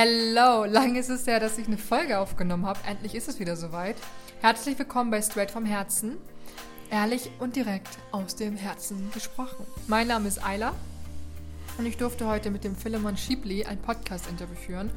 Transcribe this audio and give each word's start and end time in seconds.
Hello, 0.00 0.64
lange 0.64 1.00
ist 1.00 1.08
es 1.08 1.26
her, 1.26 1.40
dass 1.40 1.58
ich 1.58 1.66
eine 1.66 1.76
Folge 1.76 2.20
aufgenommen 2.20 2.66
habe. 2.66 2.78
Endlich 2.86 3.16
ist 3.16 3.26
es 3.26 3.40
wieder 3.40 3.56
soweit. 3.56 3.96
Herzlich 4.40 4.78
willkommen 4.78 5.10
bei 5.10 5.20
Straight 5.20 5.50
vom 5.50 5.66
Herzen. 5.66 6.18
Ehrlich 6.88 7.32
und 7.40 7.56
direkt 7.56 7.98
aus 8.12 8.36
dem 8.36 8.54
Herzen 8.54 9.10
gesprochen. 9.12 9.66
Mein 9.88 10.06
Name 10.06 10.28
ist 10.28 10.38
Ayla 10.38 10.72
und 11.78 11.86
ich 11.86 11.96
durfte 11.96 12.28
heute 12.28 12.52
mit 12.52 12.62
dem 12.62 12.76
Philemon 12.76 13.16
Schiebli 13.16 13.64
ein 13.64 13.82
Podcast-Interview 13.82 14.54
führen. 14.54 14.88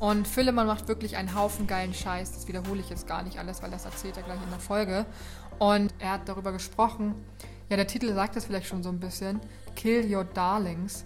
Und 0.00 0.26
Philemon 0.26 0.66
macht 0.66 0.88
wirklich 0.88 1.18
einen 1.18 1.34
Haufen 1.34 1.66
geilen 1.66 1.92
Scheiß. 1.92 2.32
Das 2.32 2.48
wiederhole 2.48 2.80
ich 2.80 2.88
jetzt 2.88 3.06
gar 3.06 3.24
nicht 3.24 3.38
alles, 3.38 3.62
weil 3.62 3.70
das 3.70 3.84
erzählt 3.84 4.16
er 4.16 4.22
gleich 4.22 4.42
in 4.42 4.48
der 4.48 4.58
Folge. 4.58 5.04
Und 5.58 5.92
er 5.98 6.12
hat 6.12 6.30
darüber 6.30 6.52
gesprochen, 6.52 7.14
ja, 7.68 7.76
der 7.76 7.86
Titel 7.86 8.14
sagt 8.14 8.36
es 8.36 8.46
vielleicht 8.46 8.68
schon 8.68 8.82
so 8.82 8.88
ein 8.88 9.00
bisschen, 9.00 9.38
Kill 9.74 10.10
Your 10.10 10.24
Darlings. 10.24 11.04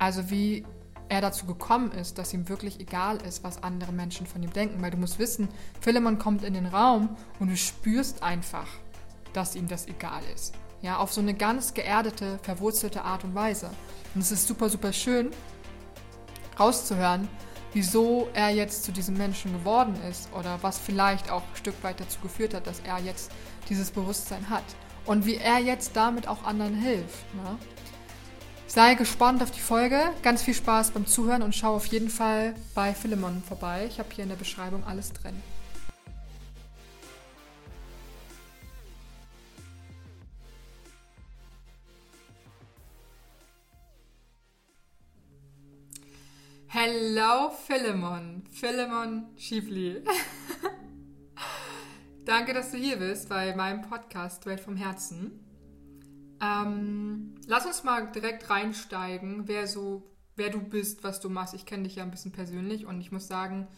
Also 0.00 0.30
wie 0.30 0.64
er 1.08 1.20
dazu 1.20 1.46
gekommen 1.46 1.92
ist, 1.92 2.18
dass 2.18 2.32
ihm 2.32 2.48
wirklich 2.48 2.80
egal 2.80 3.18
ist, 3.22 3.44
was 3.44 3.62
andere 3.62 3.92
Menschen 3.92 4.26
von 4.26 4.42
ihm 4.42 4.52
denken. 4.52 4.82
Weil 4.82 4.90
du 4.90 4.96
musst 4.96 5.18
wissen, 5.18 5.48
Philemon 5.80 6.18
kommt 6.18 6.44
in 6.44 6.54
den 6.54 6.66
Raum 6.66 7.16
und 7.40 7.48
du 7.48 7.56
spürst 7.56 8.22
einfach, 8.22 8.66
dass 9.32 9.56
ihm 9.56 9.68
das 9.68 9.86
egal 9.86 10.22
ist. 10.34 10.54
Ja, 10.82 10.98
auf 10.98 11.12
so 11.12 11.20
eine 11.20 11.34
ganz 11.34 11.74
geerdete, 11.74 12.38
verwurzelte 12.42 13.02
Art 13.02 13.24
und 13.24 13.34
Weise. 13.34 13.70
Und 14.14 14.20
es 14.20 14.30
ist 14.30 14.46
super, 14.46 14.68
super 14.68 14.92
schön, 14.92 15.30
rauszuhören, 16.58 17.28
wieso 17.72 18.28
er 18.32 18.50
jetzt 18.50 18.84
zu 18.84 18.92
diesem 18.92 19.16
Menschen 19.16 19.52
geworden 19.52 19.96
ist 20.08 20.28
oder 20.32 20.58
was 20.62 20.78
vielleicht 20.78 21.30
auch 21.30 21.42
ein 21.42 21.56
Stück 21.56 21.82
weit 21.82 22.00
dazu 22.00 22.20
geführt 22.20 22.54
hat, 22.54 22.66
dass 22.66 22.80
er 22.80 22.98
jetzt 22.98 23.30
dieses 23.68 23.90
Bewusstsein 23.90 24.48
hat. 24.48 24.64
Und 25.04 25.26
wie 25.26 25.36
er 25.36 25.58
jetzt 25.58 25.96
damit 25.96 26.28
auch 26.28 26.44
anderen 26.44 26.74
hilft. 26.74 27.34
Ne? 27.34 27.58
Sei 28.68 28.96
gespannt 28.96 29.42
auf 29.42 29.50
die 29.50 29.60
Folge. 29.60 29.98
Ganz 30.22 30.42
viel 30.42 30.52
Spaß 30.52 30.90
beim 30.90 31.06
Zuhören 31.06 31.40
und 31.40 31.54
schau 31.54 31.74
auf 31.74 31.86
jeden 31.86 32.10
Fall 32.10 32.54
bei 32.74 32.92
Philemon 32.92 33.42
vorbei. 33.42 33.86
Ich 33.88 33.98
habe 33.98 34.10
hier 34.14 34.24
in 34.24 34.28
der 34.28 34.36
Beschreibung 34.36 34.84
alles 34.84 35.10
drin. 35.14 35.42
Hello 46.66 47.50
Philemon, 47.66 48.44
Philemon 48.52 49.28
Schiefli. 49.38 50.04
Danke, 52.26 52.52
dass 52.52 52.70
du 52.70 52.76
hier 52.76 52.98
bist 52.98 53.30
bei 53.30 53.56
meinem 53.56 53.80
Podcast 53.80 54.44
Welt 54.44 54.60
vom 54.60 54.76
Herzen. 54.76 55.47
Ähm, 56.40 57.34
lass 57.46 57.66
uns 57.66 57.84
mal 57.84 58.10
direkt 58.12 58.48
reinsteigen, 58.48 59.48
wer 59.48 59.66
so, 59.66 60.10
wer 60.36 60.50
du 60.50 60.60
bist, 60.60 61.02
was 61.04 61.20
du 61.20 61.28
machst. 61.28 61.54
Ich 61.54 61.66
kenne 61.66 61.84
dich 61.84 61.96
ja 61.96 62.04
ein 62.04 62.10
bisschen 62.10 62.32
persönlich 62.32 62.86
und 62.86 63.00
ich 63.00 63.12
muss 63.12 63.26
sagen, 63.26 63.68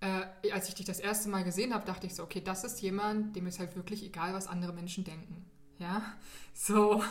äh, 0.00 0.50
als 0.50 0.68
ich 0.68 0.74
dich 0.74 0.86
das 0.86 1.00
erste 1.00 1.28
Mal 1.28 1.44
gesehen 1.44 1.72
habe, 1.72 1.86
dachte 1.86 2.06
ich 2.06 2.14
so, 2.14 2.22
okay, 2.22 2.40
das 2.44 2.64
ist 2.64 2.80
jemand, 2.80 3.36
dem 3.36 3.46
ist 3.46 3.58
halt 3.58 3.76
wirklich 3.76 4.04
egal, 4.04 4.34
was 4.34 4.48
andere 4.48 4.72
Menschen 4.72 5.04
denken. 5.04 5.44
Ja, 5.78 6.02
so. 6.54 7.02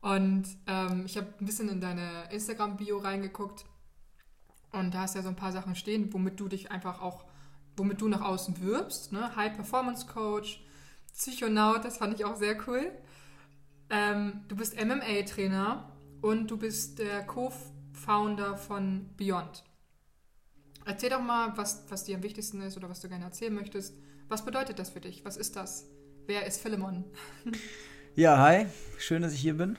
Und 0.00 0.44
ähm, 0.66 1.04
ich 1.06 1.16
habe 1.16 1.28
ein 1.40 1.46
bisschen 1.46 1.68
in 1.68 1.80
deine 1.80 2.30
Instagram-Bio 2.30 2.98
reingeguckt 2.98 3.64
und 4.70 4.92
da 4.92 5.00
hast 5.00 5.14
ja 5.14 5.22
so 5.22 5.28
ein 5.28 5.36
paar 5.36 5.52
Sachen 5.52 5.76
stehen, 5.76 6.12
womit 6.12 6.38
du 6.38 6.48
dich 6.48 6.70
einfach 6.70 7.00
auch, 7.00 7.24
womit 7.76 8.00
du 8.00 8.08
nach 8.08 8.20
außen 8.20 8.60
wirbst. 8.60 9.12
Ne? 9.12 9.34
High 9.34 9.54
Performance 9.54 10.06
Coach, 10.06 10.62
Psychonaut, 11.12 11.84
das 11.84 11.98
fand 11.98 12.14
ich 12.14 12.24
auch 12.24 12.36
sehr 12.36 12.56
cool. 12.68 12.92
Ähm, 13.90 14.42
du 14.48 14.56
bist 14.56 14.76
MMA-Trainer 14.82 15.92
und 16.20 16.50
du 16.50 16.56
bist 16.56 16.98
der 16.98 17.24
Co-Founder 17.26 18.56
von 18.56 19.10
Beyond. 19.16 19.64
Erzähl 20.86 21.10
doch 21.10 21.20
mal, 21.20 21.56
was, 21.56 21.84
was 21.88 22.04
dir 22.04 22.16
am 22.16 22.22
wichtigsten 22.22 22.60
ist 22.60 22.76
oder 22.76 22.90
was 22.90 23.00
du 23.00 23.08
gerne 23.08 23.24
erzählen 23.24 23.54
möchtest. 23.54 23.94
Was 24.28 24.44
bedeutet 24.44 24.78
das 24.78 24.90
für 24.90 25.00
dich? 25.00 25.24
Was 25.24 25.36
ist 25.36 25.56
das? 25.56 25.86
Wer 26.26 26.46
ist 26.46 26.60
Philemon? 26.60 27.04
ja, 28.14 28.38
hi. 28.38 28.66
Schön, 28.98 29.22
dass 29.22 29.34
ich 29.34 29.40
hier 29.40 29.54
bin. 29.54 29.78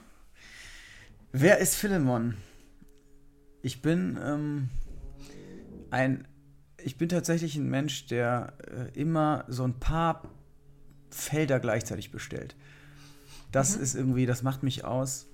Wer 1.31 1.57
ist 1.57 1.75
Philemon? 1.75 2.37
Ich 3.61 3.81
bin 3.81 4.17
ähm, 4.23 4.69
ein, 5.89 6.27
ich 6.83 6.97
bin 6.97 7.09
tatsächlich 7.09 7.55
ein 7.55 7.69
Mensch, 7.69 8.05
der 8.07 8.53
äh, 8.67 8.99
immer 8.99 9.45
so 9.47 9.63
ein 9.63 9.79
paar 9.79 10.29
Felder 11.09 11.59
gleichzeitig 11.59 12.11
bestellt. 12.11 12.55
Das 13.55 13.77
mhm. 13.77 13.83
ist 13.83 13.95
irgendwie, 13.95 14.25
das 14.25 14.43
macht 14.43 14.63
mich 14.63 14.83
aus. 14.83 15.27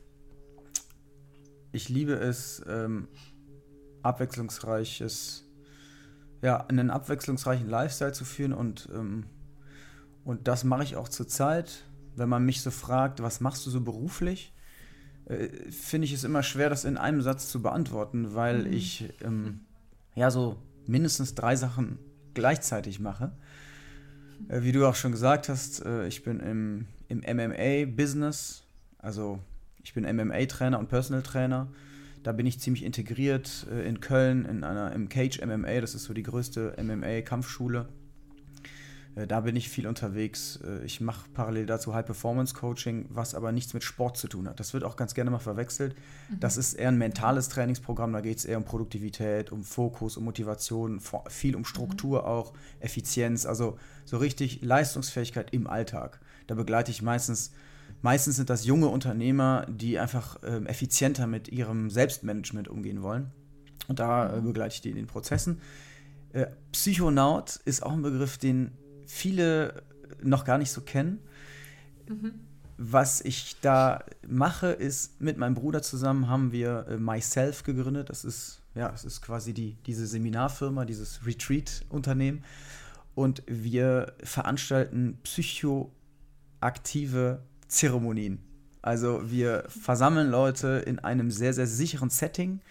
Ich 1.71 1.89
liebe 1.89 2.13
es, 2.13 2.61
ähm, 2.67 3.07
abwechslungsreiches, 4.03 5.49
ja, 6.43 6.57
einen 6.67 6.91
abwechslungsreichen 6.91 7.67
Lifestyle 7.67 8.11
zu 8.11 8.23
führen 8.23 8.53
und, 8.53 8.89
ähm, 8.93 9.25
und 10.23 10.47
das 10.47 10.63
mache 10.63 10.83
ich 10.83 10.97
auch 10.97 11.09
zurzeit. 11.09 11.85
Wenn 12.15 12.29
man 12.29 12.45
mich 12.45 12.61
so 12.61 12.69
fragt, 12.69 13.23
was 13.23 13.41
machst 13.41 13.65
du 13.65 13.71
so 13.71 13.81
beruflich, 13.81 14.53
äh, 15.25 15.47
finde 15.71 16.05
ich 16.05 16.13
es 16.13 16.23
immer 16.23 16.43
schwer, 16.43 16.69
das 16.69 16.85
in 16.85 16.97
einem 16.97 17.23
Satz 17.23 17.47
zu 17.47 17.63
beantworten, 17.63 18.35
weil 18.35 18.65
mhm. 18.65 18.73
ich 18.73 19.11
ähm, 19.23 19.61
ja 20.13 20.29
so 20.29 20.61
mindestens 20.85 21.33
drei 21.33 21.55
Sachen 21.55 21.97
gleichzeitig 22.35 22.99
mache. 22.99 23.31
Äh, 24.47 24.61
wie 24.61 24.73
du 24.73 24.85
auch 24.85 24.95
schon 24.95 25.11
gesagt 25.11 25.49
hast, 25.49 25.83
äh, 25.83 26.05
ich 26.05 26.21
bin 26.21 26.39
im, 26.39 26.87
im 27.11 27.19
MMA-Business, 27.19 28.63
also 28.97 29.39
ich 29.83 29.93
bin 29.93 30.03
MMA-Trainer 30.03 30.79
und 30.79 30.87
Personal 30.87 31.21
Trainer. 31.21 31.67
Da 32.23 32.31
bin 32.31 32.45
ich 32.45 32.59
ziemlich 32.59 32.83
integriert 32.83 33.67
äh, 33.71 33.87
in 33.87 33.99
Köln 33.99 34.45
in 34.45 34.63
einer 34.63 34.93
im 34.93 35.09
Cage 35.09 35.41
MMA, 35.43 35.81
das 35.81 35.95
ist 35.95 36.05
so 36.05 36.13
die 36.13 36.23
größte 36.23 36.75
MMA-Kampfschule. 36.81 37.89
Äh, 39.15 39.27
da 39.27 39.41
bin 39.41 39.55
ich 39.55 39.69
viel 39.69 39.87
unterwegs. 39.87 40.59
Äh, 40.63 40.85
ich 40.85 41.01
mache 41.01 41.29
parallel 41.33 41.65
dazu 41.65 41.93
High-Performance-Coaching, 41.93 43.07
was 43.09 43.35
aber 43.35 43.51
nichts 43.51 43.73
mit 43.73 43.83
Sport 43.83 44.17
zu 44.17 44.27
tun 44.27 44.47
hat. 44.47 44.59
Das 44.59 44.73
wird 44.73 44.83
auch 44.83 44.95
ganz 44.95 45.13
gerne 45.13 45.31
mal 45.31 45.39
verwechselt. 45.39 45.95
Mhm. 46.29 46.39
Das 46.39 46.57
ist 46.57 46.75
eher 46.75 46.89
ein 46.89 46.97
mentales 46.97 47.49
Trainingsprogramm. 47.49 48.13
Da 48.13 48.21
geht 48.21 48.37
es 48.37 48.45
eher 48.45 48.57
um 48.57 48.63
Produktivität, 48.63 49.51
um 49.51 49.63
Fokus, 49.63 50.15
um 50.15 50.23
Motivation, 50.23 51.01
viel 51.27 51.55
um 51.55 51.65
Struktur 51.65 52.21
mhm. 52.21 52.27
auch, 52.27 52.53
Effizienz, 52.79 53.45
also 53.45 53.77
so 54.05 54.17
richtig 54.17 54.61
Leistungsfähigkeit 54.61 55.53
im 55.53 55.67
Alltag. 55.67 56.19
Da 56.47 56.55
begleite 56.55 56.91
ich 56.91 57.01
meistens, 57.01 57.51
meistens 58.01 58.35
sind 58.35 58.49
das 58.49 58.65
junge 58.65 58.87
Unternehmer, 58.87 59.65
die 59.69 59.99
einfach 59.99 60.37
ähm, 60.43 60.65
effizienter 60.65 61.27
mit 61.27 61.49
ihrem 61.49 61.89
Selbstmanagement 61.89 62.67
umgehen 62.67 63.01
wollen. 63.01 63.31
Und 63.87 63.99
da 63.99 64.33
äh, 64.33 64.41
mhm. 64.41 64.45
begleite 64.45 64.75
ich 64.75 64.81
die 64.81 64.89
in 64.89 64.95
den 64.95 65.07
Prozessen. 65.07 65.61
Äh, 66.33 66.47
Psychonaut 66.71 67.57
ist 67.65 67.83
auch 67.83 67.93
ein 67.93 68.01
Begriff, 68.01 68.37
den 68.37 68.71
viele 69.05 69.83
noch 70.21 70.45
gar 70.45 70.57
nicht 70.57 70.71
so 70.71 70.81
kennen. 70.81 71.19
Mhm. 72.07 72.33
Was 72.77 73.21
ich 73.21 73.57
da 73.61 74.03
mache, 74.27 74.67
ist 74.67 75.21
mit 75.21 75.37
meinem 75.37 75.53
Bruder 75.53 75.81
zusammen 75.81 76.27
haben 76.27 76.51
wir 76.51 76.87
äh, 76.87 76.97
Myself 76.97 77.63
gegründet. 77.63 78.09
Das 78.09 78.25
ist 78.25 78.61
ja, 78.75 78.91
es 78.93 79.03
ist 79.03 79.21
quasi 79.21 79.53
die, 79.53 79.75
diese 79.85 80.07
Seminarfirma, 80.07 80.85
dieses 80.85 81.25
Retreat-Unternehmen. 81.25 82.43
Und 83.15 83.43
wir 83.45 84.13
veranstalten 84.23 85.17
psychoaktive 86.61 87.41
Zeremonien. 87.67 88.39
Also 88.81 89.29
wir 89.29 89.63
versammeln 89.67 90.29
Leute 90.29 90.83
in 90.85 90.99
einem 90.99 91.31
sehr, 91.31 91.53
sehr 91.53 91.67
sicheren 91.67 92.09
Setting 92.09 92.61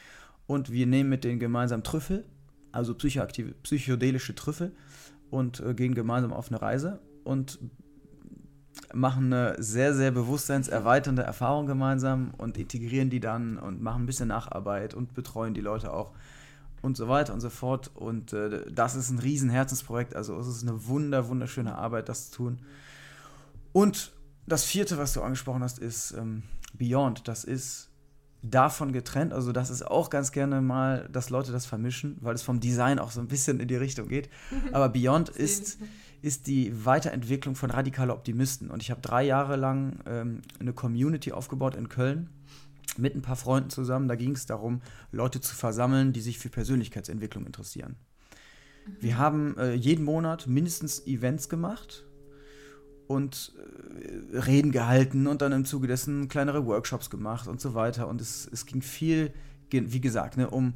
und 0.46 0.70
wir 0.70 0.86
nehmen 0.86 1.10
mit 1.10 1.24
denen 1.24 1.40
gemeinsam 1.40 1.82
Trüffel, 1.82 2.24
also 2.72 2.94
psychoaktive, 2.94 3.52
psychedelische 3.62 4.34
Trüffel 4.34 4.72
und 5.30 5.60
äh, 5.60 5.74
gehen 5.74 5.94
gemeinsam 5.94 6.32
auf 6.32 6.48
eine 6.48 6.62
Reise 6.62 7.00
und 7.24 7.58
machen 8.94 9.32
eine 9.32 9.60
sehr, 9.62 9.94
sehr 9.94 10.10
bewusstseinserweiternde 10.10 11.22
Erfahrung 11.22 11.66
gemeinsam 11.66 12.32
und 12.38 12.58
integrieren 12.58 13.10
die 13.10 13.20
dann 13.20 13.58
und 13.58 13.82
machen 13.82 14.04
ein 14.04 14.06
bisschen 14.06 14.28
Nacharbeit 14.28 14.94
und 14.94 15.14
betreuen 15.14 15.54
die 15.54 15.60
Leute 15.60 15.92
auch 15.92 16.12
und 16.82 16.96
so 16.96 17.08
weiter 17.08 17.34
und 17.34 17.40
so 17.40 17.50
fort. 17.50 17.90
Und 17.94 18.32
äh, 18.32 18.70
das 18.70 18.94
ist 18.94 19.10
ein 19.10 19.18
riesen 19.18 19.50
Herzensprojekt. 19.50 20.14
Also 20.14 20.38
es 20.38 20.46
ist 20.46 20.62
eine 20.62 20.86
wunder, 20.86 21.28
wunderschöne 21.28 21.74
Arbeit, 21.74 22.08
das 22.08 22.30
zu 22.30 22.36
tun. 22.36 22.60
Und 23.72 24.12
das 24.46 24.64
vierte, 24.64 24.98
was 24.98 25.12
du 25.12 25.22
angesprochen 25.22 25.62
hast, 25.62 25.78
ist 25.78 26.12
ähm, 26.12 26.42
Beyond. 26.74 27.28
Das 27.28 27.44
ist 27.44 27.90
davon 28.42 28.92
getrennt. 28.92 29.32
Also 29.32 29.52
das 29.52 29.70
ist 29.70 29.86
auch 29.86 30.10
ganz 30.10 30.32
gerne 30.32 30.60
mal, 30.60 31.08
dass 31.12 31.30
Leute 31.30 31.52
das 31.52 31.66
vermischen, 31.66 32.16
weil 32.20 32.34
es 32.34 32.42
vom 32.42 32.60
Design 32.60 32.98
auch 32.98 33.10
so 33.10 33.20
ein 33.20 33.28
bisschen 33.28 33.60
in 33.60 33.68
die 33.68 33.76
Richtung 33.76 34.08
geht. 34.08 34.30
Aber 34.72 34.88
Beyond 34.88 35.28
ist, 35.28 35.78
ist 36.22 36.46
die 36.46 36.84
Weiterentwicklung 36.84 37.54
von 37.54 37.70
radikaler 37.70 38.14
Optimisten. 38.14 38.70
Und 38.70 38.82
ich 38.82 38.90
habe 38.90 39.00
drei 39.00 39.24
Jahre 39.24 39.56
lang 39.56 40.00
ähm, 40.06 40.42
eine 40.58 40.72
Community 40.72 41.32
aufgebaut 41.32 41.74
in 41.74 41.88
Köln 41.88 42.30
mit 42.96 43.14
ein 43.14 43.22
paar 43.22 43.36
Freunden 43.36 43.70
zusammen. 43.70 44.08
Da 44.08 44.16
ging 44.16 44.32
es 44.32 44.46
darum, 44.46 44.80
Leute 45.12 45.40
zu 45.40 45.54
versammeln, 45.54 46.12
die 46.12 46.20
sich 46.20 46.38
für 46.38 46.48
Persönlichkeitsentwicklung 46.48 47.46
interessieren. 47.46 47.96
Mhm. 48.86 48.92
Wir 49.00 49.18
haben 49.18 49.58
äh, 49.58 49.74
jeden 49.74 50.04
Monat 50.04 50.46
mindestens 50.46 51.06
Events 51.06 51.48
gemacht 51.48 52.04
und 53.10 53.52
äh, 54.32 54.38
Reden 54.38 54.70
gehalten 54.70 55.26
und 55.26 55.42
dann 55.42 55.50
im 55.50 55.64
Zuge 55.64 55.88
dessen 55.88 56.28
kleinere 56.28 56.64
Workshops 56.64 57.10
gemacht 57.10 57.48
und 57.48 57.60
so 57.60 57.74
weiter. 57.74 58.06
Und 58.06 58.20
es, 58.20 58.48
es 58.52 58.66
ging 58.66 58.82
viel, 58.82 59.32
wie 59.70 60.00
gesagt, 60.00 60.36
ne, 60.36 60.48
um 60.48 60.74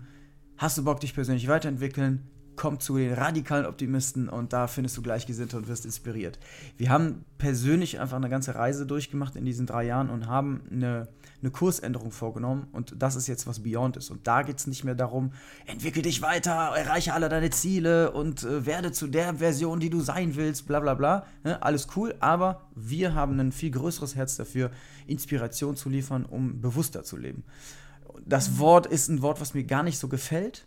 Hast 0.57 0.79
du 0.79 0.85
Bock, 0.85 1.01
dich 1.01 1.15
persönlich 1.15 1.49
weiterentwickeln? 1.49 2.23
Komm 2.57 2.81
zu 2.81 2.97
den 2.97 3.13
radikalen 3.13 3.67
Optimisten 3.67 4.29
und 4.29 4.53
da 4.53 4.67
findest 4.67 4.97
du 4.97 5.03
Gleichgesinnte 5.03 5.57
und 5.57 5.69
wirst 5.69 5.85
inspiriert. 5.85 6.39
Wir 6.77 6.91
haben 6.91 7.25
persönlich 7.39 8.01
einfach 8.01 8.17
eine 8.17 8.29
ganze 8.29 8.55
Reise 8.55 8.87
durchgemacht 8.87 9.37
in 9.37 9.45
diesen 9.45 9.67
drei 9.67 9.85
Jahren 9.85 10.11
und 10.11 10.29
haben 10.29 10.63
eine, 10.71 11.09
eine 11.41 11.51
Kursänderung 11.51 12.11
vorgenommen 12.11 12.69
und 12.73 12.95
das 12.99 13.17
ist 13.17 13.27
jetzt 13.27 13.47
was 13.47 13.63
Beyond 13.63 13.97
ist. 13.97 14.11
Und 14.11 14.27
da 14.27 14.43
geht 14.43 14.59
es 14.59 14.67
nicht 14.67 14.85
mehr 14.85 14.95
darum, 14.95 15.33
entwickel 15.67 16.03
dich 16.03 16.23
weiter, 16.23 16.73
erreiche 16.77 17.13
alle 17.13 17.29
deine 17.29 17.51
Ziele 17.51 18.13
und 18.13 18.45
äh, 18.45 18.67
werde 18.67 18.93
zu 18.93 19.07
der 19.07 19.35
Version, 19.35 19.81
die 19.81 19.91
du 19.91 20.01
sein 20.01 20.37
willst, 20.37 20.67
bla 20.67 20.81
bla 20.81 20.95
bla. 20.95 21.27
Ne? 21.43 21.63
Alles 21.63 21.89
cool, 21.97 22.15
aber 22.21 22.69
wir 22.75 23.15
haben 23.15 23.39
ein 23.41 23.53
viel 23.53 23.71
größeres 23.71 24.15
Herz 24.15 24.37
dafür, 24.37 24.71
Inspiration 25.07 25.77
zu 25.77 25.89
liefern, 25.89 26.25
um 26.25 26.61
bewusster 26.61 27.03
zu 27.03 27.17
leben. 27.17 27.45
Das 28.25 28.51
mhm. 28.51 28.59
Wort 28.59 28.87
ist 28.87 29.09
ein 29.09 29.23
Wort, 29.23 29.41
was 29.41 29.55
mir 29.55 29.65
gar 29.65 29.83
nicht 29.83 29.99
so 29.99 30.09
gefällt 30.09 30.67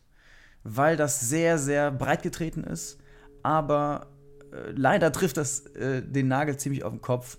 weil 0.70 0.98
das 0.98 1.22
sehr, 1.22 1.58
sehr 1.58 1.92
breit 1.92 2.24
getreten 2.24 2.64
ist. 2.64 2.98
Aber 3.42 4.08
äh, 4.52 4.72
leider 4.72 5.12
trifft 5.12 5.38
das 5.38 5.66
äh, 5.68 6.02
den 6.04 6.28
Nagel 6.28 6.58
ziemlich 6.58 6.84
auf 6.84 6.92
den 6.92 7.02
Kopf. 7.02 7.38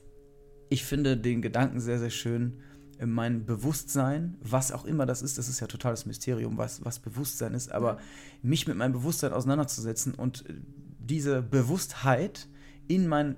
Ich 0.70 0.84
finde 0.84 1.16
den 1.16 1.42
Gedanken 1.42 1.80
sehr, 1.80 1.98
sehr 1.98 2.10
schön. 2.10 2.60
Mein 3.04 3.44
Bewusstsein, 3.44 4.36
was 4.40 4.72
auch 4.72 4.84
immer 4.84 5.06
das 5.06 5.22
ist, 5.22 5.38
das 5.38 5.48
ist 5.48 5.60
ja 5.60 5.68
totales 5.68 6.04
Mysterium, 6.04 6.58
was, 6.58 6.84
was 6.84 6.98
Bewusstsein 6.98 7.54
ist, 7.54 7.70
aber 7.70 7.98
mich 8.42 8.66
mit 8.66 8.76
meinem 8.76 8.92
Bewusstsein 8.92 9.32
auseinanderzusetzen 9.32 10.14
und 10.14 10.48
äh, 10.48 10.54
diese 10.98 11.42
Bewusstheit 11.42 12.48
in 12.88 13.06
meinen 13.06 13.36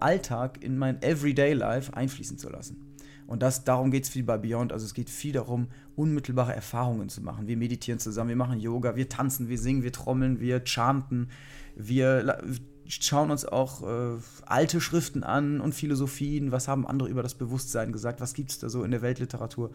Alltag, 0.00 0.62
in 0.62 0.78
mein 0.78 1.02
Everyday 1.02 1.52
Life 1.54 1.94
einfließen 1.96 2.38
zu 2.38 2.48
lassen. 2.50 2.93
Und 3.26 3.42
das, 3.42 3.64
darum 3.64 3.90
geht 3.90 4.04
es 4.04 4.10
viel 4.10 4.24
bei 4.24 4.36
Beyond. 4.36 4.72
Also 4.72 4.84
es 4.84 4.94
geht 4.94 5.08
viel 5.08 5.32
darum, 5.32 5.68
unmittelbare 5.96 6.54
Erfahrungen 6.54 7.08
zu 7.08 7.22
machen. 7.22 7.46
Wir 7.46 7.56
meditieren 7.56 7.98
zusammen, 7.98 8.28
wir 8.28 8.36
machen 8.36 8.60
Yoga, 8.60 8.96
wir 8.96 9.08
tanzen, 9.08 9.48
wir 9.48 9.58
singen, 9.58 9.82
wir 9.82 9.92
trommeln, 9.92 10.40
wir 10.40 10.64
chanten, 10.64 11.28
wir 11.76 12.42
schauen 12.86 13.30
uns 13.30 13.44
auch 13.46 13.82
äh, 13.82 14.18
alte 14.44 14.80
Schriften 14.80 15.24
an 15.24 15.60
und 15.60 15.74
Philosophien. 15.74 16.52
Was 16.52 16.68
haben 16.68 16.86
andere 16.86 17.08
über 17.08 17.22
das 17.22 17.34
Bewusstsein 17.34 17.92
gesagt? 17.92 18.20
Was 18.20 18.34
gibt 18.34 18.50
es 18.50 18.58
da 18.58 18.68
so 18.68 18.84
in 18.84 18.90
der 18.90 19.02
Weltliteratur? 19.02 19.70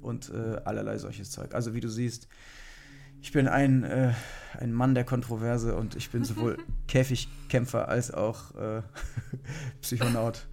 Und 0.00 0.30
äh, 0.30 0.60
allerlei 0.64 0.98
solches 0.98 1.30
Zeug. 1.30 1.54
Also 1.54 1.74
wie 1.74 1.80
du 1.80 1.88
siehst, 1.88 2.28
ich 3.22 3.32
bin 3.32 3.48
ein, 3.48 3.84
äh, 3.84 4.12
ein 4.58 4.72
Mann 4.72 4.94
der 4.94 5.04
Kontroverse 5.04 5.76
und 5.76 5.96
ich 5.96 6.10
bin 6.10 6.24
sowohl 6.24 6.58
Käfigkämpfer 6.88 7.88
als 7.88 8.12
auch 8.12 8.54
äh, 8.54 8.82
Psychonaut 9.80 10.46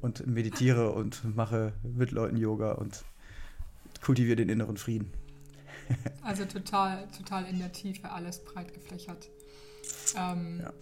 und 0.00 0.26
meditiere 0.26 0.92
und 0.92 1.36
mache 1.36 1.72
mit 1.82 2.10
Leuten 2.10 2.36
Yoga 2.36 2.72
und 2.72 3.04
kultiviere 4.02 4.36
den 4.36 4.48
inneren 4.48 4.76
Frieden. 4.76 5.12
also 6.22 6.44
total, 6.44 7.08
total 7.16 7.46
in 7.46 7.58
der 7.58 7.72
Tiefe, 7.72 8.10
alles 8.10 8.44
breit 8.44 8.72
gefächert. 8.74 9.28
Ähm, 10.16 10.60
ja. 10.62 10.72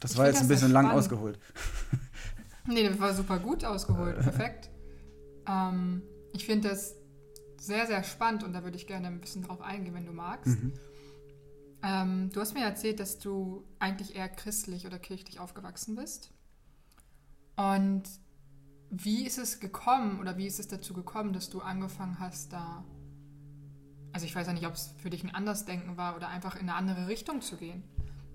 Das 0.00 0.16
war 0.16 0.26
jetzt 0.26 0.42
ein 0.42 0.48
bisschen 0.48 0.72
lang 0.72 0.90
ausgeholt. 0.90 1.38
nee, 2.66 2.86
das 2.86 2.98
war 3.00 3.14
super 3.14 3.38
gut 3.38 3.64
ausgeholt, 3.64 4.18
perfekt. 4.20 4.70
Ähm, 5.48 6.02
ich 6.32 6.44
finde 6.44 6.68
das 6.68 6.96
sehr, 7.58 7.86
sehr 7.86 8.04
spannend 8.04 8.44
und 8.44 8.52
da 8.52 8.62
würde 8.62 8.76
ich 8.76 8.86
gerne 8.86 9.06
ein 9.08 9.20
bisschen 9.20 9.42
drauf 9.42 9.60
eingehen, 9.60 9.94
wenn 9.94 10.06
du 10.06 10.12
magst. 10.12 10.62
Mhm. 10.62 10.72
Ähm, 11.82 12.30
du 12.32 12.40
hast 12.40 12.54
mir 12.54 12.64
erzählt, 12.64 13.00
dass 13.00 13.18
du 13.18 13.64
eigentlich 13.78 14.16
eher 14.16 14.28
christlich 14.28 14.86
oder 14.86 14.98
kirchlich 14.98 15.40
aufgewachsen 15.40 15.96
bist. 15.96 16.30
Und 17.56 18.02
wie 18.90 19.26
ist 19.26 19.38
es 19.38 19.60
gekommen 19.60 20.20
oder 20.20 20.36
wie 20.36 20.46
ist 20.46 20.60
es 20.60 20.68
dazu 20.68 20.94
gekommen, 20.94 21.32
dass 21.32 21.50
du 21.50 21.60
angefangen 21.60 22.18
hast, 22.18 22.52
da, 22.52 22.84
also 24.12 24.26
ich 24.26 24.34
weiß 24.34 24.46
ja 24.46 24.52
nicht, 24.52 24.66
ob 24.66 24.74
es 24.74 24.94
für 24.98 25.10
dich 25.10 25.24
ein 25.24 25.34
Andersdenken 25.34 25.96
war 25.96 26.16
oder 26.16 26.28
einfach 26.28 26.54
in 26.56 26.62
eine 26.62 26.74
andere 26.74 27.08
Richtung 27.08 27.40
zu 27.40 27.56
gehen, 27.56 27.82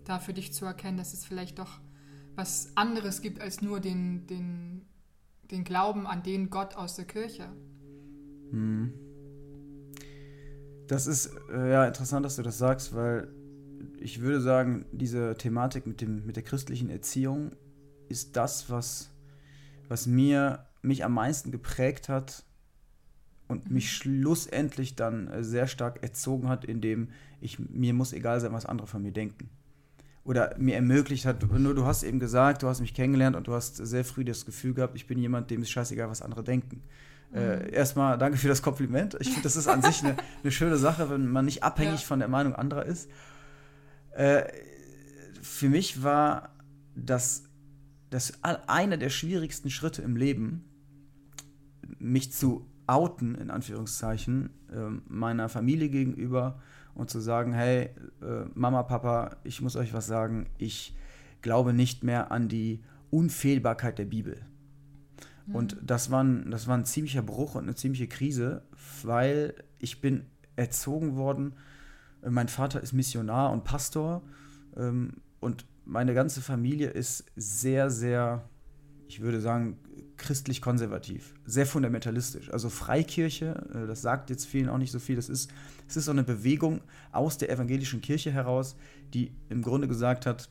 da 0.06 0.20
für 0.20 0.34
dich 0.34 0.54
zu 0.54 0.66
erkennen, 0.66 0.98
dass 0.98 1.14
es 1.14 1.26
vielleicht 1.26 1.60
doch 1.60 1.80
was 2.36 2.76
anderes 2.76 3.22
gibt 3.22 3.40
als 3.40 3.62
nur 3.62 3.80
den, 3.80 4.26
den, 4.28 4.86
den 5.52 5.64
Glauben 5.64 6.08
an 6.08 6.24
den 6.24 6.50
Gott 6.50 6.76
aus 6.76 6.96
der 6.96 7.06
Kirche. 7.06 7.50
Hm. 8.52 8.94
Das 10.88 11.08
ist 11.08 11.32
äh, 11.52 11.72
ja 11.72 11.86
interessant, 11.86 12.26
dass 12.26 12.36
du 12.36 12.42
das 12.42 12.58
sagst, 12.58 12.94
weil 12.94 13.34
ich 14.00 14.22
würde 14.22 14.42
sagen, 14.42 14.86
diese 14.92 15.36
Thematik 15.38 15.88
mit, 15.88 16.02
dem, 16.02 16.26
mit 16.26 16.36
der 16.36 16.44
christlichen 16.44 16.90
Erziehung 16.90 17.52
ist 18.12 18.36
das, 18.36 18.70
was 18.70 19.12
was 19.92 20.08
mir 20.08 20.66
mich 20.82 21.04
am 21.04 21.14
meisten 21.14 21.52
geprägt 21.52 22.08
hat 22.08 22.46
und 23.50 23.68
mhm. 23.68 23.74
mich 23.74 23.92
schlussendlich 23.92 24.96
dann 24.96 25.28
äh, 25.28 25.44
sehr 25.44 25.68
stark 25.68 26.02
erzogen 26.02 26.48
hat, 26.48 26.64
indem 26.64 27.10
ich 27.42 27.60
mir 27.60 27.94
muss 27.94 28.14
egal 28.14 28.40
sein, 28.40 28.54
was 28.54 28.66
andere 28.66 28.88
von 28.88 29.02
mir 29.02 29.12
denken. 29.12 29.50
Oder 30.24 30.56
mir 30.58 30.76
ermöglicht 30.76 31.26
hat, 31.26 31.44
nur 31.44 31.76
du 31.76 31.86
hast 31.86 32.04
eben 32.04 32.20
gesagt, 32.20 32.64
du 32.64 32.68
hast 32.68 32.80
mich 32.80 32.94
kennengelernt 32.94 33.36
und 33.36 33.48
du 33.48 33.54
hast 33.54 33.76
sehr 33.76 34.06
früh 34.06 34.24
das 34.24 34.46
Gefühl 34.46 34.74
gehabt, 34.74 34.96
ich 34.96 35.08
bin 35.08 35.20
jemand, 35.20 35.52
dem 35.52 35.62
ist 35.62 35.72
scheißegal, 35.72 36.10
was 36.10 36.22
andere 36.22 36.44
denken. 36.44 36.84
Äh, 37.34 37.40
mhm. 37.40 37.62
Äh, 37.62 37.70
erstmal 37.72 38.18
danke 38.18 38.38
für 38.38 38.48
das 38.48 38.62
Kompliment. 38.62 39.18
Ich 39.20 39.28
finde, 39.28 39.42
das 39.42 39.58
ist 39.58 39.68
an 39.68 39.82
sich 39.82 40.06
eine, 40.06 40.16
eine, 40.42 40.52
schöne 40.54 40.78
Sache, 40.78 41.10
wenn 41.10 41.28
man 41.28 41.44
nicht 41.44 41.64
abhängig 41.64 42.00
ja. 42.00 42.08
von 42.08 42.20
der 42.20 42.30
Meinung 42.30 42.56
anderer 42.56 42.86
ist. 42.86 43.10
Äh, 44.12 44.44
für 45.42 45.68
mich 45.68 46.02
war 46.02 46.56
das 46.96 47.51
das 48.12 48.44
einer 48.44 48.98
der 48.98 49.10
schwierigsten 49.10 49.72
Schritte 49.72 50.02
im 50.02 50.16
Leben, 50.16 50.66
mich 51.98 52.32
zu 52.34 52.68
outen, 52.86 53.36
in 53.36 53.50
Anführungszeichen, 53.50 54.50
äh, 54.70 54.90
meiner 55.08 55.50
Familie 55.50 55.90
gegenüber 55.90 56.60
und 56.94 57.10
zu 57.10 57.22
sagen, 57.22 57.54
hey, 57.54 57.90
äh, 58.22 58.46
Mama, 58.54 58.84
Papa, 58.84 59.38
ich 59.46 59.62
muss 59.62 59.78
euch 59.78 59.94
was 59.94 60.08
sagen, 60.08 60.48
ich 60.58 60.94
glaube 61.42 61.74
nicht 61.74 62.04
mehr 62.04 62.32
an 62.32 62.50
die 62.50 62.84
Unfehlbarkeit 63.12 63.98
der 63.98 64.06
Bibel. 64.06 64.46
Mhm. 65.48 65.56
Und 65.56 65.78
das 65.82 66.12
war, 66.12 66.24
ein, 66.24 66.52
das 66.52 66.68
war 66.68 66.78
ein 66.78 66.86
ziemlicher 66.86 67.22
Bruch 67.22 67.56
und 67.56 67.64
eine 67.64 67.76
ziemliche 67.76 68.08
Krise, 68.08 68.64
weil 69.04 69.54
ich 69.80 70.02
bin 70.02 70.26
erzogen 70.58 71.16
worden, 71.16 71.54
äh, 72.24 72.30
mein 72.30 72.50
Vater 72.50 72.82
ist 72.82 72.92
Missionar 72.92 73.54
und 73.54 73.64
Pastor 73.64 74.22
ähm, 74.76 75.22
und 75.40 75.66
meine 75.86 76.14
ganze 76.14 76.42
Familie 76.42 76.90
ist 76.90 77.26
sehr, 77.36 77.90
sehr, 77.90 78.48
ich 79.08 79.22
würde 79.22 79.42
sagen, 79.42 79.78
christlich-konservativ, 80.18 81.34
sehr 81.46 81.66
fundamentalistisch. 81.66 82.52
Also 82.54 82.70
Freikirche, 82.70 83.68
äh, 83.74 83.88
das 83.88 84.02
sagt 84.02 84.30
jetzt 84.30 84.46
vielen 84.46 84.70
auch 84.70 84.78
nicht 84.78 84.92
so 84.92 85.00
viel, 85.00 85.16
das 85.16 85.30
ist, 85.30 85.52
es 85.88 85.98
ist 85.98 86.06
so 86.06 86.12
eine 86.12 86.24
Bewegung 86.24 86.82
aus 87.12 87.38
der 87.38 87.50
evangelischen 87.50 88.02
Kirche 88.02 88.32
heraus, 88.32 88.76
die 89.14 89.32
im 89.50 89.62
Grunde 89.62 89.88
gesagt 89.88 90.26
hat, 90.26 90.50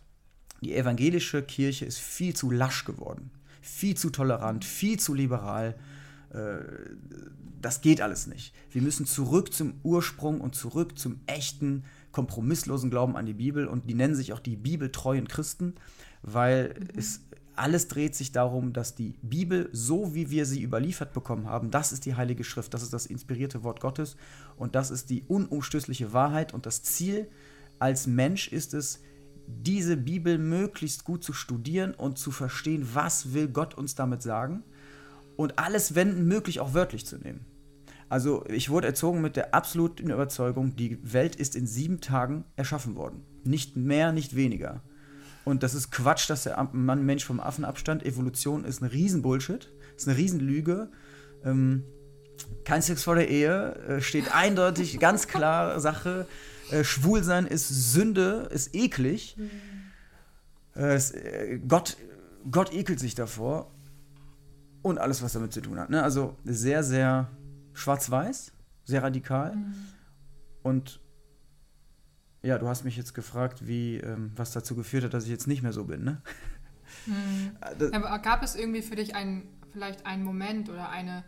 die 0.60 0.74
evangelische 0.74 1.42
Kirche 1.42 1.86
ist 1.86 1.98
viel 1.98 2.34
zu 2.34 2.50
lasch 2.50 2.84
geworden, 2.84 3.30
viel 3.62 3.96
zu 3.96 4.10
tolerant, 4.10 4.64
viel 4.64 4.98
zu 4.98 5.14
liberal. 5.14 5.76
Äh, 6.30 6.58
das 7.60 7.80
geht 7.80 8.00
alles 8.00 8.26
nicht. 8.26 8.54
Wir 8.70 8.82
müssen 8.82 9.06
zurück 9.06 9.52
zum 9.52 9.74
Ursprung 9.82 10.40
und 10.40 10.54
zurück 10.54 10.98
zum 10.98 11.20
echten 11.26 11.84
kompromisslosen 12.12 12.90
Glauben 12.90 13.16
an 13.16 13.26
die 13.26 13.34
Bibel 13.34 13.66
und 13.66 13.88
die 13.88 13.94
nennen 13.94 14.14
sich 14.14 14.32
auch 14.32 14.40
die 14.40 14.56
bibeltreuen 14.56 15.28
Christen, 15.28 15.74
weil 16.22 16.74
mhm. 16.78 16.98
es 16.98 17.20
alles 17.56 17.88
dreht 17.88 18.14
sich 18.14 18.32
darum, 18.32 18.72
dass 18.72 18.94
die 18.94 19.18
Bibel, 19.20 19.68
so 19.72 20.14
wie 20.14 20.30
wir 20.30 20.46
sie 20.46 20.62
überliefert 20.62 21.12
bekommen 21.12 21.46
haben, 21.46 21.70
das 21.70 21.92
ist 21.92 22.06
die 22.06 22.14
Heilige 22.14 22.42
Schrift, 22.42 22.72
das 22.72 22.82
ist 22.82 22.92
das 22.92 23.04
inspirierte 23.04 23.62
Wort 23.62 23.80
Gottes 23.80 24.16
und 24.56 24.74
das 24.74 24.90
ist 24.90 25.10
die 25.10 25.24
unumstößliche 25.28 26.12
Wahrheit 26.14 26.54
und 26.54 26.64
das 26.64 26.82
Ziel 26.82 27.28
als 27.78 28.06
Mensch 28.06 28.48
ist 28.48 28.72
es, 28.72 29.00
diese 29.46 29.96
Bibel 29.96 30.38
möglichst 30.38 31.04
gut 31.04 31.24
zu 31.24 31.32
studieren 31.32 31.92
und 31.92 32.18
zu 32.18 32.30
verstehen, 32.30 32.88
was 32.94 33.34
will 33.34 33.48
Gott 33.48 33.74
uns 33.74 33.94
damit 33.94 34.22
sagen 34.22 34.62
und 35.36 35.58
alles, 35.58 35.94
wenn 35.94 36.26
möglich, 36.26 36.60
auch 36.60 36.74
wörtlich 36.74 37.04
zu 37.04 37.18
nehmen. 37.18 37.44
Also 38.10 38.44
ich 38.48 38.70
wurde 38.70 38.88
erzogen 38.88 39.20
mit 39.22 39.36
der 39.36 39.54
absoluten 39.54 40.10
Überzeugung, 40.10 40.74
die 40.74 40.98
Welt 41.00 41.36
ist 41.36 41.54
in 41.54 41.68
sieben 41.68 42.00
Tagen 42.00 42.44
erschaffen 42.56 42.96
worden. 42.96 43.22
Nicht 43.44 43.76
mehr, 43.76 44.10
nicht 44.10 44.34
weniger. 44.34 44.82
Und 45.44 45.62
das 45.62 45.74
ist 45.74 45.92
Quatsch, 45.92 46.28
dass 46.28 46.42
der 46.42 46.68
Mann 46.72 47.06
Mensch 47.06 47.24
vom 47.24 47.38
Affen 47.38 47.64
abstand. 47.64 48.04
Evolution 48.04 48.64
ist 48.64 48.82
ein 48.82 48.88
Riesenbullshit, 48.88 49.70
ist 49.96 50.08
eine 50.08 50.16
Riesenlüge. 50.16 50.90
Ähm, 51.44 51.84
kein 52.64 52.82
Sex 52.82 53.04
vor 53.04 53.14
der 53.14 53.28
Ehe 53.28 53.74
äh, 53.76 54.00
steht 54.00 54.34
eindeutig, 54.34 54.98
ganz 55.00 55.28
klar 55.28 55.78
Sache. 55.78 56.26
Äh, 56.72 56.82
Schwulsein 56.82 57.46
ist 57.46 57.68
Sünde, 57.68 58.48
ist 58.50 58.74
eklig. 58.74 59.36
Mhm. 59.38 59.50
Äh, 60.74 60.94
es, 60.94 61.12
äh, 61.12 61.60
Gott, 61.66 61.96
Gott 62.50 62.74
ekelt 62.74 62.98
sich 62.98 63.14
davor. 63.14 63.70
Und 64.82 64.98
alles, 64.98 65.22
was 65.22 65.34
damit 65.34 65.52
zu 65.52 65.60
tun 65.60 65.78
hat. 65.78 65.90
Ne? 65.90 66.02
Also 66.02 66.36
sehr, 66.44 66.82
sehr 66.82 67.30
schwarz-weiß, 67.72 68.52
sehr 68.84 69.02
radikal. 69.02 69.56
Mhm. 69.56 69.74
Und 70.62 71.00
ja, 72.42 72.58
du 72.58 72.68
hast 72.68 72.84
mich 72.84 72.96
jetzt 72.96 73.14
gefragt, 73.14 73.66
wie, 73.66 73.96
ähm, 73.96 74.32
was 74.36 74.52
dazu 74.52 74.74
geführt 74.74 75.04
hat, 75.04 75.14
dass 75.14 75.24
ich 75.24 75.30
jetzt 75.30 75.46
nicht 75.46 75.62
mehr 75.62 75.72
so 75.72 75.84
bin, 75.84 76.04
ne? 76.04 76.22
Mhm. 77.06 77.56
Das, 77.78 77.92
Aber 77.92 78.18
gab 78.18 78.42
es 78.42 78.56
irgendwie 78.56 78.82
für 78.82 78.96
dich 78.96 79.14
einen, 79.14 79.48
vielleicht 79.72 80.06
einen 80.06 80.24
Moment 80.24 80.68
oder 80.68 80.88
eine, 80.88 81.24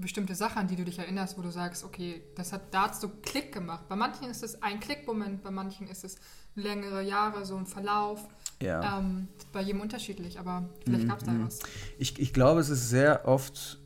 bestimmte 0.00 0.34
Sachen, 0.34 0.58
an 0.58 0.68
die 0.68 0.76
du 0.76 0.84
dich 0.84 0.98
erinnerst, 0.98 1.38
wo 1.38 1.42
du 1.42 1.50
sagst, 1.50 1.84
okay, 1.84 2.22
das 2.36 2.52
hat 2.52 2.72
dazu 2.72 3.08
Klick 3.22 3.52
gemacht. 3.52 3.88
Bei 3.88 3.96
manchen 3.96 4.28
ist 4.30 4.42
es 4.42 4.62
ein 4.62 4.80
Klickmoment, 4.80 5.42
bei 5.42 5.50
manchen 5.50 5.88
ist 5.88 6.04
es 6.04 6.16
längere 6.54 7.02
Jahre, 7.02 7.44
so 7.44 7.56
ein 7.56 7.66
Verlauf. 7.66 8.26
Ja. 8.60 8.98
Ähm, 8.98 9.28
bei 9.52 9.62
jedem 9.62 9.80
unterschiedlich, 9.80 10.38
aber 10.38 10.68
vielleicht 10.84 11.04
mhm. 11.04 11.08
gab 11.08 11.18
es 11.18 11.24
da 11.24 11.32
was. 11.38 11.58
Ich, 11.98 12.18
ich 12.18 12.32
glaube, 12.32 12.60
es 12.60 12.68
ist 12.68 12.88
sehr 12.88 13.26
oft 13.26 13.78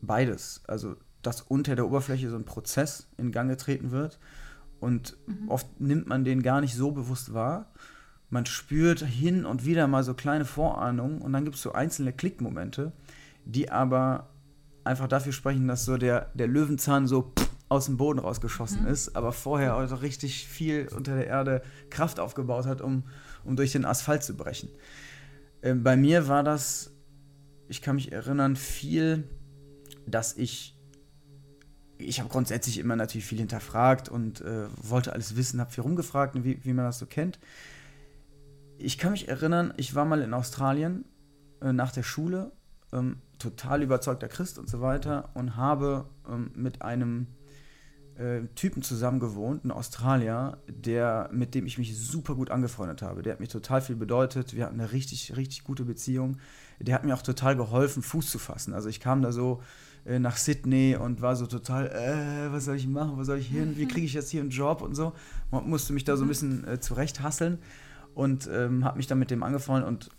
beides. 0.00 0.62
Also, 0.66 0.96
dass 1.22 1.42
unter 1.42 1.76
der 1.76 1.86
Oberfläche 1.86 2.30
so 2.30 2.36
ein 2.36 2.44
Prozess 2.44 3.08
in 3.16 3.32
Gang 3.32 3.50
getreten 3.50 3.90
wird 3.90 4.18
und 4.80 5.16
mhm. 5.26 5.48
oft 5.48 5.80
nimmt 5.80 6.06
man 6.06 6.24
den 6.24 6.42
gar 6.42 6.60
nicht 6.60 6.74
so 6.74 6.92
bewusst 6.92 7.34
wahr. 7.34 7.72
Man 8.30 8.46
spürt 8.46 9.00
hin 9.00 9.44
und 9.44 9.64
wieder 9.64 9.86
mal 9.88 10.04
so 10.04 10.14
kleine 10.14 10.44
Vorahnungen 10.44 11.20
und 11.20 11.32
dann 11.32 11.44
gibt 11.44 11.56
es 11.56 11.62
so 11.62 11.72
einzelne 11.72 12.12
Klickmomente, 12.12 12.92
die 13.44 13.70
aber 13.70 14.28
einfach 14.84 15.08
dafür 15.08 15.32
sprechen, 15.32 15.66
dass 15.66 15.84
so 15.84 15.96
der, 15.96 16.30
der 16.34 16.46
Löwenzahn 16.46 17.06
so 17.06 17.32
aus 17.68 17.86
dem 17.86 17.96
Boden 17.96 18.18
rausgeschossen 18.18 18.82
mhm. 18.82 18.88
ist, 18.88 19.16
aber 19.16 19.32
vorher 19.32 19.74
also 19.74 19.96
richtig 19.96 20.46
viel 20.46 20.88
unter 20.94 21.14
der 21.16 21.26
Erde 21.26 21.62
Kraft 21.90 22.20
aufgebaut 22.20 22.66
hat, 22.66 22.80
um, 22.80 23.04
um 23.44 23.56
durch 23.56 23.72
den 23.72 23.84
Asphalt 23.84 24.22
zu 24.22 24.36
brechen. 24.36 24.70
Äh, 25.60 25.74
bei 25.74 25.96
mir 25.96 26.28
war 26.28 26.42
das, 26.42 26.92
ich 27.68 27.82
kann 27.82 27.96
mich 27.96 28.12
erinnern, 28.12 28.56
viel, 28.56 29.24
dass 30.10 30.36
ich 30.36 30.74
ich 31.98 32.20
habe 32.20 32.28
grundsätzlich 32.28 32.78
immer 32.78 32.96
natürlich 32.96 33.26
viel 33.26 33.38
hinterfragt 33.38 34.08
und 34.08 34.40
äh, 34.40 34.68
wollte 34.82 35.12
alles 35.12 35.36
wissen, 35.36 35.60
habe 35.60 35.72
viel 35.72 35.82
rumgefragt, 35.82 36.36
wie, 36.44 36.64
wie 36.64 36.72
man 36.72 36.84
das 36.84 36.98
so 36.98 37.06
kennt. 37.06 37.38
Ich 38.78 38.98
kann 38.98 39.10
mich 39.10 39.28
erinnern, 39.28 39.74
ich 39.76 39.94
war 39.94 40.04
mal 40.04 40.22
in 40.22 40.32
Australien 40.32 41.04
äh, 41.60 41.72
nach 41.72 41.90
der 41.90 42.04
Schule, 42.04 42.52
ähm, 42.92 43.16
total 43.38 43.82
überzeugter 43.82 44.28
Christ 44.28 44.58
und 44.58 44.68
so 44.68 44.80
weiter 44.80 45.30
und 45.34 45.56
habe 45.56 46.08
ähm, 46.28 46.52
mit 46.54 46.82
einem 46.82 47.26
äh, 48.16 48.42
Typen 48.54 48.82
zusammen 48.82 49.20
gewohnt, 49.20 49.64
ein 49.64 49.70
Australier, 49.70 50.58
der, 50.68 51.28
mit 51.32 51.54
dem 51.54 51.66
ich 51.66 51.78
mich 51.78 51.98
super 51.98 52.34
gut 52.34 52.50
angefreundet 52.50 53.02
habe. 53.02 53.22
Der 53.22 53.34
hat 53.34 53.40
mir 53.40 53.48
total 53.48 53.80
viel 53.80 53.96
bedeutet. 53.96 54.54
Wir 54.54 54.64
hatten 54.66 54.80
eine 54.80 54.92
richtig, 54.92 55.36
richtig 55.36 55.64
gute 55.64 55.84
Beziehung. 55.84 56.38
Der 56.80 56.94
hat 56.94 57.04
mir 57.04 57.14
auch 57.14 57.22
total 57.22 57.56
geholfen, 57.56 58.02
Fuß 58.02 58.30
zu 58.30 58.38
fassen. 58.38 58.74
Also 58.74 58.88
ich 58.88 59.00
kam 59.00 59.22
da 59.22 59.32
so 59.32 59.62
äh, 60.08 60.18
nach 60.18 60.36
Sydney 60.36 60.96
und 60.96 61.20
war 61.20 61.36
so 61.36 61.46
total, 61.46 61.88
äh, 61.88 62.52
was 62.52 62.64
soll 62.64 62.76
ich 62.76 62.86
machen, 62.86 63.16
wo 63.16 63.24
soll 63.24 63.38
ich 63.38 63.48
hin, 63.48 63.76
wie 63.76 63.86
kriege 63.86 64.06
ich 64.06 64.14
jetzt 64.14 64.30
hier 64.30 64.40
einen 64.40 64.50
Job 64.50 64.80
und 64.80 64.94
so. 64.94 65.12
Man 65.50 65.68
musste 65.68 65.92
mich 65.92 66.04
da 66.04 66.16
so 66.16 66.24
ein 66.24 66.28
bisschen 66.28 66.66
äh, 66.66 66.80
zurechthasseln 66.80 67.58
und 68.14 68.48
ähm, 68.52 68.84
habe 68.84 68.96
mich 68.96 69.06
dann 69.06 69.18
mit 69.18 69.30
dem 69.30 69.42
angefreundet 69.42 69.88
und 69.88 70.10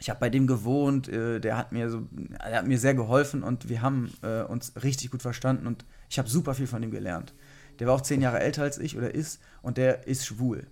ich 0.00 0.10
habe 0.10 0.20
bei 0.20 0.30
dem 0.30 0.46
gewohnt, 0.46 1.08
äh, 1.08 1.40
der 1.40 1.56
hat 1.56 1.72
mir 1.72 1.90
so, 1.90 2.06
er 2.38 2.58
hat 2.58 2.66
mir 2.66 2.78
sehr 2.78 2.94
geholfen 2.94 3.42
und 3.42 3.68
wir 3.68 3.82
haben 3.82 4.12
äh, 4.22 4.42
uns 4.42 4.72
richtig 4.82 5.10
gut 5.10 5.22
verstanden 5.22 5.66
und 5.66 5.84
ich 6.08 6.18
habe 6.18 6.28
super 6.28 6.54
viel 6.54 6.66
von 6.66 6.82
ihm 6.82 6.90
gelernt. 6.90 7.34
Der 7.78 7.86
war 7.86 7.94
auch 7.94 8.00
zehn 8.00 8.22
Jahre 8.22 8.40
älter 8.40 8.62
als 8.62 8.78
ich 8.78 8.96
oder 8.96 9.14
ist 9.14 9.40
und 9.62 9.76
der 9.76 10.06
ist 10.06 10.24
schwul. 10.24 10.66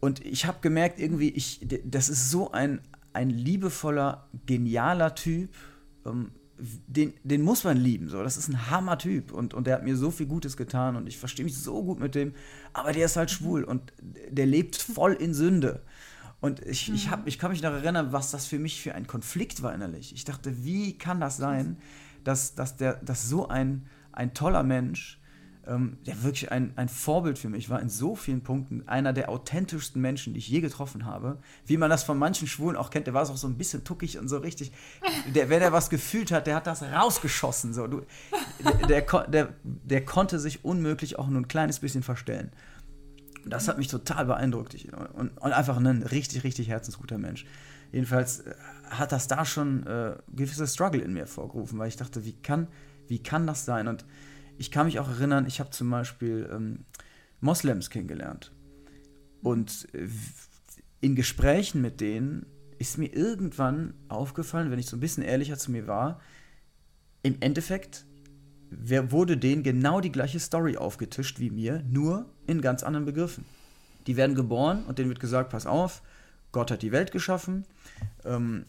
Und 0.00 0.24
ich 0.24 0.46
habe 0.46 0.58
gemerkt, 0.60 0.98
irgendwie, 0.98 1.30
ich, 1.30 1.66
das 1.84 2.08
ist 2.08 2.30
so 2.30 2.50
ein, 2.50 2.80
ein 3.12 3.30
liebevoller, 3.30 4.28
genialer 4.46 5.14
Typ. 5.14 5.54
Ähm, 6.04 6.32
den, 6.86 7.14
den 7.24 7.42
muss 7.42 7.64
man 7.64 7.76
lieben. 7.76 8.08
So. 8.08 8.22
Das 8.22 8.36
ist 8.36 8.48
ein 8.48 8.70
Hammer-Typ 8.70 9.32
und, 9.32 9.54
und 9.54 9.66
der 9.66 9.76
hat 9.76 9.84
mir 9.84 9.96
so 9.96 10.10
viel 10.10 10.26
Gutes 10.26 10.56
getan 10.56 10.96
und 10.96 11.06
ich 11.06 11.18
verstehe 11.18 11.44
mich 11.44 11.56
so 11.56 11.82
gut 11.82 11.98
mit 11.98 12.14
dem. 12.14 12.34
Aber 12.72 12.92
der 12.92 13.06
ist 13.06 13.16
halt 13.16 13.30
schwul 13.30 13.64
und 13.64 13.92
der 14.00 14.46
lebt 14.46 14.76
voll 14.76 15.14
in 15.14 15.34
Sünde. 15.34 15.82
Und 16.40 16.60
ich, 16.66 16.92
ich, 16.92 17.08
hab, 17.08 17.26
ich 17.26 17.38
kann 17.38 17.52
mich 17.52 17.62
noch 17.62 17.70
erinnern, 17.70 18.12
was 18.12 18.32
das 18.32 18.46
für 18.46 18.58
mich 18.58 18.82
für 18.82 18.94
ein 18.94 19.06
Konflikt 19.06 19.62
war 19.62 19.72
innerlich. 19.74 20.12
Ich 20.12 20.24
dachte, 20.24 20.64
wie 20.64 20.98
kann 20.98 21.20
das 21.20 21.36
sein, 21.36 21.76
dass, 22.24 22.56
dass, 22.56 22.76
der, 22.76 22.94
dass 22.94 23.28
so 23.28 23.48
ein, 23.48 23.86
ein 24.10 24.34
toller 24.34 24.64
Mensch 24.64 25.20
ähm, 25.66 25.98
der 26.06 26.22
wirklich 26.22 26.50
ein, 26.50 26.72
ein 26.76 26.88
Vorbild 26.88 27.38
für 27.38 27.48
mich 27.48 27.70
war 27.70 27.80
in 27.80 27.88
so 27.88 28.16
vielen 28.16 28.42
Punkten. 28.42 28.88
Einer 28.88 29.12
der 29.12 29.28
authentischsten 29.28 30.00
Menschen, 30.00 30.32
die 30.32 30.40
ich 30.40 30.48
je 30.48 30.60
getroffen 30.60 31.04
habe. 31.04 31.38
Wie 31.66 31.76
man 31.76 31.88
das 31.88 32.02
von 32.02 32.18
manchen 32.18 32.48
Schwulen 32.48 32.76
auch 32.76 32.90
kennt, 32.90 33.06
der 33.06 33.14
war 33.14 33.22
auch 33.22 33.36
so 33.36 33.46
ein 33.46 33.56
bisschen 33.56 33.84
tuckig 33.84 34.18
und 34.18 34.28
so 34.28 34.38
richtig. 34.38 34.72
Der, 35.34 35.50
wenn 35.50 35.62
er 35.62 35.72
was 35.72 35.88
gefühlt 35.88 36.32
hat, 36.32 36.46
der 36.46 36.56
hat 36.56 36.66
das 36.66 36.82
rausgeschossen. 36.82 37.74
So. 37.74 37.86
Du, 37.86 38.02
der, 38.88 39.02
der, 39.02 39.26
der, 39.28 39.54
der 39.62 40.04
konnte 40.04 40.40
sich 40.40 40.64
unmöglich 40.64 41.18
auch 41.18 41.28
nur 41.28 41.40
ein 41.40 41.48
kleines 41.48 41.78
bisschen 41.78 42.02
verstellen. 42.02 42.50
Das 43.44 43.68
hat 43.68 43.78
mich 43.78 43.88
total 43.88 44.26
beeindruckt. 44.26 44.74
Ich, 44.74 44.92
und, 44.92 45.28
und, 45.38 45.52
einfach 45.52 45.76
ein 45.76 46.02
richtig, 46.02 46.44
richtig 46.44 46.68
herzensguter 46.68 47.18
Mensch. 47.18 47.44
Jedenfalls 47.92 48.40
äh, 48.40 48.54
hat 48.90 49.12
das 49.12 49.28
da 49.28 49.44
schon 49.44 49.86
äh, 49.86 50.16
gewisse 50.28 50.66
Struggle 50.66 51.02
in 51.02 51.12
mir 51.12 51.26
vorgerufen, 51.26 51.78
weil 51.78 51.88
ich 51.88 51.96
dachte, 51.96 52.24
wie 52.24 52.32
kann, 52.32 52.68
wie 53.06 53.22
kann 53.22 53.46
das 53.46 53.64
sein? 53.64 53.86
Und 53.86 54.04
ich 54.62 54.70
kann 54.70 54.86
mich 54.86 55.00
auch 55.00 55.08
erinnern, 55.08 55.46
ich 55.48 55.58
habe 55.58 55.70
zum 55.70 55.90
Beispiel 55.90 56.48
ähm, 56.52 56.84
Moslems 57.40 57.90
kennengelernt. 57.90 58.52
Und 59.42 59.88
äh, 59.92 60.06
in 61.00 61.16
Gesprächen 61.16 61.82
mit 61.82 62.00
denen 62.00 62.46
ist 62.78 62.96
mir 62.96 63.12
irgendwann 63.12 63.94
aufgefallen, 64.08 64.70
wenn 64.70 64.78
ich 64.78 64.86
so 64.86 64.96
ein 64.96 65.00
bisschen 65.00 65.24
ehrlicher 65.24 65.58
zu 65.58 65.72
mir 65.72 65.88
war, 65.88 66.20
im 67.24 67.38
Endeffekt 67.40 68.06
wurde 68.70 69.36
denen 69.36 69.64
genau 69.64 70.00
die 70.00 70.12
gleiche 70.12 70.38
Story 70.38 70.76
aufgetischt 70.76 71.40
wie 71.40 71.50
mir, 71.50 71.82
nur 71.90 72.26
in 72.46 72.60
ganz 72.60 72.84
anderen 72.84 73.04
Begriffen. 73.04 73.44
Die 74.06 74.16
werden 74.16 74.36
geboren 74.36 74.84
und 74.84 75.00
denen 75.00 75.08
wird 75.08 75.18
gesagt, 75.18 75.50
pass 75.50 75.66
auf, 75.66 76.02
Gott 76.52 76.70
hat 76.70 76.82
die 76.82 76.92
Welt 76.92 77.10
geschaffen, 77.10 77.64
ähm, 78.24 78.64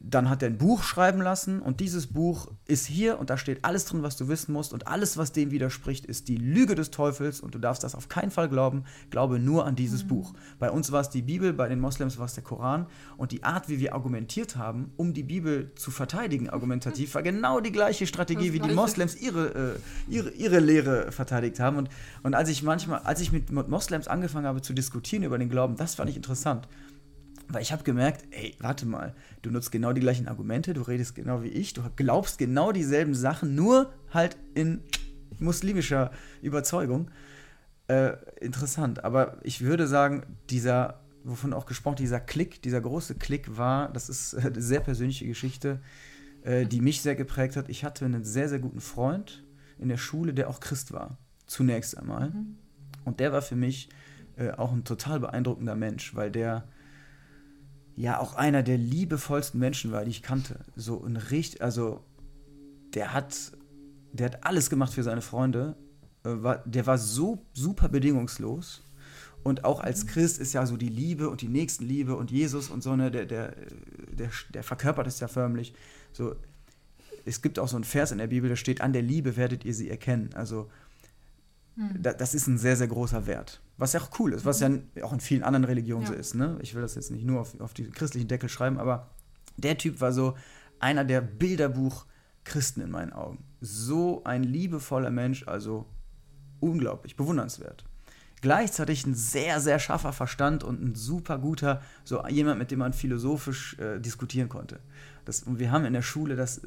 dann 0.00 0.30
hat 0.30 0.42
er 0.42 0.48
ein 0.48 0.58
Buch 0.58 0.82
schreiben 0.82 1.20
lassen 1.20 1.60
und 1.60 1.80
dieses 1.80 2.06
Buch 2.06 2.48
ist 2.66 2.86
hier 2.86 3.18
und 3.18 3.30
da 3.30 3.36
steht 3.36 3.64
alles 3.64 3.84
drin, 3.84 4.02
was 4.02 4.16
du 4.16 4.28
wissen 4.28 4.52
musst 4.52 4.72
und 4.72 4.86
alles, 4.86 5.16
was 5.16 5.32
dem 5.32 5.50
widerspricht, 5.50 6.06
ist 6.06 6.28
die 6.28 6.36
Lüge 6.36 6.76
des 6.76 6.90
Teufels 6.90 7.40
und 7.40 7.54
du 7.54 7.58
darfst 7.58 7.82
das 7.82 7.96
auf 7.96 8.08
keinen 8.08 8.30
Fall 8.30 8.48
glauben, 8.48 8.84
glaube 9.10 9.40
nur 9.40 9.66
an 9.66 9.74
dieses 9.74 10.04
mhm. 10.04 10.08
Buch. 10.08 10.34
Bei 10.60 10.70
uns 10.70 10.92
war 10.92 11.00
es 11.00 11.10
die 11.10 11.22
Bibel, 11.22 11.52
bei 11.52 11.68
den 11.68 11.80
Moslems 11.80 12.18
war 12.18 12.26
es 12.26 12.34
der 12.34 12.44
Koran 12.44 12.86
und 13.16 13.32
die 13.32 13.42
Art, 13.42 13.68
wie 13.68 13.80
wir 13.80 13.94
argumentiert 13.94 14.56
haben, 14.56 14.92
um 14.96 15.14
die 15.14 15.24
Bibel 15.24 15.72
zu 15.74 15.90
verteidigen, 15.90 16.48
argumentativ, 16.48 17.14
war 17.14 17.22
genau 17.22 17.60
die 17.60 17.72
gleiche 17.72 18.06
Strategie, 18.06 18.52
wie 18.52 18.60
die 18.60 18.72
Moslems 18.72 19.16
ihre, 19.16 19.74
äh, 20.08 20.12
ihre, 20.12 20.30
ihre 20.30 20.60
Lehre 20.60 21.10
verteidigt 21.10 21.58
haben 21.58 21.76
und, 21.76 21.88
und 22.22 22.34
als 22.34 22.48
ich 22.48 22.62
manchmal, 22.62 23.00
als 23.00 23.20
ich 23.20 23.32
mit 23.32 23.50
Moslems 23.50 24.06
angefangen 24.06 24.46
habe 24.46 24.62
zu 24.62 24.74
diskutieren 24.74 25.24
über 25.24 25.38
den 25.38 25.48
Glauben, 25.48 25.76
das 25.76 25.96
fand 25.96 26.08
ich 26.08 26.16
interessant 26.16 26.68
weil 27.52 27.62
ich 27.62 27.72
habe 27.72 27.82
gemerkt, 27.82 28.24
ey, 28.30 28.56
warte 28.60 28.86
mal, 28.86 29.14
du 29.42 29.50
nutzt 29.50 29.70
genau 29.70 29.92
die 29.92 30.00
gleichen 30.00 30.26
Argumente, 30.26 30.72
du 30.72 30.82
redest 30.82 31.14
genau 31.14 31.42
wie 31.42 31.48
ich, 31.48 31.74
du 31.74 31.82
glaubst 31.96 32.38
genau 32.38 32.72
dieselben 32.72 33.14
Sachen, 33.14 33.54
nur 33.54 33.92
halt 34.10 34.36
in 34.54 34.82
muslimischer 35.38 36.10
Überzeugung. 36.40 37.10
Äh, 37.88 38.12
interessant, 38.40 39.04
aber 39.04 39.38
ich 39.42 39.60
würde 39.60 39.86
sagen, 39.86 40.24
dieser, 40.48 41.00
wovon 41.24 41.52
auch 41.52 41.66
gesprochen, 41.66 41.96
dieser 41.96 42.20
Klick, 42.20 42.62
dieser 42.62 42.80
große 42.80 43.16
Klick 43.16 43.56
war, 43.56 43.92
das 43.92 44.08
ist 44.08 44.34
eine 44.34 44.60
sehr 44.60 44.80
persönliche 44.80 45.26
Geschichte, 45.26 45.80
äh, 46.42 46.64
die 46.64 46.80
mich 46.80 47.02
sehr 47.02 47.16
geprägt 47.16 47.56
hat. 47.56 47.68
Ich 47.68 47.84
hatte 47.84 48.04
einen 48.04 48.24
sehr, 48.24 48.48
sehr 48.48 48.60
guten 48.60 48.80
Freund 48.80 49.44
in 49.78 49.88
der 49.88 49.98
Schule, 49.98 50.32
der 50.32 50.48
auch 50.48 50.60
Christ 50.60 50.92
war, 50.92 51.18
zunächst 51.46 51.98
einmal. 51.98 52.30
Mhm. 52.30 52.56
Und 53.04 53.20
der 53.20 53.32
war 53.32 53.42
für 53.42 53.56
mich 53.56 53.88
äh, 54.36 54.52
auch 54.52 54.72
ein 54.72 54.84
total 54.84 55.20
beeindruckender 55.20 55.74
Mensch, 55.74 56.14
weil 56.14 56.30
der 56.30 56.68
ja 58.02 58.18
auch 58.18 58.34
einer 58.34 58.64
der 58.64 58.78
liebevollsten 58.78 59.60
Menschen 59.60 59.92
war, 59.92 60.04
die 60.04 60.10
ich 60.10 60.22
kannte. 60.22 60.58
So 60.74 61.04
ein 61.04 61.16
richtig, 61.16 61.62
also 61.62 62.02
der 62.94 63.14
hat, 63.14 63.52
der 64.12 64.26
hat 64.26 64.44
alles 64.44 64.70
gemacht 64.70 64.92
für 64.92 65.04
seine 65.04 65.22
Freunde. 65.22 65.76
Äh, 66.24 66.42
war, 66.42 66.58
der 66.66 66.84
war 66.86 66.98
so 66.98 67.46
super 67.52 67.88
bedingungslos. 67.88 68.82
Und 69.44 69.64
auch 69.64 69.78
als 69.80 70.02
mhm. 70.02 70.08
Christ 70.08 70.40
ist 70.40 70.52
ja 70.52 70.66
so 70.66 70.76
die 70.76 70.88
Liebe 70.88 71.30
und 71.30 71.42
die 71.42 71.48
Nächstenliebe 71.48 72.16
und 72.16 72.32
Jesus 72.32 72.70
und 72.70 72.82
so, 72.82 72.96
ne, 72.96 73.12
der, 73.12 73.24
der, 73.24 73.54
der, 74.10 74.30
der 74.52 74.64
verkörpert 74.64 75.06
es 75.06 75.20
ja 75.20 75.28
förmlich. 75.28 75.72
So, 76.12 76.34
es 77.24 77.40
gibt 77.40 77.60
auch 77.60 77.68
so 77.68 77.76
einen 77.76 77.84
Vers 77.84 78.10
in 78.10 78.18
der 78.18 78.26
Bibel, 78.26 78.50
da 78.50 78.56
steht, 78.56 78.80
an 78.80 78.92
der 78.92 79.02
Liebe 79.02 79.36
werdet 79.36 79.64
ihr 79.64 79.74
sie 79.74 79.88
erkennen. 79.88 80.30
Also 80.34 80.68
hm. 81.76 82.02
das 82.02 82.34
ist 82.34 82.48
ein 82.48 82.58
sehr, 82.58 82.76
sehr 82.76 82.88
großer 82.88 83.26
Wert. 83.26 83.61
Was 83.78 83.94
ja 83.94 84.00
auch 84.00 84.10
cool 84.18 84.32
ist, 84.32 84.44
was 84.44 84.60
ja 84.60 84.70
auch 85.02 85.12
in 85.12 85.20
vielen 85.20 85.42
anderen 85.42 85.64
Religionen 85.64 86.02
ja. 86.02 86.08
so 86.08 86.14
ist. 86.14 86.34
Ne? 86.34 86.58
Ich 86.62 86.74
will 86.74 86.82
das 86.82 86.94
jetzt 86.94 87.10
nicht 87.10 87.24
nur 87.24 87.40
auf, 87.40 87.58
auf 87.60 87.74
die 87.74 87.90
christlichen 87.90 88.28
Deckel 88.28 88.48
schreiben, 88.48 88.78
aber 88.78 89.10
der 89.56 89.78
Typ 89.78 90.00
war 90.00 90.12
so 90.12 90.36
einer 90.78 91.04
der 91.04 91.20
Bilderbuch-Christen 91.20 92.80
in 92.80 92.90
meinen 92.90 93.12
Augen. 93.12 93.44
So 93.60 94.24
ein 94.24 94.42
liebevoller 94.42 95.10
Mensch, 95.10 95.46
also 95.46 95.86
unglaublich, 96.60 97.16
bewundernswert. 97.16 97.84
Gleichzeitig 98.40 99.06
ein 99.06 99.14
sehr, 99.14 99.60
sehr 99.60 99.78
scharfer 99.78 100.12
Verstand 100.12 100.64
und 100.64 100.82
ein 100.82 100.94
super 100.96 101.38
guter, 101.38 101.80
so 102.02 102.26
jemand, 102.26 102.58
mit 102.58 102.72
dem 102.72 102.80
man 102.80 102.92
philosophisch 102.92 103.78
äh, 103.78 104.00
diskutieren 104.00 104.48
konnte. 104.48 104.80
Das, 105.24 105.44
und 105.44 105.60
wir 105.60 105.70
haben 105.70 105.84
in 105.84 105.92
der 105.92 106.02
Schule 106.02 106.34
das 106.34 106.60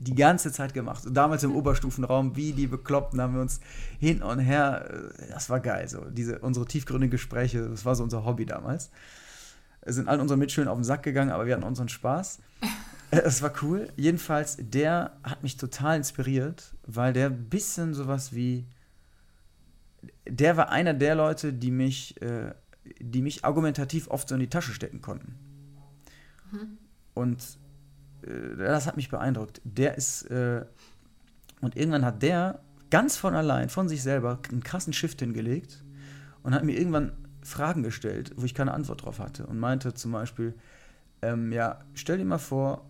die 0.00 0.14
ganze 0.14 0.50
Zeit 0.50 0.72
gemacht. 0.72 1.04
Damals 1.10 1.42
im 1.42 1.54
Oberstufenraum, 1.54 2.34
wie 2.34 2.52
die 2.52 2.66
Bekloppten, 2.66 3.20
haben 3.20 3.34
wir 3.34 3.42
uns 3.42 3.60
hin 3.98 4.22
und 4.22 4.38
her, 4.38 4.88
äh, 5.18 5.30
das 5.30 5.50
war 5.50 5.60
geil, 5.60 5.88
so 5.88 6.04
diese, 6.06 6.38
unsere 6.38 6.66
tiefgründigen 6.66 7.10
Gespräche, 7.10 7.68
das 7.68 7.84
war 7.84 7.94
so 7.94 8.02
unser 8.02 8.24
Hobby 8.24 8.46
damals. 8.46 8.90
Wir 9.84 9.92
sind 9.92 10.08
allen 10.08 10.20
unseren 10.20 10.38
Mitschülern 10.38 10.68
auf 10.68 10.78
den 10.78 10.84
Sack 10.84 11.02
gegangen, 11.02 11.30
aber 11.30 11.46
wir 11.46 11.54
hatten 11.54 11.64
unseren 11.64 11.88
Spaß. 11.88 12.40
Es 13.12 13.42
war 13.42 13.52
cool. 13.62 13.88
Jedenfalls, 13.96 14.56
der 14.60 15.16
hat 15.24 15.42
mich 15.42 15.56
total 15.56 15.96
inspiriert, 15.96 16.76
weil 16.86 17.12
der 17.12 17.26
ein 17.26 17.48
bisschen 17.48 17.92
sowas 17.92 18.32
wie. 18.36 18.66
Der 20.28 20.56
war 20.56 20.68
einer 20.68 20.94
der 20.94 21.16
Leute, 21.16 21.52
die 21.52 21.72
mich, 21.72 22.22
äh, 22.22 22.54
die 23.00 23.20
mich 23.20 23.44
argumentativ 23.44 24.06
oft 24.06 24.28
so 24.28 24.36
in 24.36 24.40
die 24.40 24.48
Tasche 24.48 24.72
stecken 24.72 25.00
konnten. 25.00 25.34
Mhm. 26.52 26.78
Und 27.14 27.58
das 28.22 28.86
hat 28.86 28.96
mich 28.96 29.08
beeindruckt. 29.08 29.60
Der 29.64 29.96
ist. 29.96 30.24
Äh, 30.30 30.64
und 31.60 31.76
irgendwann 31.76 32.04
hat 32.04 32.22
der 32.22 32.60
ganz 32.90 33.16
von 33.16 33.34
allein, 33.34 33.68
von 33.68 33.88
sich 33.88 34.02
selber, 34.02 34.38
einen 34.50 34.62
krassen 34.62 34.92
Shift 34.92 35.20
hingelegt 35.20 35.84
und 36.42 36.54
hat 36.54 36.64
mir 36.64 36.76
irgendwann 36.78 37.12
Fragen 37.42 37.82
gestellt, 37.82 38.32
wo 38.36 38.44
ich 38.44 38.54
keine 38.54 38.72
Antwort 38.72 39.04
drauf 39.04 39.18
hatte. 39.18 39.46
Und 39.46 39.58
meinte 39.58 39.94
zum 39.94 40.12
Beispiel: 40.12 40.54
ähm, 41.22 41.52
Ja, 41.52 41.80
stell 41.94 42.18
dir 42.18 42.24
mal 42.24 42.38
vor, 42.38 42.88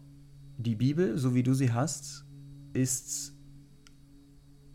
die 0.57 0.77
Bibel, 0.77 1.19
so 1.19 1.35
wie 1.35 1.43
du 1.43 1.55
sie 1.55 1.73
hast, 1.73 2.25
ist 2.73 3.35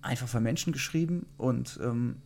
einfach 0.01 0.27
von 0.27 0.43
Menschen 0.43 0.73
geschrieben 0.73 1.25
und 1.37 1.79
ähm, 1.81 2.21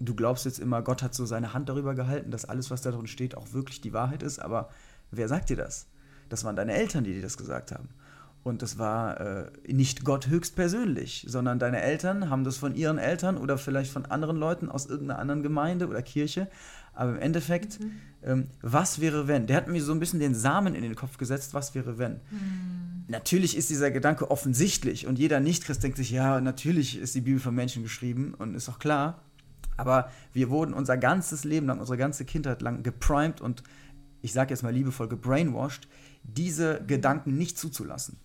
du 0.00 0.14
glaubst 0.14 0.44
jetzt 0.44 0.58
immer, 0.58 0.82
Gott 0.82 1.02
hat 1.02 1.14
so 1.14 1.26
seine 1.26 1.52
Hand 1.52 1.68
darüber 1.68 1.94
gehalten, 1.94 2.30
dass 2.30 2.44
alles, 2.44 2.70
was 2.70 2.82
da 2.82 2.90
drin 2.90 3.06
steht, 3.06 3.36
auch 3.36 3.52
wirklich 3.52 3.80
die 3.80 3.92
Wahrheit 3.92 4.22
ist. 4.22 4.38
Aber 4.38 4.70
wer 5.10 5.28
sagt 5.28 5.50
dir 5.50 5.56
das? 5.56 5.88
Das 6.28 6.44
waren 6.44 6.56
deine 6.56 6.74
Eltern, 6.74 7.04
die 7.04 7.14
dir 7.14 7.22
das 7.22 7.36
gesagt 7.36 7.72
haben. 7.72 7.88
Und 8.44 8.62
das 8.62 8.78
war 8.78 9.20
äh, 9.20 9.50
nicht 9.66 10.04
Gott 10.04 10.28
höchstpersönlich, 10.28 11.26
sondern 11.28 11.58
deine 11.58 11.82
Eltern 11.82 12.30
haben 12.30 12.44
das 12.44 12.56
von 12.56 12.74
ihren 12.74 12.98
Eltern 12.98 13.36
oder 13.36 13.58
vielleicht 13.58 13.92
von 13.92 14.06
anderen 14.06 14.36
Leuten 14.36 14.68
aus 14.70 14.86
irgendeiner 14.86 15.18
anderen 15.18 15.42
Gemeinde 15.42 15.88
oder 15.88 16.02
Kirche 16.02 16.48
aber 16.98 17.12
im 17.12 17.20
Endeffekt, 17.20 17.78
mhm. 17.78 17.92
ähm, 18.24 18.46
was 18.60 19.00
wäre 19.00 19.28
wenn? 19.28 19.46
Der 19.46 19.56
hat 19.56 19.68
mir 19.68 19.80
so 19.80 19.92
ein 19.92 20.00
bisschen 20.00 20.18
den 20.18 20.34
Samen 20.34 20.74
in 20.74 20.82
den 20.82 20.96
Kopf 20.96 21.16
gesetzt, 21.16 21.54
was 21.54 21.76
wäre 21.76 21.96
wenn? 21.96 22.14
Mhm. 22.14 23.04
Natürlich 23.06 23.56
ist 23.56 23.70
dieser 23.70 23.92
Gedanke 23.92 24.32
offensichtlich 24.32 25.06
und 25.06 25.16
jeder 25.16 25.38
Nicht-Christ 25.38 25.80
denkt 25.80 25.96
sich, 25.96 26.10
ja, 26.10 26.40
natürlich 26.40 26.98
ist 26.98 27.14
die 27.14 27.20
Bibel 27.20 27.38
von 27.38 27.54
Menschen 27.54 27.84
geschrieben 27.84 28.34
und 28.36 28.56
ist 28.56 28.68
auch 28.68 28.80
klar. 28.80 29.22
Aber 29.76 30.10
wir 30.32 30.50
wurden 30.50 30.74
unser 30.74 30.96
ganzes 30.96 31.44
Leben 31.44 31.68
lang, 31.68 31.78
unsere 31.78 31.96
ganze 31.96 32.24
Kindheit 32.24 32.62
lang 32.62 32.82
geprimed 32.82 33.40
und 33.40 33.62
ich 34.22 34.32
sage 34.32 34.50
jetzt 34.50 34.62
mal 34.62 34.72
liebevoll 34.72 35.08
gebrainwashed, 35.08 35.88
diese 36.22 36.82
Gedanken 36.86 37.36
nicht 37.36 37.58
zuzulassen. 37.58 38.18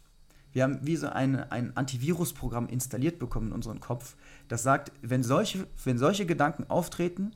Wir 0.51 0.63
haben 0.63 0.79
wie 0.83 0.95
so 0.95 1.07
ein, 1.07 1.35
ein 1.51 1.75
Antivirusprogramm 1.75 2.67
installiert 2.67 3.17
bekommen 3.19 3.47
in 3.47 3.53
unseren 3.53 3.79
Kopf, 3.79 4.15
das 4.47 4.63
sagt, 4.63 4.91
wenn 5.01 5.23
solche, 5.23 5.67
wenn 5.83 5.97
solche 5.97 6.25
Gedanken 6.25 6.69
auftreten, 6.69 7.31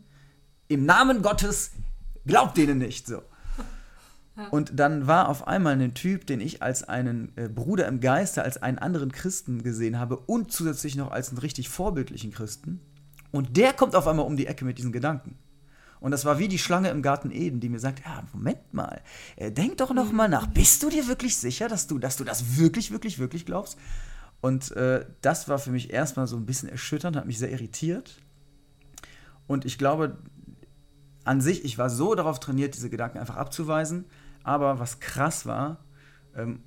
im 0.68 0.86
Namen 0.86 1.22
Gottes, 1.22 1.72
glaubt 2.26 2.58
denen 2.58 2.78
nicht 2.78 3.08
so. 3.08 3.24
Und 4.52 4.80
dann 4.80 5.08
war 5.08 5.30
auf 5.30 5.48
einmal 5.48 5.74
ein 5.82 5.96
Typ, 5.96 6.28
den 6.28 6.42
ich 6.42 6.62
als 6.62 6.84
einen 6.84 7.32
äh, 7.38 7.50
Bruder 7.50 7.88
im 7.88 8.00
Geiste, 8.00 8.44
als 8.44 8.62
einen 8.62 8.78
anderen 8.78 9.12
Christen 9.12 9.64
gesehen 9.64 9.98
habe 9.98 10.18
und 10.18 10.52
zusätzlich 10.52 10.96
noch 10.96 11.10
als 11.12 11.30
einen 11.30 11.40
richtig 11.40 11.70
vorbildlichen 11.70 12.32
Christen. 12.32 12.80
Und 13.32 13.58
der 13.58 13.74
kommt 13.74 13.96
auf 13.96 14.08
einmal 14.08 14.28
um 14.28 14.38
die 14.38 14.46
Ecke 14.46 14.64
mit 14.64 14.78
diesen 14.78 14.92
Gedanken. 14.92 15.40
Und 16.00 16.12
das 16.12 16.26
war 16.26 16.40
wie 16.40 16.48
die 16.48 16.60
Schlange 16.60 16.90
im 16.90 17.02
Garten 17.02 17.32
Eden, 17.32 17.60
die 17.60 17.70
mir 17.70 17.80
sagt, 17.80 18.04
ja, 18.06 18.24
Moment 18.34 18.74
mal, 18.74 19.02
äh, 19.36 19.52
denk 19.52 19.78
doch 19.78 19.94
noch 19.94 20.12
mal 20.12 20.30
nach. 20.30 20.48
Bist 20.48 20.84
du 20.84 20.90
dir 20.90 21.08
wirklich 21.08 21.38
sicher, 21.38 21.68
dass 21.68 21.88
du, 21.88 21.98
dass 21.98 22.18
du 22.18 22.24
das 22.24 22.58
wirklich, 22.58 22.92
wirklich, 22.92 23.20
wirklich 23.20 23.46
glaubst? 23.46 23.78
Und 24.42 24.72
äh, 24.72 25.06
das 25.22 25.50
war 25.50 25.58
für 25.58 25.72
mich 25.72 25.92
erstmal 25.92 26.28
so 26.28 26.38
ein 26.38 26.46
bisschen 26.46 26.70
erschütternd, 26.70 27.16
hat 27.16 27.26
mich 27.26 27.40
sehr 27.40 27.52
irritiert. 27.52 28.22
Und 29.48 29.66
ich 29.66 29.78
glaube, 29.78 30.18
an 31.24 31.42
sich, 31.42 31.66
ich 31.66 31.78
war 31.78 31.90
so 31.90 32.16
darauf 32.16 32.40
trainiert, 32.40 32.76
diese 32.76 32.90
Gedanken 32.90 33.18
einfach 33.18 33.36
abzuweisen. 33.36 34.06
Aber 34.44 34.80
was 34.80 35.00
krass 35.00 35.46
war, 35.46 35.84
ähm, 36.36 36.64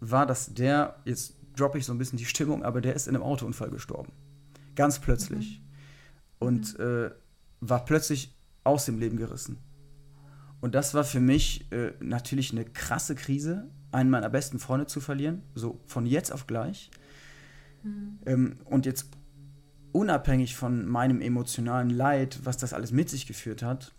war, 0.00 0.26
dass 0.26 0.54
der, 0.54 0.96
jetzt 1.04 1.34
droppe 1.56 1.78
ich 1.78 1.84
so 1.84 1.92
ein 1.92 1.98
bisschen 1.98 2.18
die 2.18 2.24
Stimmung, 2.24 2.62
aber 2.64 2.80
der 2.80 2.94
ist 2.94 3.06
in 3.06 3.14
einem 3.14 3.24
Autounfall 3.24 3.70
gestorben. 3.70 4.12
Ganz 4.74 4.98
plötzlich. 4.98 5.60
Mhm. 5.60 6.46
Und 6.46 6.78
mhm. 6.78 6.84
äh, 6.84 7.10
war 7.60 7.84
plötzlich 7.84 8.34
aus 8.64 8.84
dem 8.84 8.98
Leben 8.98 9.16
gerissen. 9.16 9.58
Und 10.60 10.74
das 10.74 10.94
war 10.94 11.04
für 11.04 11.20
mich 11.20 11.70
äh, 11.72 11.92
natürlich 12.00 12.52
eine 12.52 12.64
krasse 12.64 13.14
Krise, 13.14 13.68
einen 13.90 14.10
meiner 14.10 14.30
besten 14.30 14.58
Freunde 14.58 14.86
zu 14.86 15.00
verlieren, 15.00 15.42
so 15.54 15.80
von 15.86 16.06
jetzt 16.06 16.32
auf 16.32 16.46
gleich. 16.46 16.90
Mhm. 17.82 18.18
Ähm, 18.26 18.56
und 18.64 18.86
jetzt 18.86 19.08
unabhängig 19.90 20.56
von 20.56 20.86
meinem 20.86 21.20
emotionalen 21.20 21.90
Leid, 21.90 22.40
was 22.44 22.56
das 22.56 22.72
alles 22.72 22.92
mit 22.92 23.10
sich 23.10 23.26
geführt 23.26 23.62
hat, 23.62 23.92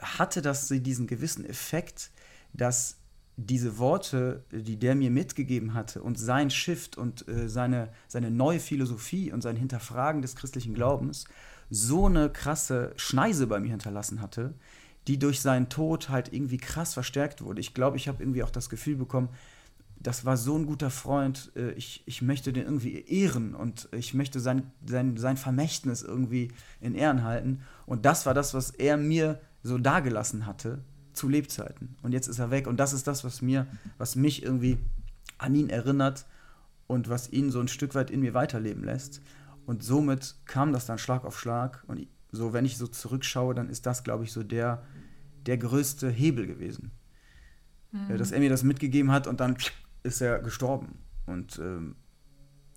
hatte 0.00 0.42
das 0.42 0.68
diesen 0.68 1.06
gewissen 1.06 1.44
Effekt, 1.44 2.10
dass 2.52 2.96
diese 3.36 3.78
Worte, 3.78 4.44
die 4.50 4.78
der 4.78 4.96
mir 4.96 5.10
mitgegeben 5.10 5.72
hatte 5.72 6.02
und 6.02 6.18
sein 6.18 6.50
Shift 6.50 6.98
und 6.98 7.28
äh, 7.28 7.48
seine, 7.48 7.90
seine 8.08 8.32
neue 8.32 8.58
Philosophie 8.58 9.32
und 9.32 9.42
sein 9.42 9.54
Hinterfragen 9.54 10.22
des 10.22 10.34
christlichen 10.34 10.74
Glaubens 10.74 11.24
so 11.70 12.06
eine 12.06 12.30
krasse 12.30 12.92
Schneise 12.96 13.46
bei 13.46 13.60
mir 13.60 13.70
hinterlassen 13.70 14.20
hatte, 14.20 14.54
die 15.06 15.18
durch 15.18 15.40
seinen 15.40 15.68
Tod 15.68 16.08
halt 16.08 16.32
irgendwie 16.32 16.58
krass 16.58 16.94
verstärkt 16.94 17.42
wurde. 17.42 17.60
Ich 17.60 17.74
glaube, 17.74 17.96
ich 17.96 18.08
habe 18.08 18.22
irgendwie 18.22 18.42
auch 18.42 18.50
das 18.50 18.68
Gefühl 18.68 18.96
bekommen, 18.96 19.28
das 20.00 20.24
war 20.24 20.36
so 20.36 20.56
ein 20.56 20.66
guter 20.66 20.90
Freund, 20.90 21.50
äh, 21.56 21.72
ich, 21.72 22.02
ich 22.06 22.22
möchte 22.22 22.52
den 22.52 22.64
irgendwie 22.64 23.00
ehren 23.00 23.54
und 23.54 23.88
ich 23.92 24.14
möchte 24.14 24.40
sein, 24.40 24.70
sein, 24.86 25.16
sein 25.16 25.36
Vermächtnis 25.36 26.02
irgendwie 26.02 26.52
in 26.80 26.94
Ehren 26.94 27.24
halten. 27.24 27.62
Und 27.86 28.04
das 28.04 28.24
war 28.24 28.34
das, 28.34 28.54
was 28.54 28.70
er 28.70 28.96
mir 28.96 29.40
so 29.62 29.76
dagelassen 29.76 30.46
hatte 30.46 30.78
zu 31.14 31.28
Lebzeiten. 31.28 31.96
Und 32.02 32.12
jetzt 32.12 32.28
ist 32.28 32.38
er 32.38 32.50
weg. 32.50 32.68
Und 32.68 32.78
das 32.78 32.92
ist 32.92 33.08
das, 33.08 33.24
was 33.24 33.42
mir, 33.42 33.66
was 33.98 34.14
mich 34.14 34.42
irgendwie 34.42 34.78
an 35.36 35.54
ihn 35.54 35.68
erinnert 35.68 36.26
und 36.86 37.08
was 37.08 37.32
ihn 37.32 37.50
so 37.50 37.60
ein 37.60 37.68
Stück 37.68 37.94
weit 37.94 38.10
in 38.10 38.20
mir 38.20 38.34
weiterleben 38.34 38.84
lässt. 38.84 39.20
Und 39.68 39.84
somit 39.84 40.34
kam 40.46 40.72
das 40.72 40.86
dann 40.86 40.96
Schlag 40.96 41.26
auf 41.26 41.38
Schlag. 41.38 41.84
Und 41.88 42.08
so, 42.32 42.54
wenn 42.54 42.64
ich 42.64 42.78
so 42.78 42.86
zurückschaue, 42.86 43.54
dann 43.54 43.68
ist 43.68 43.84
das, 43.84 44.02
glaube 44.02 44.24
ich, 44.24 44.32
so 44.32 44.42
der, 44.42 44.82
der 45.44 45.58
größte 45.58 46.08
Hebel 46.08 46.46
gewesen. 46.46 46.90
Mhm. 47.92 48.16
Dass 48.16 48.30
er 48.30 48.40
mir 48.40 48.48
das 48.48 48.62
mitgegeben 48.62 49.12
hat 49.12 49.26
und 49.26 49.40
dann 49.40 49.58
ist 50.04 50.22
er 50.22 50.38
gestorben. 50.38 51.00
Und 51.26 51.58
ähm, 51.58 51.96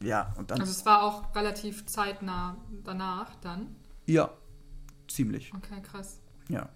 ja, 0.02 0.34
und 0.36 0.52
dann. 0.52 0.60
Also 0.60 0.70
es 0.70 0.86
war 0.86 1.04
auch 1.04 1.34
relativ 1.34 1.86
zeitnah 1.86 2.58
danach 2.84 3.36
dann? 3.36 3.74
Ja, 4.06 4.30
ziemlich. 5.08 5.54
Okay, 5.56 5.82
krass. 5.82 6.20
Ja. 6.50 6.68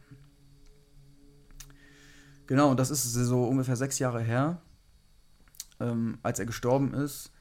Genau, 2.47 2.71
und 2.71 2.79
das 2.79 2.89
ist 2.89 3.03
so 3.03 3.43
ungefähr 3.43 3.75
sechs 3.75 3.99
Jahre 3.99 4.21
her, 4.21 4.61
ähm, 5.81 6.19
als 6.23 6.39
er 6.39 6.45
gestorben 6.45 6.93
ist. 6.93 7.33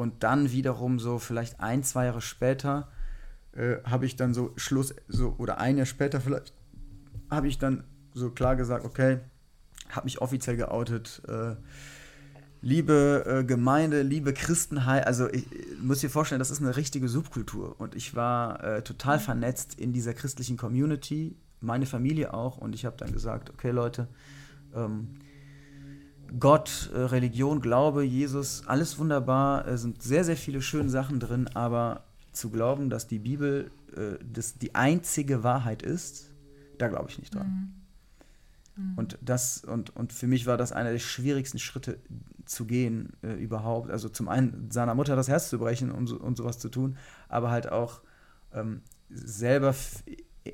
Und 0.00 0.22
dann 0.22 0.50
wiederum 0.50 0.98
so 0.98 1.18
vielleicht 1.18 1.60
ein, 1.60 1.82
zwei 1.82 2.06
Jahre 2.06 2.22
später 2.22 2.88
äh, 3.52 3.76
habe 3.84 4.06
ich 4.06 4.16
dann 4.16 4.32
so 4.32 4.54
Schluss, 4.56 4.94
so 5.08 5.34
oder 5.36 5.58
ein 5.58 5.76
Jahr 5.76 5.84
später 5.84 6.22
vielleicht, 6.22 6.54
habe 7.30 7.48
ich 7.48 7.58
dann 7.58 7.84
so 8.14 8.30
klar 8.30 8.56
gesagt, 8.56 8.86
okay, 8.86 9.18
habe 9.90 10.06
mich 10.06 10.22
offiziell 10.22 10.56
geoutet. 10.56 11.20
Äh, 11.28 11.56
liebe 12.62 13.26
äh, 13.26 13.44
Gemeinde, 13.44 14.00
liebe 14.00 14.32
Christenheit, 14.32 15.06
also 15.06 15.28
ich, 15.28 15.52
ich 15.52 15.78
muss 15.82 16.00
dir 16.00 16.08
vorstellen, 16.08 16.38
das 16.38 16.50
ist 16.50 16.62
eine 16.62 16.78
richtige 16.78 17.06
Subkultur 17.06 17.78
und 17.78 17.94
ich 17.94 18.14
war 18.14 18.64
äh, 18.64 18.82
total 18.82 19.18
mhm. 19.18 19.22
vernetzt 19.22 19.78
in 19.78 19.92
dieser 19.92 20.14
christlichen 20.14 20.56
Community, 20.56 21.36
meine 21.60 21.84
Familie 21.84 22.32
auch 22.32 22.56
und 22.56 22.74
ich 22.74 22.86
habe 22.86 22.96
dann 22.96 23.12
gesagt, 23.12 23.50
okay 23.50 23.70
Leute, 23.70 24.08
ähm, 24.74 25.08
Gott, 26.38 26.90
äh, 26.94 26.98
Religion, 26.98 27.60
Glaube, 27.60 28.04
Jesus, 28.04 28.62
alles 28.66 28.98
wunderbar, 28.98 29.66
es 29.66 29.82
sind 29.82 30.02
sehr, 30.02 30.24
sehr 30.24 30.36
viele 30.36 30.62
schöne 30.62 30.88
Sachen 30.88 31.20
drin, 31.20 31.48
aber 31.54 32.04
zu 32.32 32.50
glauben, 32.50 32.90
dass 32.90 33.08
die 33.08 33.18
Bibel 33.18 33.70
äh, 33.96 34.22
das 34.32 34.58
die 34.58 34.74
einzige 34.74 35.42
Wahrheit 35.42 35.82
ist, 35.82 36.30
da 36.78 36.88
glaube 36.88 37.10
ich 37.10 37.18
nicht 37.18 37.34
dran. 37.34 37.74
Mhm. 38.76 38.82
Mhm. 38.82 38.98
Und 38.98 39.18
das, 39.20 39.64
und, 39.64 39.94
und 39.96 40.12
für 40.12 40.26
mich 40.26 40.46
war 40.46 40.56
das 40.56 40.72
einer 40.72 40.92
der 40.92 40.98
schwierigsten 40.98 41.58
Schritte 41.58 41.98
zu 42.44 42.66
gehen 42.66 43.12
äh, 43.22 43.32
überhaupt. 43.32 43.90
Also 43.90 44.08
zum 44.08 44.28
einen 44.28 44.70
seiner 44.70 44.94
Mutter 44.94 45.16
das 45.16 45.28
Herz 45.28 45.48
zu 45.48 45.58
brechen 45.58 45.90
und, 45.90 46.06
so, 46.06 46.16
und 46.16 46.36
sowas 46.36 46.58
zu 46.58 46.68
tun, 46.68 46.96
aber 47.28 47.50
halt 47.50 47.70
auch 47.70 48.00
ähm, 48.52 48.82
selber 49.08 49.74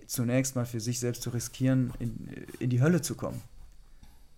zunächst 0.06 0.56
mal 0.56 0.66
für 0.66 0.80
sich 0.80 0.98
selbst 0.98 1.22
zu 1.22 1.30
riskieren, 1.30 1.92
in, 1.98 2.28
in 2.58 2.70
die 2.70 2.80
Hölle 2.80 3.02
zu 3.02 3.14
kommen. 3.14 3.40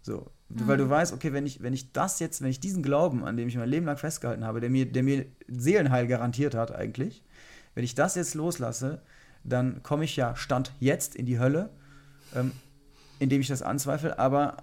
So. 0.03 0.31
Mhm. 0.49 0.67
Weil 0.67 0.77
du 0.77 0.85
mhm. 0.85 0.91
weißt, 0.91 1.13
okay, 1.13 1.33
wenn 1.33 1.47
ich, 1.47 1.63
wenn 1.63 1.73
ich 1.73 1.93
das 1.93 2.21
jetzt, 2.21 2.43
wenn 2.43 2.51
ich 2.51 2.61
diesen 2.61 2.83
Glauben, 2.83 3.25
an 3.25 3.37
dem 3.37 3.49
ich 3.49 3.57
mein 3.57 3.69
Leben 3.69 3.87
lang 3.87 3.97
festgehalten 3.97 4.45
habe, 4.45 4.61
der 4.61 4.71
mir, 4.71 4.91
der 4.91 5.03
mir 5.03 5.27
Seelenheil 5.47 6.07
garantiert 6.07 6.55
hat 6.55 6.75
eigentlich, 6.75 7.25
wenn 7.75 7.85
ich 7.85 7.95
das 7.95 8.15
jetzt 8.15 8.35
loslasse, 8.35 9.03
dann 9.45 9.83
komme 9.83 10.05
ich 10.05 10.17
ja 10.17 10.35
Stand 10.37 10.73
jetzt 10.81 11.15
in 11.15 11.27
die 11.27 11.39
Hölle. 11.39 11.71
Ähm, 12.35 12.53
indem 13.19 13.41
ich 13.41 13.49
das 13.49 13.63
anzweifle, 13.63 14.19
aber 14.19 14.59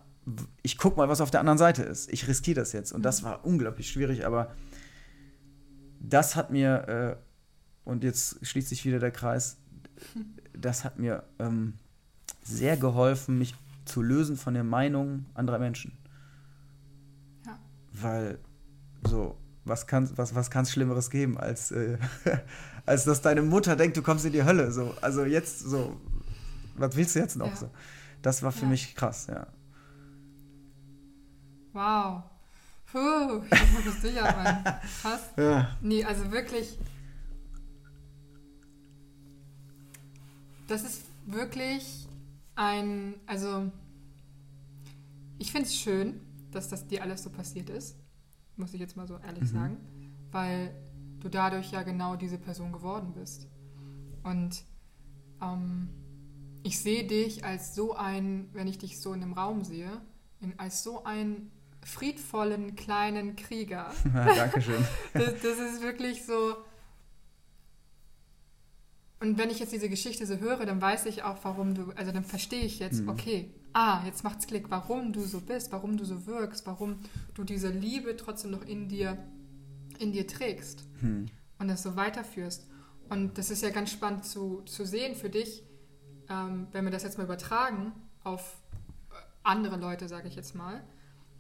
ich 0.64 0.78
gucke 0.78 0.98
mal, 0.98 1.10
was 1.10 1.22
auf 1.22 1.32
der 1.32 1.40
anderen 1.40 1.58
Seite 1.58 1.84
ist. 1.84 2.12
Ich 2.12 2.28
riskiere 2.28 2.60
das 2.62 2.74
jetzt. 2.74 2.92
Und 2.92 3.04
das 3.04 3.22
mhm. 3.22 3.26
war 3.26 3.46
unglaublich 3.46 3.90
schwierig, 3.90 4.26
aber 4.26 4.56
das 6.00 6.36
hat 6.36 6.52
mir, 6.52 6.88
äh, 6.88 7.16
und 7.84 8.04
jetzt 8.04 8.46
schließt 8.46 8.70
sich 8.70 8.86
wieder 8.86 9.00
der 9.00 9.12
Kreis, 9.12 9.58
das 10.54 10.84
hat 10.84 11.00
mir 11.00 11.24
ähm, 11.40 11.74
sehr 12.44 12.78
geholfen, 12.78 13.38
mich 13.38 13.56
zu 13.86 14.02
lösen 14.02 14.38
von 14.38 14.54
der 14.54 14.64
Meinung 14.64 15.26
anderer 15.34 15.60
Menschen. 15.60 15.98
Ja. 17.46 17.60
weil 17.94 18.40
so, 19.08 19.38
was 19.64 19.88
kann 19.88 20.04
es 20.04 20.18
was, 20.18 20.36
was 20.36 20.50
kann's 20.50 20.72
Schlimmeres 20.72 21.10
geben, 21.10 21.38
als, 21.38 21.72
äh, 21.72 21.98
als 22.86 23.06
dass 23.06 23.22
deine 23.22 23.42
Mutter 23.42 23.76
denkt, 23.76 23.98
du 23.98 24.02
kommst 24.02 24.26
in 24.26 24.34
die 24.34 24.44
Hölle. 24.44 24.72
So. 24.72 24.94
Also 25.02 25.26
jetzt 25.26 25.60
so, 25.60 26.00
was 26.76 26.96
willst 26.96 27.16
du 27.16 27.20
jetzt 27.20 27.36
noch? 27.36 27.50
Ja. 27.50 27.56
So. 27.56 27.70
Das 28.22 28.44
war 28.44 28.52
für 28.52 28.64
ja. 28.64 28.70
mich 28.70 28.96
krass, 28.96 29.28
ja. 29.28 29.48
Wow. 31.74 32.24
Puh, 32.92 33.44
ich 33.52 33.72
muss 33.74 33.86
das 33.86 34.02
durchatmen. 34.02 34.64
Krass. 35.02 35.22
Ja. 35.36 35.76
Nee, 35.82 36.06
also 36.06 36.32
wirklich. 36.32 36.80
Das 40.68 40.84
ist 40.84 41.04
wirklich 41.26 42.05
ein, 42.56 43.16
also 43.26 43.72
ich 45.38 45.52
finde 45.52 45.68
es 45.68 45.76
schön, 45.76 46.22
dass 46.52 46.70
das 46.70 46.88
dir 46.88 47.04
alles 47.04 47.24
so 47.24 47.30
passiert 47.30 47.70
ist, 47.70 47.98
muss 48.56 48.74
ich 48.74 48.80
jetzt 48.80 48.96
mal 48.96 49.08
so 49.08 49.18
ehrlich 49.18 49.44
mhm. 49.44 49.48
sagen, 49.48 49.78
weil 50.32 50.74
du 51.20 51.30
dadurch 51.30 51.72
ja 51.72 51.84
genau 51.84 52.16
diese 52.16 52.38
Person 52.38 52.72
geworden 52.72 53.14
bist. 53.14 53.48
Und 54.24 54.64
ähm, 55.42 55.90
ich 56.64 56.80
sehe 56.80 57.06
dich 57.06 57.44
als 57.44 57.76
so 57.76 57.96
ein, 57.96 58.50
wenn 58.54 58.68
ich 58.68 58.78
dich 58.78 59.00
so 59.00 59.14
in 59.14 59.22
einem 59.22 59.34
Raum 59.34 59.64
sehe, 59.64 60.02
in, 60.40 60.58
als 60.58 60.84
so 60.84 61.04
einen 61.04 61.52
friedvollen 61.84 62.76
kleinen 62.76 63.36
Krieger. 63.36 63.92
Dankeschön. 64.14 64.84
das, 65.14 65.34
das 65.42 65.60
ist 65.60 65.82
wirklich 65.82 66.26
so. 66.26 66.56
Und 69.20 69.38
wenn 69.38 69.50
ich 69.50 69.60
jetzt 69.60 69.72
diese 69.72 69.90
Geschichte 69.90 70.26
so 70.26 70.38
höre, 70.38 70.66
dann 70.66 70.82
weiß 70.82 71.06
ich 71.06 71.24
auch, 71.24 71.38
warum 71.44 71.74
du, 71.74 71.92
also 71.96 72.12
dann 72.12 72.24
verstehe 72.24 72.64
ich 72.64 72.80
jetzt, 72.80 73.02
mhm. 73.02 73.10
okay, 73.10 73.50
ah, 73.76 74.02
jetzt 74.06 74.24
macht's 74.24 74.48
Klick, 74.48 74.72
warum 74.72 75.12
du 75.12 75.22
so 75.22 75.42
bist, 75.42 75.72
warum 75.72 75.98
du 75.98 76.06
so 76.06 76.26
wirkst, 76.26 76.66
warum 76.66 77.00
du 77.34 77.44
diese 77.44 77.70
Liebe 77.70 78.16
trotzdem 78.16 78.52
noch 78.52 78.66
in 78.66 78.88
dir, 78.88 79.18
in 80.00 80.14
dir 80.14 80.26
trägst 80.26 80.88
hm. 81.02 81.28
und 81.60 81.68
das 81.68 81.84
so 81.84 81.98
weiterführst. 81.98 82.68
Und 83.10 83.38
das 83.38 83.52
ist 83.52 83.62
ja 83.62 83.70
ganz 83.70 83.92
spannend 83.92 84.26
zu, 84.26 84.62
zu 84.66 84.86
sehen 84.86 85.16
für 85.16 85.30
dich, 85.30 85.64
ähm, 86.30 86.68
wenn 86.72 86.86
wir 86.86 86.92
das 86.92 87.04
jetzt 87.04 87.18
mal 87.18 87.26
übertragen 87.26 87.92
auf 88.24 88.58
äh, 89.12 89.16
andere 89.44 89.76
Leute, 89.76 90.08
sage 90.08 90.30
ich 90.30 90.36
jetzt 90.36 90.56
mal. 90.56 90.82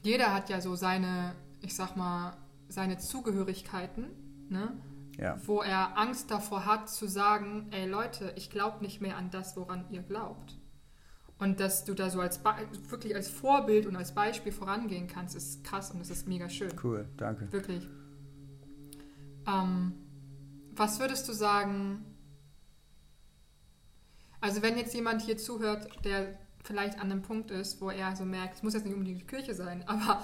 Jeder 0.04 0.34
hat 0.34 0.50
ja 0.50 0.60
so 0.60 0.76
seine, 0.76 1.36
ich 1.62 1.74
sag 1.74 1.96
mal, 1.96 2.36
seine 2.68 2.98
Zugehörigkeiten, 2.98 4.08
ne? 4.50 4.74
Ja. 5.18 5.40
wo 5.46 5.62
er 5.62 5.98
Angst 5.98 6.30
davor 6.30 6.66
hat 6.66 6.90
zu 6.90 7.08
sagen, 7.08 7.68
ey 7.72 7.88
Leute, 7.88 8.34
ich 8.36 8.50
glaube 8.50 8.84
nicht 8.84 9.02
mehr 9.02 9.18
an 9.18 9.30
das, 9.30 9.56
woran 9.56 9.86
ihr 9.90 10.02
glaubt. 10.02 10.58
Und 11.38 11.60
dass 11.60 11.84
du 11.84 11.94
da 11.94 12.10
so 12.10 12.22
als 12.22 12.44
wirklich 12.44 13.14
als 13.16 13.28
Vorbild 13.28 13.86
und 13.86 13.96
als 13.96 14.14
Beispiel 14.14 14.52
vorangehen 14.52 15.08
kannst, 15.08 15.36
ist 15.36 15.64
krass 15.64 15.92
und 15.92 16.00
das 16.00 16.10
ist 16.10 16.28
mega 16.28 16.50
schön. 16.50 16.72
Cool, 16.82 17.08
danke. 17.18 17.52
Wirklich. 17.52 17.88
Ähm, 19.48 19.94
was 20.72 21.00
würdest 21.00 21.28
du 21.28 21.34
sagen? 21.34 22.06
Also 24.40 24.62
wenn 24.62 24.78
jetzt 24.78 24.94
jemand 24.94 25.22
hier 25.22 25.38
zuhört, 25.38 25.88
der 26.06 26.38
vielleicht 26.64 27.00
an 27.00 27.12
einem 27.12 27.22
Punkt 27.22 27.52
ist, 27.52 27.82
wo 27.82 27.90
er 27.90 28.16
so 28.16 28.26
merkt, 28.26 28.56
es 28.56 28.64
muss 28.64 28.74
jetzt 28.74 28.86
nicht 28.86 28.94
unbedingt 28.94 29.22
die 29.22 29.28
Kirche 29.28 29.54
sein, 29.54 29.84
aber 29.88 30.22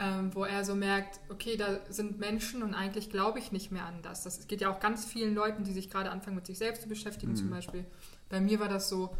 ähm, 0.00 0.34
wo 0.34 0.44
er 0.44 0.64
so 0.64 0.74
merkt, 0.74 1.20
okay, 1.28 1.58
da 1.58 1.78
sind 1.90 2.18
Menschen 2.18 2.62
und 2.62 2.72
eigentlich 2.72 3.10
glaube 3.10 3.38
ich 3.38 3.52
nicht 3.52 3.70
mehr 3.70 3.84
an 3.84 4.00
das. 4.00 4.24
Das 4.24 4.48
geht 4.48 4.62
ja 4.62 4.74
auch 4.74 4.80
ganz 4.80 5.04
vielen 5.04 5.34
Leuten, 5.34 5.62
die 5.62 5.72
sich 5.72 5.90
gerade 5.90 6.10
anfangen 6.10 6.36
mit 6.36 6.46
sich 6.46 6.56
selbst 6.56 6.82
zu 6.82 6.88
beschäftigen, 6.88 7.32
mhm. 7.32 7.36
zum 7.36 7.50
Beispiel. 7.50 7.84
Bei 8.30 8.40
mir 8.40 8.60
war 8.60 8.68
das 8.68 8.88
so, 8.88 9.14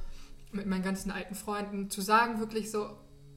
mit 0.52 0.66
meinen 0.66 0.82
ganzen 0.82 1.10
alten 1.10 1.34
Freunden 1.34 1.90
zu 1.90 2.00
sagen, 2.00 2.40
wirklich 2.40 2.70
so, 2.70 2.84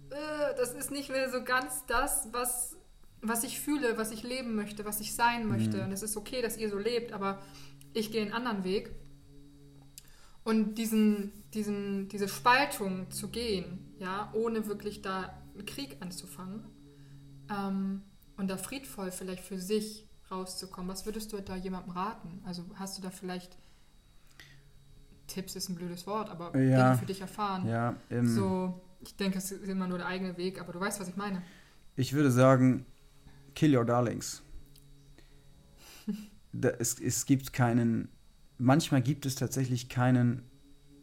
äh, 0.09 0.55
das 0.57 0.73
ist 0.73 0.89
nicht 0.89 1.09
mehr 1.09 1.29
so 1.29 1.43
ganz 1.43 1.85
das, 1.85 2.29
was, 2.31 2.77
was 3.21 3.43
ich 3.43 3.59
fühle, 3.59 3.97
was 3.97 4.11
ich 4.11 4.23
leben 4.23 4.55
möchte, 4.55 4.85
was 4.85 5.01
ich 5.01 5.13
sein 5.13 5.45
möchte. 5.45 5.77
Mhm. 5.77 5.83
Und 5.83 5.91
es 5.91 6.01
ist 6.01 6.15
okay, 6.15 6.41
dass 6.41 6.57
ihr 6.57 6.69
so 6.69 6.77
lebt, 6.77 7.11
aber 7.11 7.43
ich 7.91 8.11
gehe 8.11 8.21
einen 8.21 8.31
anderen 8.31 8.63
Weg. 8.63 8.89
Und 10.45 10.75
diesen, 10.75 11.33
diesen, 11.53 12.07
diese 12.07 12.29
Spaltung 12.29 13.11
zu 13.11 13.27
gehen, 13.27 13.93
ja, 13.99 14.31
ohne 14.33 14.65
wirklich 14.67 15.01
da 15.01 15.37
einen 15.55 15.65
Krieg 15.65 15.97
anzufangen 15.99 16.72
ähm, 17.53 18.01
und 18.37 18.49
da 18.49 18.57
friedvoll 18.57 19.11
vielleicht 19.11 19.43
für 19.43 19.59
sich 19.59 20.07
rauszukommen, 20.31 20.89
was 20.89 21.05
würdest 21.05 21.31
du 21.33 21.41
da 21.41 21.55
jemandem 21.55 21.91
raten? 21.91 22.41
Also 22.45 22.65
hast 22.75 22.97
du 22.97 23.01
da 23.01 23.09
vielleicht 23.09 23.57
Tipps 25.27 25.55
ist 25.55 25.69
ein 25.69 25.75
blödes 25.75 26.05
Wort, 26.05 26.29
aber 26.29 26.57
ja, 26.59 26.85
Dinge 26.85 26.97
für 26.99 27.05
dich 27.05 27.21
erfahren. 27.21 27.67
Ja, 27.67 27.95
ähm, 28.09 28.27
so, 28.27 28.81
ich 29.01 29.15
denke, 29.15 29.37
es 29.37 29.51
ist 29.51 29.63
immer 29.63 29.87
nur 29.87 29.97
der 29.97 30.07
eigene 30.07 30.37
Weg, 30.37 30.59
aber 30.59 30.73
du 30.73 30.79
weißt, 30.79 30.99
was 30.99 31.07
ich 31.07 31.15
meine. 31.15 31.41
Ich 31.95 32.13
würde 32.13 32.31
sagen, 32.31 32.85
kill 33.55 33.75
your 33.75 33.85
darlings. 33.85 34.43
da, 36.53 36.69
es, 36.69 36.99
es 36.99 37.25
gibt 37.25 37.53
keinen, 37.53 38.09
manchmal 38.57 39.01
gibt 39.01 39.25
es 39.25 39.35
tatsächlich 39.35 39.89
keinen 39.89 40.43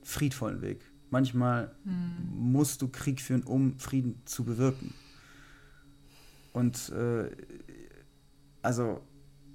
friedvollen 0.02 0.60
Weg. 0.60 0.84
Manchmal 1.10 1.74
hm. 1.84 2.28
musst 2.32 2.82
du 2.82 2.88
Krieg 2.88 3.20
führen, 3.20 3.42
um 3.42 3.78
Frieden 3.78 4.22
zu 4.26 4.44
bewirken. 4.44 4.94
Und 6.52 6.90
äh, 6.90 7.30
also, 8.62 9.00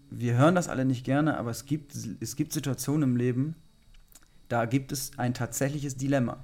wir 0.10 0.38
hören 0.38 0.56
das 0.56 0.70
alle 0.70 0.86
nicht 0.86 1.04
gerne, 1.04 1.38
aber 1.38 1.52
es 1.52 1.66
gibt, 1.66 1.94
es 2.20 2.36
gibt 2.36 2.54
Situationen 2.54 3.12
im 3.12 3.16
Leben, 3.16 3.56
da 4.48 4.66
gibt 4.66 4.92
es 4.92 5.18
ein 5.18 5.34
tatsächliches 5.34 5.98
Dilemma. 5.98 6.44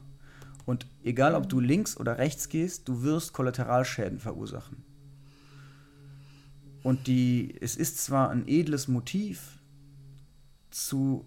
Und 0.65 0.87
egal, 1.03 1.35
ob 1.35 1.49
du 1.49 1.59
links 1.59 1.97
oder 1.97 2.17
rechts 2.17 2.49
gehst, 2.49 2.87
du 2.87 3.03
wirst 3.03 3.33
Kollateralschäden 3.33 4.19
verursachen. 4.19 4.83
Und 6.83 7.07
die, 7.07 7.55
es 7.61 7.75
ist 7.75 8.03
zwar 8.03 8.29
ein 8.29 8.47
edles 8.47 8.87
Motiv, 8.87 9.59
zu, 10.71 11.25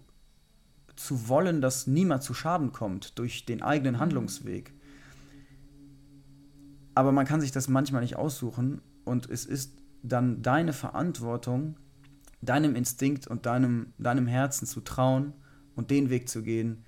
zu 0.95 1.29
wollen, 1.29 1.61
dass 1.61 1.87
niemand 1.87 2.23
zu 2.23 2.33
Schaden 2.33 2.71
kommt 2.71 3.17
durch 3.19 3.45
den 3.45 3.61
eigenen 3.61 3.99
Handlungsweg. 3.99 4.73
Aber 6.95 7.11
man 7.11 7.25
kann 7.25 7.41
sich 7.41 7.51
das 7.51 7.67
manchmal 7.67 8.01
nicht 8.01 8.15
aussuchen 8.15 8.81
und 9.05 9.29
es 9.29 9.45
ist 9.45 9.77
dann 10.03 10.41
deine 10.41 10.73
Verantwortung, 10.73 11.77
deinem 12.41 12.75
Instinkt 12.75 13.27
und 13.27 13.45
deinem, 13.45 13.93
deinem 13.97 14.27
Herzen 14.27 14.67
zu 14.67 14.81
trauen 14.81 15.33
und 15.75 15.91
den 15.91 16.09
Weg 16.09 16.29
zu 16.29 16.43
gehen, 16.43 16.83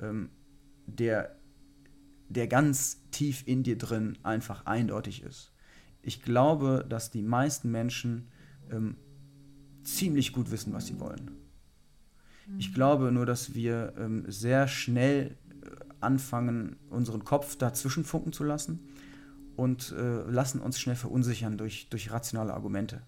ähm, 0.00 0.30
der, 0.86 1.36
der 2.28 2.46
ganz 2.46 3.08
tief 3.10 3.42
in 3.46 3.62
dir 3.62 3.78
drin 3.78 4.18
einfach 4.22 4.66
eindeutig 4.66 5.22
ist. 5.22 5.52
Ich 6.02 6.22
glaube, 6.22 6.84
dass 6.88 7.10
die 7.10 7.22
meisten 7.22 7.70
Menschen 7.70 8.28
ähm, 8.70 8.96
ziemlich 9.82 10.32
gut 10.32 10.50
wissen, 10.50 10.72
was 10.72 10.86
sie 10.86 11.00
wollen. 11.00 11.30
Ich 12.56 12.72
glaube 12.72 13.12
nur, 13.12 13.26
dass 13.26 13.54
wir 13.54 13.92
ähm, 13.98 14.24
sehr 14.26 14.68
schnell 14.68 15.36
äh, 15.62 15.66
anfangen, 16.00 16.76
unseren 16.88 17.24
Kopf 17.24 17.56
dazwischen 17.56 18.04
funken 18.04 18.32
zu 18.32 18.44
lassen 18.44 18.88
und 19.58 19.92
äh, 19.92 20.22
lassen 20.30 20.60
uns 20.60 20.78
schnell 20.78 20.94
verunsichern 20.94 21.58
durch, 21.58 21.88
durch 21.90 22.12
rationale 22.12 22.54
Argumente 22.54 23.02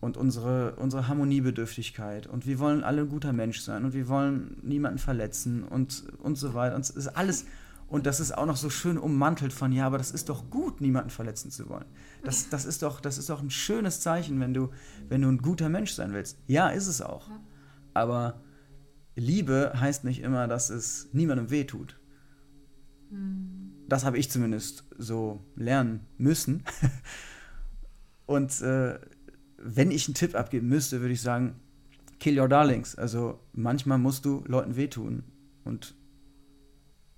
und 0.00 0.16
unsere, 0.16 0.74
unsere 0.74 1.06
Harmoniebedürftigkeit 1.06 2.26
und 2.26 2.46
wir 2.46 2.58
wollen 2.58 2.82
alle 2.82 3.02
ein 3.02 3.08
guter 3.08 3.32
Mensch 3.32 3.60
sein 3.60 3.84
und 3.84 3.94
wir 3.94 4.08
wollen 4.08 4.58
niemanden 4.62 4.98
verletzen 4.98 5.62
und, 5.62 6.04
und 6.18 6.34
so 6.34 6.52
weiter. 6.52 6.74
Und 6.74 6.80
es 6.80 6.90
ist 6.90 7.08
alles, 7.08 7.46
und 7.86 8.06
das 8.06 8.18
ist 8.18 8.36
auch 8.36 8.46
noch 8.46 8.56
so 8.56 8.70
schön 8.70 8.98
ummantelt 8.98 9.52
von, 9.52 9.70
ja, 9.70 9.86
aber 9.86 9.98
das 9.98 10.10
ist 10.10 10.28
doch 10.28 10.50
gut, 10.50 10.80
niemanden 10.80 11.10
verletzen 11.10 11.52
zu 11.52 11.68
wollen. 11.68 11.86
Das, 12.24 12.48
das, 12.48 12.64
ist, 12.64 12.82
doch, 12.82 13.00
das 13.00 13.18
ist 13.18 13.30
doch 13.30 13.40
ein 13.40 13.50
schönes 13.50 14.00
Zeichen, 14.00 14.40
wenn 14.40 14.52
du, 14.52 14.70
wenn 15.08 15.22
du 15.22 15.28
ein 15.28 15.38
guter 15.38 15.68
Mensch 15.68 15.92
sein 15.92 16.12
willst. 16.12 16.38
Ja, 16.48 16.70
ist 16.70 16.88
es 16.88 17.02
auch. 17.02 17.30
Aber 17.94 18.40
Liebe 19.14 19.72
heißt 19.76 20.02
nicht 20.02 20.22
immer, 20.22 20.48
dass 20.48 20.70
es 20.70 21.08
niemandem 21.12 21.50
wehtut. 21.50 22.00
Hm. 23.10 23.57
Das 23.88 24.04
habe 24.04 24.18
ich 24.18 24.30
zumindest 24.30 24.84
so 24.98 25.40
lernen 25.56 26.06
müssen. 26.18 26.62
Und 28.26 28.60
äh, 28.60 28.98
wenn 29.56 29.90
ich 29.90 30.06
einen 30.06 30.14
Tipp 30.14 30.34
abgeben 30.34 30.68
müsste, 30.68 31.00
würde 31.00 31.14
ich 31.14 31.22
sagen, 31.22 31.58
kill 32.20 32.38
your 32.38 32.48
darlings. 32.48 32.94
Also 32.94 33.40
manchmal 33.52 33.98
musst 33.98 34.26
du 34.26 34.44
Leuten 34.46 34.76
wehtun. 34.76 35.24
Und, 35.64 35.94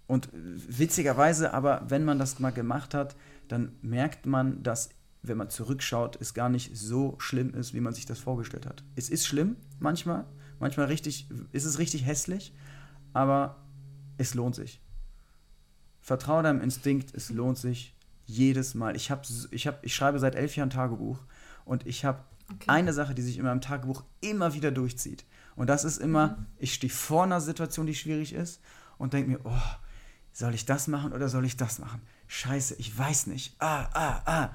und 0.06 0.28
witzigerweise, 0.32 1.52
aber 1.52 1.84
wenn 1.88 2.04
man 2.04 2.18
das 2.18 2.38
mal 2.38 2.50
gemacht 2.50 2.94
hat, 2.94 3.16
dann 3.48 3.72
merkt 3.82 4.26
man, 4.26 4.62
dass, 4.62 4.90
wenn 5.22 5.36
man 5.36 5.50
zurückschaut, 5.50 6.20
es 6.20 6.34
gar 6.34 6.48
nicht 6.48 6.76
so 6.76 7.16
schlimm 7.18 7.52
ist, 7.54 7.74
wie 7.74 7.80
man 7.80 7.94
sich 7.94 8.06
das 8.06 8.20
vorgestellt 8.20 8.66
hat. 8.66 8.84
Es 8.94 9.10
ist 9.10 9.26
schlimm 9.26 9.56
manchmal, 9.80 10.24
manchmal 10.60 10.86
richtig, 10.86 11.28
ist 11.50 11.64
es 11.64 11.78
richtig 11.80 12.06
hässlich, 12.06 12.54
aber 13.12 13.64
es 14.18 14.34
lohnt 14.34 14.54
sich. 14.54 14.80
Vertraue 16.00 16.42
deinem 16.42 16.60
Instinkt, 16.60 17.14
es 17.14 17.30
lohnt 17.30 17.58
sich 17.58 17.94
jedes 18.26 18.74
Mal. 18.74 18.96
Ich, 18.96 19.10
hab, 19.10 19.26
ich, 19.50 19.66
hab, 19.66 19.84
ich 19.84 19.94
schreibe 19.94 20.18
seit 20.18 20.34
elf 20.34 20.56
Jahren 20.56 20.70
Tagebuch 20.70 21.18
und 21.64 21.86
ich 21.86 22.04
habe 22.04 22.24
okay. 22.50 22.64
eine 22.68 22.92
Sache, 22.92 23.14
die 23.14 23.22
sich 23.22 23.38
in 23.38 23.44
meinem 23.44 23.60
Tagebuch 23.60 24.04
immer 24.20 24.54
wieder 24.54 24.70
durchzieht. 24.70 25.24
Und 25.56 25.68
das 25.68 25.84
ist 25.84 25.98
immer, 25.98 26.28
mhm. 26.28 26.46
ich 26.58 26.74
stehe 26.74 26.92
vor 26.92 27.24
einer 27.24 27.40
Situation, 27.40 27.86
die 27.86 27.94
schwierig 27.94 28.32
ist 28.32 28.60
und 28.98 29.12
denke 29.12 29.30
mir, 29.30 29.40
oh, 29.44 29.76
soll 30.32 30.54
ich 30.54 30.64
das 30.64 30.86
machen 30.86 31.12
oder 31.12 31.28
soll 31.28 31.44
ich 31.44 31.56
das 31.56 31.78
machen? 31.78 32.00
Scheiße, 32.28 32.76
ich 32.78 32.96
weiß 32.96 33.26
nicht. 33.26 33.56
Ah, 33.58 33.88
ah, 33.92 34.22
ah. 34.24 34.50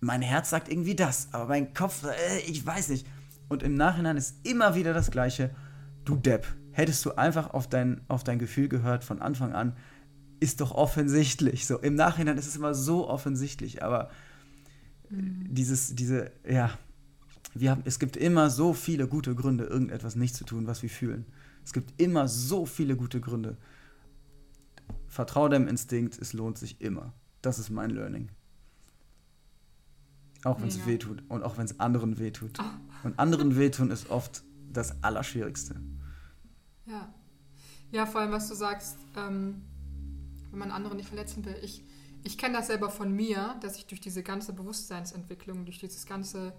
mein 0.00 0.22
Herz 0.22 0.50
sagt 0.50 0.68
irgendwie 0.68 0.96
das, 0.96 1.28
aber 1.32 1.46
mein 1.46 1.72
Kopf, 1.72 2.04
äh, 2.04 2.38
ich 2.40 2.64
weiß 2.66 2.88
nicht. 2.88 3.06
Und 3.48 3.62
im 3.62 3.74
Nachhinein 3.74 4.16
ist 4.16 4.44
immer 4.44 4.74
wieder 4.74 4.92
das 4.92 5.10
Gleiche. 5.10 5.50
Du 6.04 6.16
Depp, 6.16 6.46
hättest 6.72 7.04
du 7.04 7.12
einfach 7.12 7.50
auf 7.50 7.68
dein, 7.68 8.00
auf 8.08 8.24
dein 8.24 8.38
Gefühl 8.38 8.68
gehört 8.68 9.04
von 9.04 9.22
Anfang 9.22 9.52
an, 9.52 9.76
ist 10.40 10.60
doch 10.60 10.72
offensichtlich. 10.72 11.66
So, 11.66 11.78
im 11.78 11.94
Nachhinein 11.94 12.38
ist 12.38 12.46
es 12.46 12.56
immer 12.56 12.74
so 12.74 13.08
offensichtlich, 13.08 13.82
aber 13.82 14.10
mhm. 15.10 15.46
dieses, 15.50 15.94
diese, 15.94 16.32
ja, 16.48 16.76
wir 17.54 17.70
haben, 17.70 17.82
es 17.84 17.98
gibt 17.98 18.16
immer 18.16 18.50
so 18.50 18.72
viele 18.72 19.06
gute 19.06 19.34
Gründe, 19.34 19.64
irgendetwas 19.64 20.16
nicht 20.16 20.34
zu 20.34 20.44
tun, 20.44 20.66
was 20.66 20.82
wir 20.82 20.90
fühlen. 20.90 21.26
Es 21.64 21.72
gibt 21.72 22.00
immer 22.00 22.28
so 22.28 22.66
viele 22.66 22.96
gute 22.96 23.20
Gründe. 23.20 23.56
Vertraue 25.08 25.50
deinem 25.50 25.68
Instinkt, 25.68 26.18
es 26.18 26.32
lohnt 26.32 26.58
sich 26.58 26.80
immer. 26.80 27.12
Das 27.42 27.58
ist 27.58 27.70
mein 27.70 27.90
Learning. 27.90 28.30
Auch 30.44 30.60
wenn 30.60 30.68
es 30.68 30.86
weh 30.86 30.96
tut 30.96 31.22
und 31.28 31.42
auch 31.42 31.58
wenn 31.58 31.66
es 31.66 31.80
anderen 31.80 32.18
weh 32.18 32.30
tut. 32.30 32.58
Oh. 32.58 32.64
Und 33.02 33.18
anderen 33.18 33.56
wehtun 33.56 33.90
ist 33.90 34.08
oft 34.08 34.42
das 34.72 35.02
Allerschwierigste. 35.02 35.76
Ja. 36.86 37.12
Ja, 37.92 38.06
vor 38.06 38.20
allem, 38.20 38.32
was 38.32 38.48
du 38.48 38.54
sagst, 38.54 38.96
ähm, 39.16 39.62
wenn 40.50 40.58
man 40.58 40.70
andere 40.70 40.94
nicht 40.94 41.08
verletzen 41.08 41.44
will. 41.44 41.56
Ich, 41.62 41.82
ich 42.22 42.38
kenne 42.38 42.56
das 42.56 42.66
selber 42.68 42.90
von 42.90 43.14
mir, 43.14 43.56
dass 43.60 43.76
ich 43.76 43.86
durch 43.86 44.00
diese 44.00 44.22
ganze 44.22 44.52
Bewusstseinsentwicklung, 44.52 45.64
durch 45.64 45.78
dieses 45.78 46.06
ganze, 46.06 46.52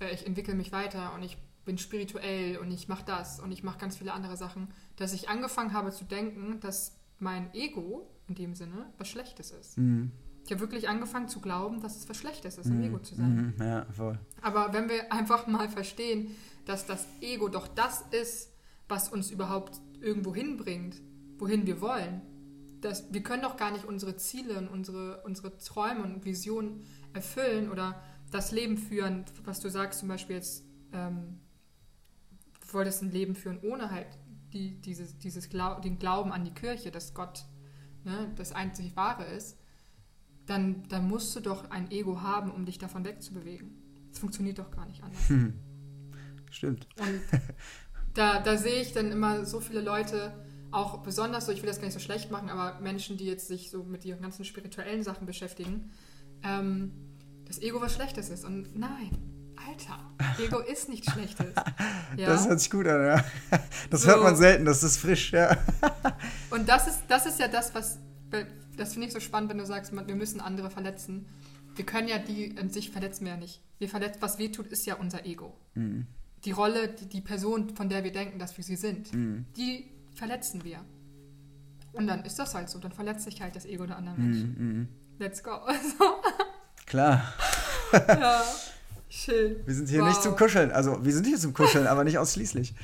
äh, 0.00 0.14
ich 0.14 0.26
entwickle 0.26 0.54
mich 0.54 0.72
weiter 0.72 1.14
und 1.14 1.22
ich 1.22 1.36
bin 1.64 1.78
spirituell 1.78 2.58
und 2.58 2.70
ich 2.70 2.88
mache 2.88 3.04
das 3.04 3.40
und 3.40 3.52
ich 3.52 3.62
mache 3.62 3.78
ganz 3.78 3.96
viele 3.96 4.12
andere 4.12 4.36
Sachen, 4.36 4.68
dass 4.96 5.12
ich 5.12 5.28
angefangen 5.28 5.72
habe 5.72 5.90
zu 5.90 6.04
denken, 6.04 6.60
dass 6.60 6.96
mein 7.18 7.52
Ego 7.54 8.08
in 8.28 8.34
dem 8.34 8.54
Sinne 8.54 8.86
was 8.98 9.08
Schlechtes 9.08 9.50
ist. 9.50 9.78
Mhm. 9.78 10.10
Ich 10.44 10.52
habe 10.52 10.62
wirklich 10.62 10.88
angefangen 10.88 11.28
zu 11.28 11.40
glauben, 11.40 11.80
dass 11.80 11.96
es 11.96 12.08
was 12.08 12.16
Schlechtes 12.16 12.58
ist, 12.58 12.66
im 12.66 12.80
mm, 12.80 12.84
Ego 12.84 12.98
zu 12.98 13.14
sein. 13.14 13.54
Mm, 13.56 13.62
ja, 13.62 13.86
voll. 13.92 14.18
Aber 14.40 14.72
wenn 14.72 14.88
wir 14.88 15.12
einfach 15.12 15.46
mal 15.46 15.68
verstehen, 15.68 16.34
dass 16.64 16.86
das 16.86 17.06
Ego 17.20 17.48
doch 17.48 17.68
das 17.68 18.04
ist, 18.10 18.50
was 18.88 19.10
uns 19.10 19.30
überhaupt 19.30 19.80
irgendwo 20.00 20.34
hinbringt, 20.34 21.00
wohin 21.38 21.66
wir 21.66 21.80
wollen, 21.80 22.22
dass 22.80 23.12
wir 23.12 23.22
können 23.22 23.42
doch 23.42 23.56
gar 23.56 23.70
nicht 23.70 23.84
unsere 23.84 24.16
Ziele 24.16 24.58
und 24.58 24.68
unsere, 24.68 25.22
unsere 25.22 25.56
Träume 25.58 26.02
und 26.02 26.24
Visionen 26.24 26.84
erfüllen 27.12 27.70
oder 27.70 28.00
das 28.30 28.52
Leben 28.52 28.78
führen, 28.78 29.24
was 29.44 29.60
du 29.60 29.68
sagst, 29.68 30.00
zum 30.00 30.08
Beispiel 30.08 30.36
jetzt, 30.36 30.64
ähm, 30.92 31.40
du 32.60 32.74
wolltest 32.74 33.02
ein 33.02 33.10
Leben 33.10 33.34
führen 33.34 33.60
ohne 33.62 33.90
halt 33.90 34.06
die, 34.52 34.80
dieses, 34.80 35.18
dieses 35.18 35.48
Glau 35.48 35.80
den 35.80 35.98
Glauben 35.98 36.32
an 36.32 36.44
die 36.44 36.54
Kirche, 36.54 36.90
dass 36.90 37.14
Gott 37.14 37.44
ne, 38.04 38.32
das 38.36 38.52
einzig 38.52 38.96
Wahre 38.96 39.24
ist 39.24 39.56
dann, 40.50 40.82
dann 40.88 41.08
musst 41.08 41.34
du 41.36 41.40
doch 41.40 41.70
ein 41.70 41.90
Ego 41.90 42.22
haben, 42.22 42.50
um 42.50 42.66
dich 42.66 42.78
davon 42.78 43.04
wegzubewegen. 43.04 43.70
Das 44.10 44.18
funktioniert 44.18 44.58
doch 44.58 44.70
gar 44.70 44.86
nicht 44.86 45.02
anders. 45.02 45.28
Hm. 45.28 45.54
Stimmt. 46.50 46.88
Und 46.98 47.20
da, 48.14 48.40
da 48.40 48.56
sehe 48.56 48.82
ich 48.82 48.92
dann 48.92 49.12
immer 49.12 49.44
so 49.44 49.60
viele 49.60 49.80
Leute, 49.80 50.32
auch 50.72 50.98
besonders 50.98 51.46
so, 51.46 51.52
ich 51.52 51.62
will 51.62 51.68
das 51.68 51.78
gar 51.78 51.86
nicht 51.86 51.94
so 51.94 52.00
schlecht 52.00 52.30
machen, 52.30 52.48
aber 52.48 52.80
Menschen, 52.80 53.16
die 53.16 53.26
jetzt 53.26 53.48
sich 53.48 53.70
so 53.70 53.82
mit 53.82 54.04
ihren 54.04 54.22
ganzen 54.22 54.44
spirituellen 54.44 55.02
Sachen 55.02 55.26
beschäftigen, 55.26 55.90
ähm, 56.42 56.92
das 57.46 57.60
Ego 57.60 57.80
was 57.80 57.94
Schlechtes 57.94 58.30
ist. 58.30 58.44
Und 58.44 58.78
nein, 58.78 59.10
Alter, 59.68 59.98
Ego 60.42 60.58
ist 60.72 60.88
nichts 60.88 61.12
Schlechtes. 61.12 61.54
Ja? 62.16 62.28
Das 62.28 62.48
hört 62.48 62.60
sich 62.60 62.70
gut 62.70 62.86
an, 62.86 63.04
ja. 63.04 63.24
Das 63.90 64.02
so. 64.02 64.08
hört 64.08 64.22
man 64.22 64.36
selten, 64.36 64.64
das 64.64 64.82
ist 64.82 64.98
frisch, 64.98 65.32
ja. 65.32 65.56
Und 66.50 66.68
das 66.68 66.86
ist, 66.86 67.02
das 67.08 67.26
ist 67.26 67.40
ja 67.40 67.48
das, 67.48 67.74
was 67.74 67.98
das 68.76 68.92
finde 68.92 69.08
ich 69.08 69.12
so 69.12 69.20
spannend, 69.20 69.50
wenn 69.50 69.58
du 69.58 69.66
sagst, 69.66 69.92
wir 69.92 70.14
müssen 70.14 70.40
andere 70.40 70.70
verletzen. 70.70 71.26
Wir 71.74 71.84
können 71.84 72.08
ja 72.08 72.18
die 72.18 72.46
in 72.46 72.70
sich 72.70 72.90
verletzen 72.90 73.24
wir 73.24 73.32
ja 73.32 73.38
nicht. 73.38 73.60
Wir 73.78 73.88
verletzt, 73.88 74.20
was 74.22 74.38
weh 74.38 74.48
tut, 74.48 74.66
ist 74.68 74.86
ja 74.86 74.94
unser 74.94 75.26
Ego. 75.26 75.56
Mhm. 75.74 76.06
Die 76.44 76.52
Rolle, 76.52 76.88
die, 76.88 77.06
die, 77.06 77.20
Person, 77.20 77.76
von 77.76 77.88
der 77.88 78.04
wir 78.04 78.12
denken, 78.12 78.38
dass 78.38 78.56
wir 78.56 78.64
sie 78.64 78.76
sind, 78.76 79.12
mhm. 79.12 79.44
die 79.56 79.90
verletzen 80.14 80.64
wir. 80.64 80.84
Und 81.92 82.06
dann 82.06 82.24
ist 82.24 82.38
das 82.38 82.54
halt 82.54 82.68
so. 82.68 82.78
Dann 82.78 82.92
verletzt 82.92 83.24
sich 83.24 83.42
halt 83.42 83.56
das 83.56 83.64
Ego 83.66 83.86
der 83.86 83.96
anderen 83.96 84.22
Menschen. 84.22 84.54
Mhm. 84.58 84.78
mhm. 84.78 84.88
Let's 85.18 85.42
go. 85.42 85.58
Klar. 86.86 87.34
ja. 87.92 88.42
Schön. 89.08 89.56
Wir 89.66 89.74
sind 89.74 89.88
hier 89.88 90.00
wow. 90.00 90.08
nicht 90.08 90.22
zum 90.22 90.36
Kuscheln. 90.36 90.70
Also, 90.70 91.04
wir 91.04 91.12
sind 91.12 91.26
hier 91.26 91.38
zum 91.38 91.52
Kuscheln, 91.52 91.86
aber 91.86 92.04
nicht 92.04 92.18
ausschließlich. 92.18 92.74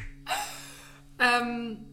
ähm, 1.18 1.84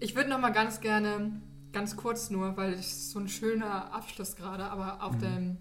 ich 0.00 0.16
würde 0.16 0.30
noch 0.30 0.40
mal 0.40 0.50
ganz 0.50 0.80
gerne 0.80 1.40
ganz 1.74 1.96
kurz 1.96 2.30
nur, 2.30 2.56
weil 2.56 2.72
es 2.72 3.10
so 3.10 3.18
ein 3.18 3.28
schöner 3.28 3.92
Abschluss 3.92 4.36
gerade, 4.36 4.64
aber 4.64 5.02
auf 5.02 5.16
mhm. 5.16 5.20
dem 5.20 5.56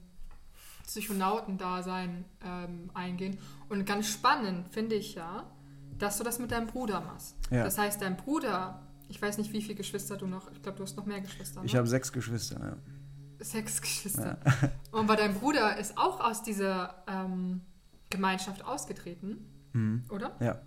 Psychonautendasein 0.85 2.23
ähm, 2.45 2.89
eingehen. 2.93 3.37
Und 3.67 3.85
ganz 3.85 4.07
spannend 4.07 4.69
finde 4.69 4.95
ich 4.95 5.15
ja, 5.15 5.51
dass 5.99 6.17
du 6.17 6.23
das 6.23 6.39
mit 6.39 6.51
deinem 6.51 6.67
Bruder 6.67 7.01
machst. 7.01 7.36
Ja. 7.51 7.63
Das 7.63 7.77
heißt, 7.77 8.01
dein 8.01 8.17
Bruder, 8.17 8.82
ich 9.08 9.21
weiß 9.21 9.38
nicht, 9.38 9.51
wie 9.53 9.62
viele 9.62 9.75
Geschwister 9.75 10.17
du 10.17 10.27
noch, 10.27 10.51
ich 10.51 10.62
glaube, 10.62 10.77
du 10.77 10.84
hast 10.84 10.97
noch 10.97 11.06
mehr 11.06 11.21
Geschwister. 11.21 11.62
Ich 11.63 11.75
habe 11.75 11.88
sechs 11.88 12.12
Geschwister, 12.12 12.60
ja. 12.60 12.77
Sechs 13.39 13.82
Geschwister. 13.82 14.38
Ja. 14.45 14.69
Und 14.91 15.08
bei 15.08 15.15
deinem 15.15 15.36
Bruder 15.36 15.77
ist 15.77 15.97
auch 15.97 16.19
aus 16.19 16.43
dieser 16.43 17.03
ähm, 17.08 17.62
Gemeinschaft 18.10 18.63
ausgetreten, 18.63 19.45
mhm. 19.73 20.06
oder? 20.10 20.36
Ja. 20.39 20.62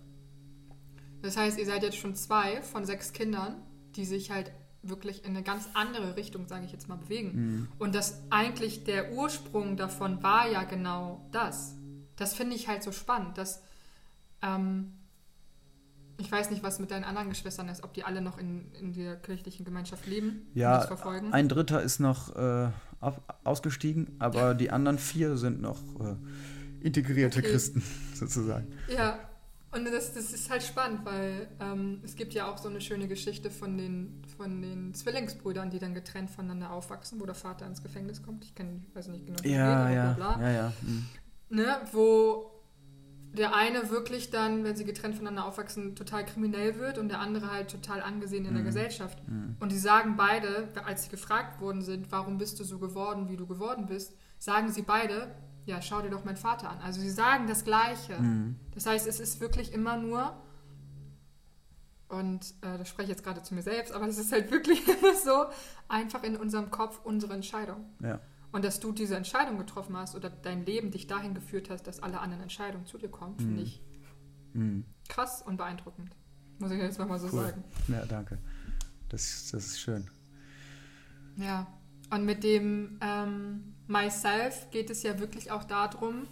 Das 1.21 1.37
heißt, 1.37 1.57
ihr 1.57 1.65
seid 1.65 1.83
jetzt 1.83 1.97
schon 1.97 2.15
zwei 2.15 2.61
von 2.61 2.85
sechs 2.85 3.13
Kindern, 3.13 3.55
die 3.95 4.05
sich 4.05 4.31
halt 4.31 4.51
wirklich 4.83 5.25
in 5.25 5.31
eine 5.31 5.43
ganz 5.43 5.69
andere 5.73 6.15
Richtung, 6.15 6.47
sage 6.47 6.65
ich 6.65 6.71
jetzt 6.71 6.87
mal, 6.87 6.97
bewegen. 6.97 7.31
Mhm. 7.33 7.67
Und 7.79 7.95
dass 7.95 8.21
eigentlich 8.29 8.83
der 8.83 9.13
Ursprung 9.13 9.75
davon 9.75 10.21
war 10.23 10.47
ja 10.47 10.63
genau 10.63 11.27
das. 11.31 11.75
Das 12.15 12.33
finde 12.33 12.55
ich 12.55 12.67
halt 12.67 12.83
so 12.83 12.91
spannend, 12.91 13.37
dass 13.37 13.61
ähm, 14.41 14.93
ich 16.17 16.31
weiß 16.31 16.49
nicht, 16.49 16.63
was 16.63 16.79
mit 16.79 16.91
deinen 16.91 17.03
anderen 17.03 17.29
Geschwistern 17.29 17.69
ist, 17.69 17.83
ob 17.83 17.93
die 17.93 18.03
alle 18.03 18.21
noch 18.21 18.37
in, 18.37 18.71
in 18.73 18.93
der 18.93 19.15
kirchlichen 19.17 19.65
Gemeinschaft 19.65 20.07
leben 20.07 20.47
ja, 20.53 20.81
verfolgen. 20.81 21.31
Ein 21.31 21.47
Dritter 21.47 21.81
ist 21.81 21.99
noch 21.99 22.35
äh, 22.35 22.69
ausgestiegen, 23.43 24.15
aber 24.19 24.55
die 24.55 24.71
anderen 24.71 24.97
vier 24.97 25.37
sind 25.37 25.61
noch 25.61 25.79
äh, 25.99 26.15
integrierte 26.81 27.39
okay. 27.39 27.51
Christen 27.51 27.83
sozusagen. 28.15 28.67
Ja, 28.93 29.19
und 29.71 29.85
das, 29.85 30.13
das 30.13 30.31
ist 30.33 30.49
halt 30.49 30.63
spannend, 30.63 31.05
weil 31.05 31.47
ähm, 31.59 32.01
es 32.03 32.15
gibt 32.15 32.33
ja 32.33 32.51
auch 32.51 32.57
so 32.57 32.69
eine 32.69 32.81
schöne 32.81 33.07
Geschichte 33.07 33.51
von 33.51 33.77
den, 33.77 34.23
von 34.37 34.61
den 34.61 34.93
Zwillingsbrüdern, 34.93 35.69
die 35.69 35.77
dann 35.77 35.93
getrennt 35.93 36.31
voneinander 36.31 36.71
aufwachsen, 36.71 37.19
wo 37.19 37.25
der 37.25 37.35
Vater 37.35 37.67
ins 37.67 37.83
Gefängnis 37.83 38.23
kommt. 38.23 38.45
Ich 38.45 38.55
kenn, 38.55 38.85
weiß 38.93 39.09
nicht 39.09 39.25
genau, 39.25 39.39
ja, 39.43 39.89
ja, 39.89 40.13
bla, 40.13 40.37
bla. 40.37 40.47
ja, 40.47 40.51
ja. 40.51 40.73
Mhm. 40.81 41.05
Ne, 41.49 41.77
wo 41.91 42.56
der 43.37 43.55
eine 43.55 43.89
wirklich 43.89 44.29
dann, 44.29 44.63
wenn 44.63 44.75
sie 44.75 44.85
getrennt 44.85 45.15
voneinander 45.15 45.45
aufwachsen, 45.45 45.95
total 45.95 46.25
kriminell 46.25 46.79
wird 46.79 46.97
und 46.97 47.09
der 47.09 47.19
andere 47.19 47.51
halt 47.51 47.71
total 47.71 48.01
angesehen 48.01 48.45
in 48.45 48.51
mhm. 48.51 48.55
der 48.55 48.65
Gesellschaft. 48.65 49.25
Mhm. 49.27 49.55
Und 49.59 49.71
die 49.71 49.77
sagen 49.77 50.15
beide, 50.17 50.69
als 50.85 51.03
sie 51.03 51.09
gefragt 51.09 51.61
worden 51.61 51.81
sind, 51.81 52.11
warum 52.11 52.37
bist 52.37 52.59
du 52.59 52.63
so 52.63 52.79
geworden, 52.79 53.29
wie 53.29 53.37
du 53.37 53.47
geworden 53.47 53.85
bist, 53.85 54.13
sagen 54.39 54.71
sie 54.71 54.81
beide, 54.81 55.35
ja, 55.65 55.81
schau 55.81 56.01
dir 56.01 56.09
doch 56.09 56.23
meinen 56.23 56.37
Vater 56.37 56.69
an. 56.69 56.79
Also 56.79 57.01
sie 57.01 57.09
sagen 57.09 57.47
das 57.47 57.63
Gleiche. 57.63 58.19
Mhm. 58.19 58.55
Das 58.73 58.85
heißt, 58.85 59.07
es 59.07 59.19
ist 59.19 59.39
wirklich 59.41 59.73
immer 59.73 59.97
nur, 59.97 60.33
und 62.09 62.53
äh, 62.61 62.77
das 62.77 62.87
spreche 62.87 63.11
ich 63.11 63.17
jetzt 63.17 63.23
gerade 63.23 63.43
zu 63.43 63.53
mir 63.53 63.61
selbst, 63.61 63.93
aber 63.93 64.07
es 64.07 64.17
ist 64.17 64.31
halt 64.31 64.49
wirklich 64.51 64.87
immer 64.87 65.13
so, 65.13 65.45
einfach 65.87 66.23
in 66.23 66.37
unserem 66.37 66.71
Kopf 66.71 66.99
unsere 67.03 67.33
Entscheidung. 67.33 67.85
Ja. 68.01 68.19
Und 68.51 68.63
dass 68.63 68.79
du 68.79 68.91
diese 68.91 69.15
Entscheidung 69.15 69.57
getroffen 69.57 69.95
hast 69.97 70.15
oder 70.15 70.29
dein 70.29 70.65
Leben 70.65 70.91
dich 70.91 71.07
dahin 71.07 71.33
geführt 71.33 71.69
hast, 71.69 71.83
dass 71.83 72.01
alle 72.01 72.19
anderen 72.19 72.43
Entscheidungen 72.43 72.85
zu 72.85 72.97
dir 72.97 73.09
kommen, 73.09 73.37
finde 73.37 73.61
ich 73.61 73.81
mhm. 74.53 74.85
krass 75.09 75.41
und 75.41 75.57
beeindruckend. 75.57 76.15
Muss 76.59 76.71
ich 76.71 76.79
jetzt 76.79 76.97
mal 76.97 77.19
so 77.19 77.27
cool. 77.27 77.45
sagen. 77.45 77.63
Ja, 77.87 78.05
danke. 78.05 78.37
Das, 79.09 79.49
das 79.51 79.67
ist 79.67 79.79
schön. 79.79 80.09
Ja, 81.37 81.67
und 82.09 82.25
mit 82.25 82.43
dem 82.43 82.97
ähm, 83.01 83.75
Myself 83.87 84.69
geht 84.71 84.89
es 84.89 85.03
ja 85.03 85.19
wirklich 85.19 85.51
auch 85.51 85.63
darum, 85.63 86.27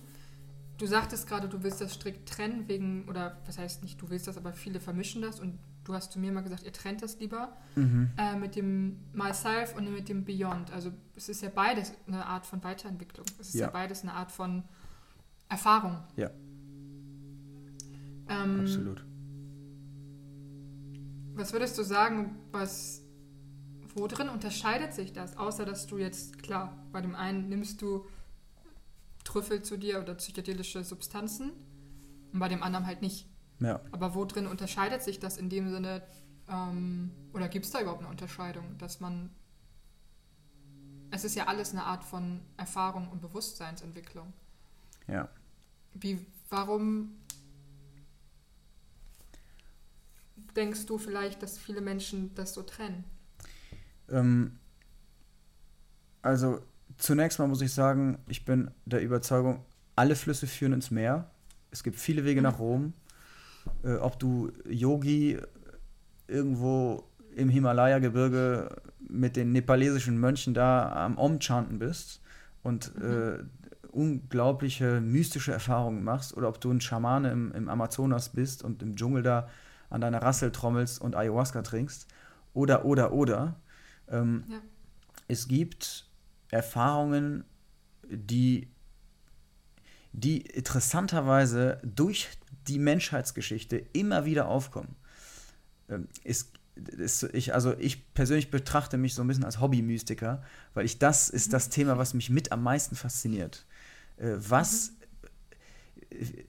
du 0.77 0.85
sagtest 0.85 1.27
gerade, 1.27 1.47
du 1.47 1.63
willst 1.63 1.81
das 1.81 1.93
strikt 1.93 2.27
trennen 2.27 2.67
wegen, 2.67 3.07
oder 3.07 3.37
was 3.45 3.57
heißt 3.57 3.83
nicht, 3.83 4.01
du 4.01 4.09
willst 4.09 4.27
das, 4.27 4.37
aber 4.37 4.53
viele 4.53 4.79
vermischen 4.79 5.21
das 5.21 5.39
und 5.39 5.59
du 5.85 5.93
hast 5.93 6.11
zu 6.11 6.19
mir 6.19 6.31
mal 6.31 6.41
gesagt, 6.41 6.63
ihr 6.63 6.73
trennt 6.73 7.01
das 7.01 7.19
lieber 7.19 7.55
mhm. 7.75 8.11
äh, 8.17 8.35
mit 8.35 8.55
dem 8.55 8.99
Myself 9.13 9.75
und 9.75 9.91
mit 9.93 10.09
dem 10.09 10.25
Beyond. 10.25 10.71
Also 10.71 10.91
es 11.15 11.29
ist 11.29 11.41
ja 11.41 11.49
beides 11.49 11.93
eine 12.07 12.25
Art 12.25 12.45
von 12.45 12.63
Weiterentwicklung. 12.63 13.25
Es 13.39 13.49
ist 13.49 13.55
ja, 13.55 13.67
ja 13.67 13.71
beides 13.71 14.01
eine 14.01 14.13
Art 14.13 14.31
von 14.31 14.63
Erfahrung. 15.47 15.99
Ja. 16.17 16.31
Ähm, 18.27 18.61
Absolut. 18.61 19.05
Was 21.35 21.53
würdest 21.53 21.77
du 21.77 21.83
sagen, 21.83 22.35
was 22.51 23.05
Worin 23.95 24.27
unterscheidet 24.27 24.93
sich 24.93 25.13
das? 25.13 25.37
Außer, 25.37 25.63
dass 25.65 25.87
du 25.87 25.97
jetzt, 25.97 26.43
klar, 26.43 26.77
bei 26.91 26.99
dem 26.99 27.15
einen 27.15 27.47
nimmst 27.47 27.81
du 27.81 28.05
Trüffel 29.23 29.61
zu 29.61 29.77
dir 29.77 30.01
oder 30.01 30.15
psychedelische 30.15 30.83
Substanzen 30.83 31.51
und 32.33 32.39
bei 32.39 32.49
dem 32.49 32.61
anderen 32.61 32.85
halt 32.85 33.01
nicht. 33.01 33.25
Ja. 33.59 33.79
Aber 33.91 34.15
worin 34.15 34.47
unterscheidet 34.47 35.01
sich 35.01 35.19
das 35.19 35.37
in 35.37 35.49
dem 35.49 35.69
Sinne, 35.69 36.01
ähm, 36.49 37.11
oder 37.33 37.47
gibt 37.47 37.65
es 37.65 37.71
da 37.71 37.81
überhaupt 37.81 38.01
eine 38.01 38.09
Unterscheidung, 38.09 38.77
dass 38.77 38.99
man 38.99 39.29
es 41.11 41.23
ist 41.23 41.35
ja 41.35 41.47
alles 41.47 41.71
eine 41.71 41.83
Art 41.83 42.03
von 42.03 42.41
Erfahrung 42.57 43.07
und 43.09 43.21
Bewusstseinsentwicklung. 43.21 44.33
Ja. 45.07 45.29
Wie, 45.93 46.25
warum 46.49 47.15
denkst 50.55 50.85
du 50.85 50.97
vielleicht, 50.97 51.41
dass 51.41 51.57
viele 51.57 51.81
Menschen 51.81 52.33
das 52.35 52.53
so 52.53 52.63
trennen? 52.63 53.05
Ähm, 54.09 54.59
also 56.21 56.61
zunächst 56.97 57.39
mal 57.39 57.47
muss 57.47 57.61
ich 57.61 57.73
sagen, 57.73 58.19
ich 58.27 58.45
bin 58.45 58.71
der 58.85 59.01
Überzeugung, 59.01 59.63
alle 59.95 60.15
Flüsse 60.15 60.47
führen 60.47 60.73
ins 60.73 60.91
Meer. 60.91 61.29
Es 61.71 61.83
gibt 61.83 61.97
viele 61.97 62.25
Wege 62.25 62.41
nach 62.41 62.59
Rom. 62.59 62.93
Äh, 63.83 63.95
ob 63.95 64.19
du 64.19 64.51
Yogi 64.67 65.39
irgendwo 66.27 67.03
im 67.35 67.49
Himalaya-Gebirge 67.49 68.81
mit 68.99 69.35
den 69.35 69.51
nepalesischen 69.51 70.19
Mönchen 70.19 70.53
da 70.53 70.91
am 71.05 71.17
Om-Chanten 71.17 71.79
bist 71.79 72.21
und 72.63 72.97
mhm. 72.97 73.03
äh, 73.03 73.43
unglaubliche 73.91 74.99
mystische 74.99 75.53
Erfahrungen 75.53 76.03
machst 76.03 76.35
oder 76.35 76.49
ob 76.49 76.59
du 76.59 76.71
ein 76.71 76.81
Schamane 76.81 77.31
im, 77.31 77.51
im, 77.53 77.69
Amazonas 77.69 78.29
bist 78.29 78.63
und 78.63 78.81
im 78.81 78.95
Dschungel 78.95 79.23
da 79.23 79.47
an 79.89 80.01
deiner 80.01 80.21
Rassel 80.21 80.51
trommelst 80.51 80.99
und 80.99 81.15
Ayahuasca 81.15 81.61
trinkst 81.61 82.07
oder, 82.53 82.85
oder, 82.85 83.13
oder. 83.13 83.55
Ähm, 84.09 84.43
ja. 84.49 84.57
Es 85.27 85.47
gibt 85.47 86.09
Erfahrungen, 86.49 87.45
die, 88.09 88.67
die 90.11 90.41
interessanterweise 90.41 91.79
durch 91.83 92.29
die 92.67 92.79
Menschheitsgeschichte 92.79 93.77
immer 93.93 94.25
wieder 94.25 94.47
aufkommen. 94.47 94.95
Ähm, 95.89 96.07
es, 96.23 96.51
es, 96.97 97.23
ich, 97.23 97.53
also 97.53 97.73
ich 97.77 98.13
persönlich 98.13 98.51
betrachte 98.51 98.97
mich 98.97 99.13
so 99.13 99.21
ein 99.21 99.27
bisschen 99.27 99.45
als 99.45 99.59
Hobby-Mystiker, 99.59 100.43
weil 100.73 100.85
ich 100.85 100.99
das 100.99 101.29
ist 101.29 101.53
das 101.53 101.69
Thema, 101.69 101.97
was 101.97 102.13
mich 102.13 102.29
mit 102.29 102.51
am 102.51 102.63
meisten 102.63 102.95
fasziniert. 102.95 103.65
Äh, 104.17 104.33
was 104.37 104.93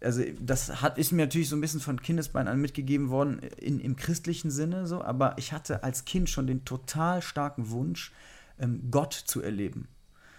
also 0.00 0.22
das 0.40 0.82
hat, 0.82 0.98
ist 0.98 1.12
mir 1.12 1.24
natürlich 1.24 1.48
so 1.48 1.56
ein 1.56 1.60
bisschen 1.60 1.80
von 1.80 2.00
Kindesbein 2.00 2.48
an 2.48 2.60
mitgegeben 2.60 3.10
worden 3.10 3.40
in, 3.58 3.80
im 3.80 3.96
christlichen 3.96 4.50
Sinne 4.50 4.86
so, 4.86 5.02
aber 5.02 5.34
ich 5.38 5.52
hatte 5.52 5.82
als 5.82 6.04
Kind 6.04 6.30
schon 6.30 6.46
den 6.46 6.64
total 6.64 7.22
starken 7.22 7.70
Wunsch, 7.70 8.12
ähm, 8.58 8.88
Gott 8.90 9.12
zu 9.12 9.42
erleben. 9.42 9.88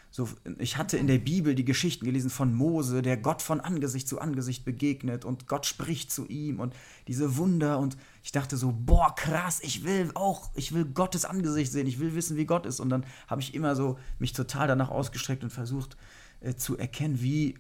So, 0.10 0.30
ich 0.58 0.78
hatte 0.78 0.98
in 0.98 1.08
der 1.08 1.18
Bibel 1.18 1.54
die 1.54 1.66
Geschichten 1.66 2.06
gelesen 2.06 2.30
von 2.30 2.54
Mose, 2.54 3.02
der 3.02 3.18
Gott 3.18 3.42
von 3.42 3.60
Angesicht 3.60 4.08
zu 4.08 4.20
Angesicht 4.20 4.66
begegnet 4.66 5.26
und 5.26 5.48
Gott 5.48 5.66
spricht 5.66 6.12
zu 6.12 6.26
ihm 6.28 6.60
und 6.60 6.74
diese 7.08 7.38
Wunder 7.38 7.78
und 7.80 7.98
ich 8.24 8.32
dachte 8.32 8.58
so, 8.58 8.74
boah, 8.78 9.14
krass, 9.16 9.60
ich 9.62 9.84
will 9.84 10.12
auch, 10.16 10.50
ich 10.56 10.74
will 10.74 10.86
Gottes 10.86 11.26
Angesicht 11.26 11.72
sehen, 11.72 11.88
ich 11.88 12.00
will 12.00 12.16
wissen, 12.16 12.36
wie 12.36 12.46
Gott 12.46 12.66
ist. 12.66 12.80
Und 12.80 12.90
dann 12.90 13.06
habe 13.28 13.42
ich 13.42 13.54
immer 13.54 13.76
so 13.76 13.98
mich 14.20 14.34
total 14.34 14.68
danach 14.68 14.90
ausgestreckt 14.90 15.44
und 15.44 15.50
versucht 15.50 15.98
äh, 16.42 16.56
zu 16.56 16.78
erkennen, 16.78 17.22
wie, 17.22 17.56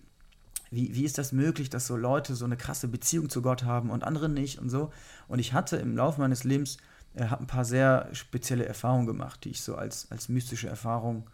wie, 0.71 0.95
wie 0.95 1.03
ist 1.03 1.17
das 1.17 1.31
möglich, 1.31 1.69
dass 1.69 1.87
so 1.87 1.95
Leute 1.95 2.35
so 2.35 2.45
eine 2.45 2.57
krasse 2.57 2.87
Beziehung 2.87 3.29
zu 3.29 3.41
Gott 3.41 3.63
haben 3.63 3.89
und 3.89 4.03
andere 4.03 4.29
nicht 4.29 4.59
und 4.59 4.69
so. 4.69 4.91
Und 5.27 5.39
ich 5.39 5.53
hatte 5.53 5.77
im 5.77 5.95
Laufe 5.95 6.19
meines 6.19 6.43
Lebens 6.43 6.77
äh, 7.13 7.23
ein 7.23 7.47
paar 7.47 7.65
sehr 7.65 8.09
spezielle 8.13 8.65
Erfahrungen 8.65 9.05
gemacht, 9.05 9.43
die 9.45 9.49
ich 9.51 9.61
so 9.61 9.75
als, 9.75 10.11
als 10.11 10.27
mystische 10.27 10.67
Erfahrung 10.67 11.29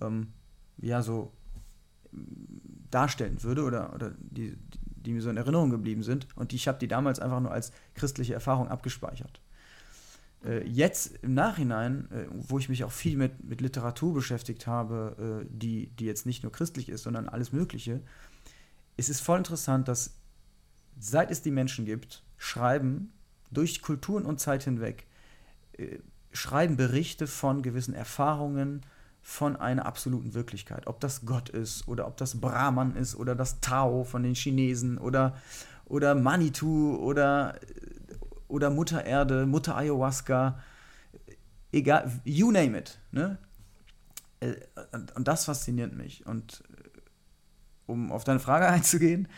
ähm, 0.00 0.32
ja 0.78 1.02
so 1.02 1.32
darstellen 2.90 3.42
würde 3.42 3.64
oder, 3.64 3.94
oder 3.94 4.12
die, 4.18 4.56
die 4.96 5.12
mir 5.12 5.22
so 5.22 5.30
in 5.30 5.36
Erinnerung 5.36 5.70
geblieben 5.70 6.02
sind. 6.02 6.26
Und 6.36 6.52
ich 6.52 6.68
habe 6.68 6.78
die 6.78 6.88
damals 6.88 7.18
einfach 7.18 7.40
nur 7.40 7.52
als 7.52 7.72
christliche 7.94 8.34
Erfahrung 8.34 8.68
abgespeichert. 8.68 9.40
Äh, 10.44 10.66
jetzt 10.66 11.18
im 11.22 11.34
Nachhinein, 11.34 12.10
äh, 12.10 12.26
wo 12.30 12.58
ich 12.58 12.68
mich 12.68 12.84
auch 12.84 12.92
viel 12.92 13.16
mit, 13.16 13.44
mit 13.44 13.60
Literatur 13.60 14.14
beschäftigt 14.14 14.66
habe, 14.66 15.42
äh, 15.42 15.46
die, 15.50 15.88
die 15.98 16.04
jetzt 16.04 16.26
nicht 16.26 16.42
nur 16.42 16.52
christlich 16.52 16.88
ist, 16.88 17.04
sondern 17.04 17.28
alles 17.28 17.52
Mögliche, 17.52 18.00
ist 18.96 19.08
es 19.08 19.20
voll 19.20 19.38
interessant, 19.38 19.88
dass 19.88 20.16
seit 20.98 21.30
es 21.30 21.42
die 21.42 21.50
Menschen 21.50 21.84
gibt, 21.84 22.22
schreiben 22.36 23.12
durch 23.50 23.82
Kulturen 23.82 24.24
und 24.24 24.40
Zeit 24.40 24.64
hinweg, 24.64 25.06
äh, 25.78 25.98
schreiben 26.32 26.76
Berichte 26.76 27.26
von 27.26 27.62
gewissen 27.62 27.94
Erfahrungen, 27.94 28.82
von 29.22 29.56
einer 29.56 29.86
absoluten 29.86 30.34
Wirklichkeit. 30.34 30.86
Ob 30.88 31.00
das 31.00 31.24
Gott 31.24 31.48
ist 31.48 31.86
oder 31.86 32.06
ob 32.08 32.16
das 32.16 32.40
Brahman 32.40 32.96
ist 32.96 33.14
oder 33.14 33.34
das 33.34 33.60
Tao 33.60 34.04
von 34.04 34.24
den 34.24 34.34
Chinesen 34.34 34.98
oder, 34.98 35.36
oder 35.86 36.14
Manitou 36.14 36.96
oder, 36.96 37.58
oder 38.48 38.70
Mutter 38.70 39.04
Erde, 39.06 39.46
Mutter 39.46 39.76
Ayahuasca, 39.76 40.58
egal, 41.70 42.20
you 42.24 42.50
name 42.50 42.76
it. 42.76 42.98
Ne? 43.12 43.38
Äh, 44.40 44.54
und 45.14 45.28
das 45.28 45.44
fasziniert 45.44 45.94
mich. 45.94 46.26
Und 46.26 46.64
äh, 46.70 46.88
um 47.86 48.10
auf 48.10 48.24
deine 48.24 48.40
Frage 48.40 48.66
einzugehen, 48.68 49.28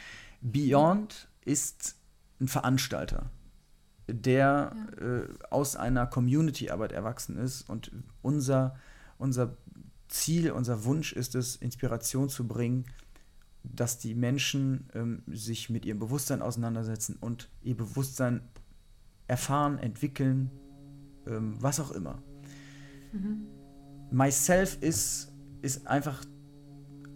Beyond 0.41 1.29
ist 1.45 1.97
ein 2.41 2.49
Veranstalter, 2.49 3.31
der 4.09 4.73
ja. 5.01 5.07
äh, 5.07 5.29
aus 5.51 5.77
einer 5.77 6.07
Community-Arbeit 6.07 6.93
erwachsen 6.93 7.37
ist 7.37 7.69
und 7.69 7.93
unser, 8.23 8.77
unser 9.19 9.57
Ziel, 10.09 10.51
unser 10.53 10.85
Wunsch 10.85 11.13
ist 11.13 11.35
es, 11.35 11.57
Inspiration 11.57 12.29
zu 12.29 12.47
bringen, 12.47 12.85
dass 13.63 13.99
die 13.99 14.15
Menschen 14.15 14.91
ähm, 14.95 15.23
sich 15.27 15.71
mit 15.71 15.87
ihrem 15.87 15.99
Bewusstsein 15.99 16.43
auseinandersetzen 16.43 17.17
und 17.19 17.49
ihr 17.63 17.77
Bewusstsein 17.77 18.43
erfahren, 19.27 19.79
entwickeln, 19.79 20.51
ähm, 21.27 21.57
was 21.61 21.81
auch 21.81 21.91
immer. 21.93 22.23
Mhm. 23.13 23.47
Myself 24.11 24.79
ist, 24.83 25.33
ist 25.63 25.87
einfach 25.87 26.25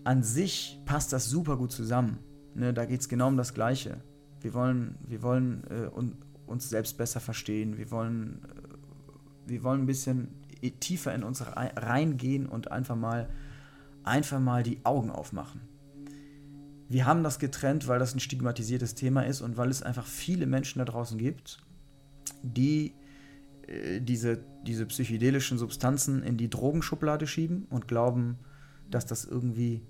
an 0.04 0.22
sich 0.22 0.80
passt 0.86 1.12
das 1.12 1.28
super 1.28 1.56
gut 1.56 1.70
zusammen. 1.70 2.18
Ne, 2.54 2.72
da 2.72 2.86
geht 2.86 3.00
es 3.02 3.08
genau 3.08 3.28
um 3.28 3.36
das 3.36 3.52
Gleiche. 3.52 4.02
Wir 4.40 4.54
wollen, 4.54 4.96
wir 5.06 5.22
wollen 5.22 5.64
äh, 5.70 5.88
un, 5.94 6.16
uns 6.46 6.68
selbst 6.68 6.96
besser 6.96 7.20
verstehen. 7.20 7.76
Wir 7.76 7.90
wollen, 7.90 8.40
äh, 8.44 9.50
wir 9.50 9.62
wollen 9.62 9.82
ein 9.82 9.86
bisschen 9.86 10.28
tiefer 10.80 11.14
in 11.14 11.22
uns 11.22 11.44
reingehen 11.46 12.46
und 12.46 12.70
einfach 12.70 12.96
mal, 12.96 13.28
einfach 14.04 14.40
mal 14.40 14.62
die 14.62 14.84
Augen 14.84 15.10
aufmachen. 15.10 15.60
Wir 16.88 17.04
haben 17.04 17.22
das 17.22 17.38
getrennt, 17.38 17.86
weil 17.86 17.98
das 17.98 18.14
ein 18.14 18.20
stigmatisiertes 18.20 18.94
Thema 18.94 19.22
ist 19.22 19.42
und 19.42 19.56
weil 19.56 19.68
es 19.70 19.82
einfach 19.82 20.06
viele 20.06 20.46
Menschen 20.46 20.78
da 20.78 20.86
draußen 20.86 21.18
gibt, 21.18 21.58
die 22.42 22.94
äh, 23.66 24.00
diese, 24.00 24.38
diese 24.66 24.86
psychedelischen 24.86 25.58
Substanzen 25.58 26.22
in 26.22 26.36
die 26.36 26.48
Drogenschublade 26.48 27.26
schieben 27.26 27.66
und 27.70 27.88
glauben, 27.88 28.38
dass 28.90 29.04
das 29.06 29.24
irgendwie 29.24 29.82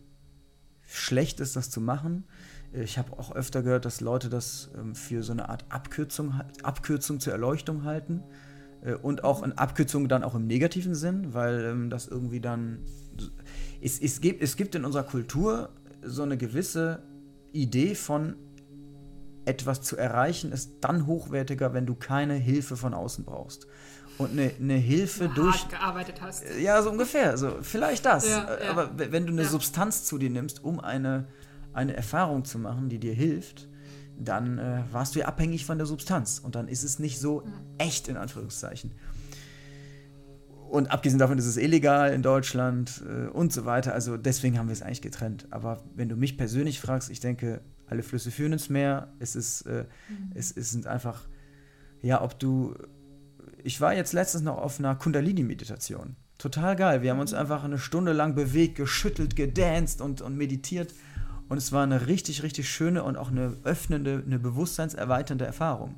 schlecht 0.83 1.41
ist, 1.41 1.55
das 1.55 1.71
zu 1.71 1.81
machen. 1.81 2.25
Ich 2.73 2.99
habe 2.99 3.13
auch 3.19 3.33
öfter 3.33 3.63
gehört, 3.63 3.85
dass 3.85 4.01
Leute 4.01 4.29
das 4.29 4.71
ähm, 4.77 4.95
für 4.95 5.23
so 5.23 5.33
eine 5.33 5.49
Art 5.49 5.65
Abkürzung, 5.69 6.41
Abkürzung 6.63 7.21
zur 7.21 7.33
Erleuchtung 7.33 7.85
halten. 7.85 8.23
Äh, 8.83 8.95
und 8.95 9.25
auch 9.25 9.43
in 9.43 9.53
Abkürzungen 9.53 10.09
dann 10.09 10.25
auch 10.25 10.35
im 10.35 10.47
negativen 10.47 10.95
Sinn, 10.95 11.35
weil 11.35 11.65
ähm, 11.65 11.91
das 11.91 12.09
irgendwie 12.09 12.41
dann. 12.41 12.81
Es, 13.81 14.01
es, 14.01 14.21
gibt, 14.21 14.43
es 14.43 14.57
gibt 14.57 14.75
in 14.75 14.85
unserer 14.85 15.05
Kultur 15.05 15.71
so 16.03 16.23
eine 16.23 16.37
gewisse 16.37 17.03
Idee 17.53 17.95
von 17.95 18.35
etwas 19.45 19.83
zu 19.83 19.97
erreichen, 19.97 20.53
ist 20.53 20.73
dann 20.81 21.07
hochwertiger, 21.07 21.73
wenn 21.73 21.87
du 21.87 21.95
keine 21.95 22.35
Hilfe 22.35 22.77
von 22.77 22.93
außen 22.93 23.25
brauchst. 23.25 23.67
Und 24.19 24.33
eine, 24.33 24.53
eine 24.61 24.75
Hilfe 24.75 25.29
du 25.29 25.43
durch. 25.43 25.63
Hart 25.63 25.71
gearbeitet 25.71 26.21
hast. 26.21 26.45
Ja, 26.61 26.83
so 26.83 26.91
ungefähr. 26.91 27.39
So, 27.39 27.59
vielleicht 27.63 28.05
das. 28.05 28.29
Ja, 28.29 28.59
ja. 28.63 28.71
Aber 28.71 28.91
wenn 28.97 29.27
du 29.27 29.33
eine. 29.33 29.45
Substanz 29.45 30.05
zu 30.05 30.19
dir 30.19 30.29
nimmst, 30.29 30.63
um 30.63 30.81
eine, 30.81 31.29
eine 31.73 31.97
Erfahrung 31.97 32.45
zu 32.45 32.59
machen, 32.59 32.89
die 32.89 32.99
dir 32.99 33.15
hilft, 33.15 33.69
dann 34.19 34.59
äh, 34.59 34.83
warst 34.91 35.15
du 35.15 35.21
ja 35.21 35.27
abhängig 35.27 35.65
von 35.65 35.79
der 35.79 35.87
Substanz 35.87 36.39
und 36.39 36.55
dann 36.55 36.69
ist 36.69 36.83
es 36.83 36.99
nicht 36.99 37.19
so 37.21 37.45
echt 37.79 38.09
in 38.09 38.17
Anführungszeichen. 38.17 38.93
Und 40.69 40.91
abgesehen 40.91 41.19
davon 41.19 41.39
ist 41.39 41.47
es 41.47 41.57
illegal 41.57 42.13
in 42.13 42.23
Deutschland 42.23 43.03
äh, 43.09 43.29
und 43.29 43.53
so 43.53 43.65
weiter. 43.65 43.95
Also 43.95 44.17
deswegen 44.17 44.59
haben 44.59 44.69
wir 44.69 44.75
es 44.75 44.83
eigentlich 44.83 45.01
getrennt. 45.01 45.47
Aber 45.51 45.83
wenn 45.95 46.11
du 46.11 46.17
mich 46.17 46.37
persönlich 46.37 46.79
fragst, 46.79 47.09
ich 47.11 47.21
denke, 47.21 47.63
alle 47.87 48.03
Flüsse 48.03 48.31
führen 48.31 48.53
ins 48.53 48.69
Meer. 48.69 49.13
Es 49.19 49.35
ist, 49.35 49.63
äh, 49.63 49.85
mhm. 50.09 50.33
es, 50.35 50.55
es 50.55 50.71
sind 50.71 50.87
einfach, 50.87 51.27
ja, 52.03 52.23
ob 52.23 52.39
du. 52.39 52.75
Ich 53.65 53.81
war 53.81 53.95
jetzt 53.95 54.13
letztens 54.13 54.45
noch 54.45 54.59
auf 54.59 54.79
einer 54.79 54.95
Kundalini-Meditation. 54.95 56.17
Total 56.37 56.77
geil. 56.77 57.03
Wir 57.03 57.11
haben 57.11 57.21
uns 57.21 57.33
mhm. 57.33 57.39
einfach 57.39 57.65
eine 57.65 57.79
Stunde 57.79 58.13
lang 58.13 58.35
bewegt, 58.35 58.77
geschüttelt, 58.77 59.37
gedanced 59.37 60.01
und, 60.01 60.21
und 60.21 60.37
meditiert. 60.37 60.93
Und 61.49 61.57
es 61.57 61.73
war 61.73 61.83
eine 61.83 62.07
richtig, 62.07 62.43
richtig 62.43 62.69
schöne 62.69 63.03
und 63.03 63.17
auch 63.17 63.31
eine 63.31 63.57
öffnende, 63.65 64.23
eine 64.25 64.39
bewusstseinserweiternde 64.39 65.47
Erfahrung. 65.47 65.95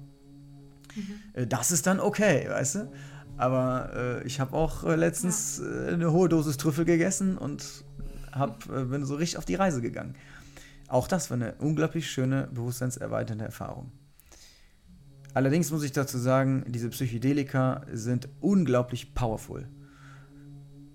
Mhm. 0.94 1.48
Das 1.48 1.72
ist 1.72 1.86
dann 1.86 2.00
okay, 2.00 2.48
weißt 2.48 2.74
du? 2.76 2.92
Aber 3.36 3.90
äh, 3.94 4.26
ich 4.26 4.38
habe 4.38 4.54
auch 4.54 4.84
äh, 4.84 4.96
letztens 4.96 5.58
ja. 5.58 5.88
äh, 5.88 5.94
eine 5.94 6.12
hohe 6.12 6.28
Dosis 6.28 6.56
Trüffel 6.56 6.84
gegessen 6.84 7.38
und 7.38 7.84
hab, 8.32 8.68
äh, 8.70 8.84
bin 8.84 9.04
so 9.04 9.14
richtig 9.16 9.38
auf 9.38 9.44
die 9.44 9.54
Reise 9.54 9.80
gegangen. 9.80 10.14
Auch 10.88 11.08
das 11.08 11.30
war 11.30 11.36
eine 11.36 11.54
unglaublich 11.54 12.10
schöne, 12.10 12.48
bewusstseinserweiternde 12.52 13.44
Erfahrung. 13.44 13.92
Allerdings 15.32 15.70
muss 15.70 15.84
ich 15.84 15.92
dazu 15.92 16.18
sagen, 16.18 16.64
diese 16.68 16.90
Psychedelika 16.90 17.82
sind 17.92 18.28
unglaublich 18.40 19.14
powerful. 19.14 19.68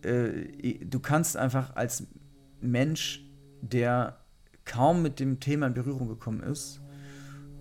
äh, 0.04 0.86
du 0.86 1.00
kannst 1.00 1.38
einfach 1.38 1.76
als 1.76 2.06
Mensch, 2.62 3.26
der 3.62 4.25
kaum 4.66 5.02
mit 5.02 5.20
dem 5.20 5.40
Thema 5.40 5.68
in 5.68 5.74
Berührung 5.74 6.08
gekommen 6.08 6.44
ist, 6.44 6.82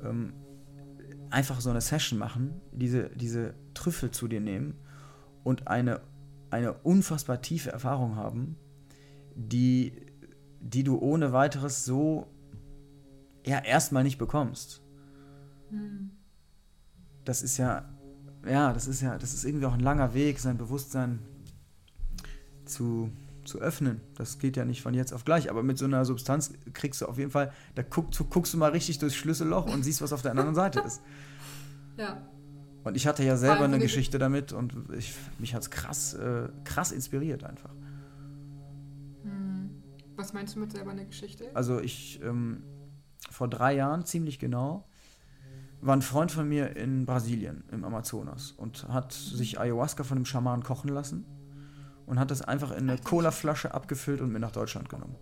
ähm, 0.03 0.33
einfach 1.31 1.61
so 1.61 1.71
eine 1.71 1.81
Session 1.81 2.19
machen, 2.19 2.61
diese, 2.73 3.11
diese 3.11 3.55
Trüffel 3.75 4.11
zu 4.11 4.29
dir 4.29 4.41
nehmen 4.41 4.75
und 5.43 5.69
eine, 5.69 6.01
eine 6.51 6.73
unfassbar 6.73 7.43
tiefe 7.43 7.71
Erfahrung 7.71 8.17
haben, 8.17 8.57
die, 9.35 9.93
die 10.61 10.85
du 10.85 10.99
ohne 10.99 11.33
weiteres 11.33 11.85
so 11.85 12.29
ja 13.45 13.59
erstmal 13.59 14.05
nicht 14.05 14.19
bekommst. 14.19 14.83
Hm. 15.71 16.11
Das 17.25 17.43
ist 17.43 17.57
ja, 17.59 17.89
ja, 18.47 18.73
das 18.73 18.87
ist 18.87 19.01
ja, 19.01 19.19
das 19.19 19.35
ist 19.35 19.45
irgendwie 19.45 19.67
auch 19.67 19.73
ein 19.73 19.81
langer 19.81 20.15
Weg, 20.15 20.39
sein 20.39 20.57
Bewusstsein 20.57 21.21
zu, 22.65 23.11
zu 23.45 23.61
öffnen. 23.61 24.01
Das 24.17 24.39
geht 24.39 24.57
ja 24.57 24.65
nicht 24.65 24.83
von 24.83 24.95
jetzt 24.95 25.13
auf 25.13 25.25
gleich, 25.25 25.51
aber 25.51 25.63
mit 25.63 25.79
so 25.79 25.85
einer 25.85 26.05
Substanz 26.05 26.53
kriegst 26.73 27.01
du 27.01 27.07
auf 27.07 27.19
jeden 27.19 27.31
Fall, 27.31 27.53
da 27.75 27.83
guck, 27.83 28.11
guckst 28.31 28.55
du 28.55 28.59
mal 28.59 28.71
richtig 28.71 28.99
durchs 28.99 29.17
Schlüsselloch 29.17 29.73
und 29.73 29.83
siehst, 29.83 30.03
was 30.03 30.13
auf 30.13 30.23
der 30.23 30.33
anderen 30.33 30.55
Seite 30.55 30.81
ist. 30.81 31.03
Ja. 31.97 32.27
Und 32.83 32.97
ich 32.97 33.07
hatte 33.07 33.23
ja 33.23 33.37
selber 33.37 33.63
eine 33.67 33.79
Geschichte 33.79 34.19
damit 34.19 34.53
und 34.53 34.75
ich, 34.99 35.15
mich 35.39 35.55
hat 35.55 35.63
es 35.63 35.71
krass, 35.71 36.15
äh, 36.15 36.49
krass 36.65 36.91
inspiriert 36.91 37.45
einfach. 37.45 37.71
Hm. 39.23 39.71
Was 40.17 40.33
meinst 40.33 40.57
du 40.57 40.59
mit 40.59 40.73
selber 40.73 40.91
eine 40.91 41.07
Geschichte? 41.07 41.53
Also 41.55 41.79
ich, 41.79 42.21
ähm, 42.25 42.65
vor 43.31 43.47
drei 43.47 43.77
Jahren, 43.77 44.05
ziemlich 44.05 44.41
genau, 44.41 44.89
war 45.83 45.95
ein 45.95 46.03
Freund 46.03 46.33
von 46.33 46.49
mir 46.49 46.77
in 46.77 47.07
Brasilien, 47.07 47.63
im 47.71 47.85
Amazonas 47.85 48.51
und 48.51 48.89
hat 48.89 49.13
sich 49.13 49.61
Ayahuasca 49.61 50.03
von 50.03 50.19
einem 50.19 50.25
Schaman 50.25 50.65
kochen 50.65 50.89
lassen 50.89 51.25
und 52.07 52.19
hat 52.19 52.31
das 52.31 52.43
einfach 52.43 52.71
in 52.71 52.89
eine 52.89 52.99
Colaflasche 52.99 53.75
abgefüllt 53.75 54.21
und 54.21 54.31
mit 54.31 54.41
nach 54.41 54.53
Deutschland 54.53 54.89
genommen. 54.89 55.17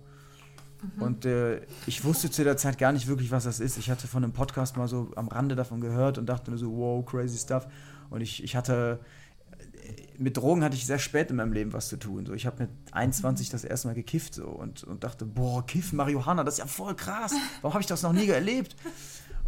Mhm. 0.96 1.02
Und 1.02 1.24
äh, 1.24 1.60
ich 1.86 2.04
wusste 2.04 2.30
zu 2.30 2.44
der 2.44 2.56
Zeit 2.56 2.78
gar 2.78 2.92
nicht 2.92 3.06
wirklich, 3.06 3.30
was 3.30 3.44
das 3.44 3.60
ist. 3.60 3.78
Ich 3.78 3.90
hatte 3.90 4.08
von 4.08 4.24
einem 4.24 4.32
Podcast 4.32 4.76
mal 4.76 4.88
so 4.88 5.10
am 5.16 5.28
Rande 5.28 5.54
davon 5.54 5.80
gehört 5.80 6.18
und 6.18 6.26
dachte 6.26 6.50
nur 6.50 6.58
so, 6.58 6.76
wow, 6.76 7.04
crazy 7.04 7.38
stuff. 7.38 7.66
Und 8.10 8.20
ich, 8.20 8.42
ich 8.42 8.56
hatte, 8.56 9.00
mit 10.18 10.36
Drogen 10.36 10.64
hatte 10.64 10.76
ich 10.76 10.86
sehr 10.86 10.98
spät 10.98 11.30
in 11.30 11.36
meinem 11.36 11.52
Leben 11.52 11.72
was 11.72 11.88
zu 11.88 11.96
tun. 11.96 12.26
So, 12.26 12.34
ich 12.34 12.46
habe 12.46 12.64
mit 12.64 12.70
21 12.92 13.50
das 13.50 13.64
erste 13.64 13.88
Mal 13.88 13.94
gekifft 13.94 14.34
so, 14.34 14.46
und, 14.46 14.84
und 14.84 15.04
dachte, 15.04 15.24
boah, 15.24 15.64
Kiffen, 15.66 15.96
Marihuana, 15.96 16.44
das 16.44 16.54
ist 16.54 16.58
ja 16.58 16.66
voll 16.66 16.94
krass. 16.94 17.32
Warum 17.60 17.74
habe 17.74 17.82
ich 17.82 17.86
das 17.86 18.02
noch 18.02 18.12
nie 18.12 18.28
erlebt? 18.28 18.76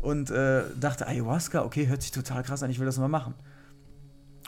Und 0.00 0.30
äh, 0.30 0.64
dachte, 0.78 1.06
Ayahuasca, 1.06 1.64
okay, 1.64 1.86
hört 1.86 2.02
sich 2.02 2.12
total 2.12 2.42
krass 2.42 2.62
an, 2.62 2.70
ich 2.70 2.78
will 2.78 2.86
das 2.86 2.98
mal 2.98 3.08
machen. 3.08 3.34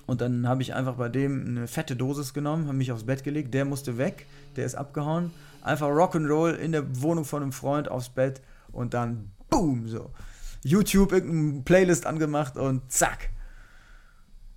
Und 0.07 0.21
dann 0.21 0.47
habe 0.49 0.63
ich 0.63 0.75
einfach 0.75 0.95
bei 0.95 1.09
dem 1.09 1.45
eine 1.47 1.67
fette 1.67 1.97
Dosis 1.97 2.33
genommen, 2.33 2.67
habe 2.67 2.77
mich 2.77 2.93
aufs 2.93 3.05
Bett 3.05 3.25
gelegt, 3.25 3.53
der 3.55 3.65
musste 3.65 3.99
weg, 3.99 4.27
der 4.55 4.65
ist 4.65 4.77
abgehauen. 4.77 5.33
Einfach 5.63 5.89
Rock'n'Roll 5.89 6.55
in 6.55 6.73
der 6.73 7.03
Wohnung 7.03 7.25
von 7.25 7.43
einem 7.43 7.53
Freund 7.53 7.91
aufs 7.91 8.09
Bett 8.09 8.41
und 8.71 8.95
dann 8.95 9.33
boom, 9.51 9.89
so. 9.89 10.11
YouTube 10.63 11.13
irgendeine 11.13 11.63
Playlist 11.63 12.07
angemacht 12.07 12.57
und 12.57 12.91
zack. 12.91 13.31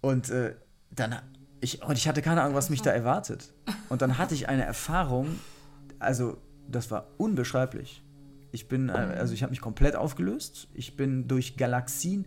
Und 0.01 0.29
äh, 0.29 0.55
dann, 0.91 1.15
ich, 1.61 1.83
und 1.83 1.97
ich 1.97 2.07
hatte 2.07 2.21
keine 2.21 2.41
Ahnung, 2.41 2.55
was 2.55 2.69
mich 2.69 2.81
da 2.81 2.91
erwartet. 2.91 3.53
Und 3.89 4.01
dann 4.01 4.17
hatte 4.17 4.33
ich 4.33 4.49
eine 4.49 4.65
Erfahrung, 4.65 5.39
also 5.99 6.37
das 6.67 6.91
war 6.91 7.07
unbeschreiblich. 7.17 8.03
Ich 8.51 8.67
bin, 8.67 8.89
äh, 8.89 8.93
also 8.93 9.33
ich 9.33 9.43
habe 9.43 9.51
mich 9.51 9.61
komplett 9.61 9.95
aufgelöst. 9.95 10.67
Ich 10.73 10.95
bin 10.95 11.27
durch 11.27 11.57
Galaxien, 11.57 12.25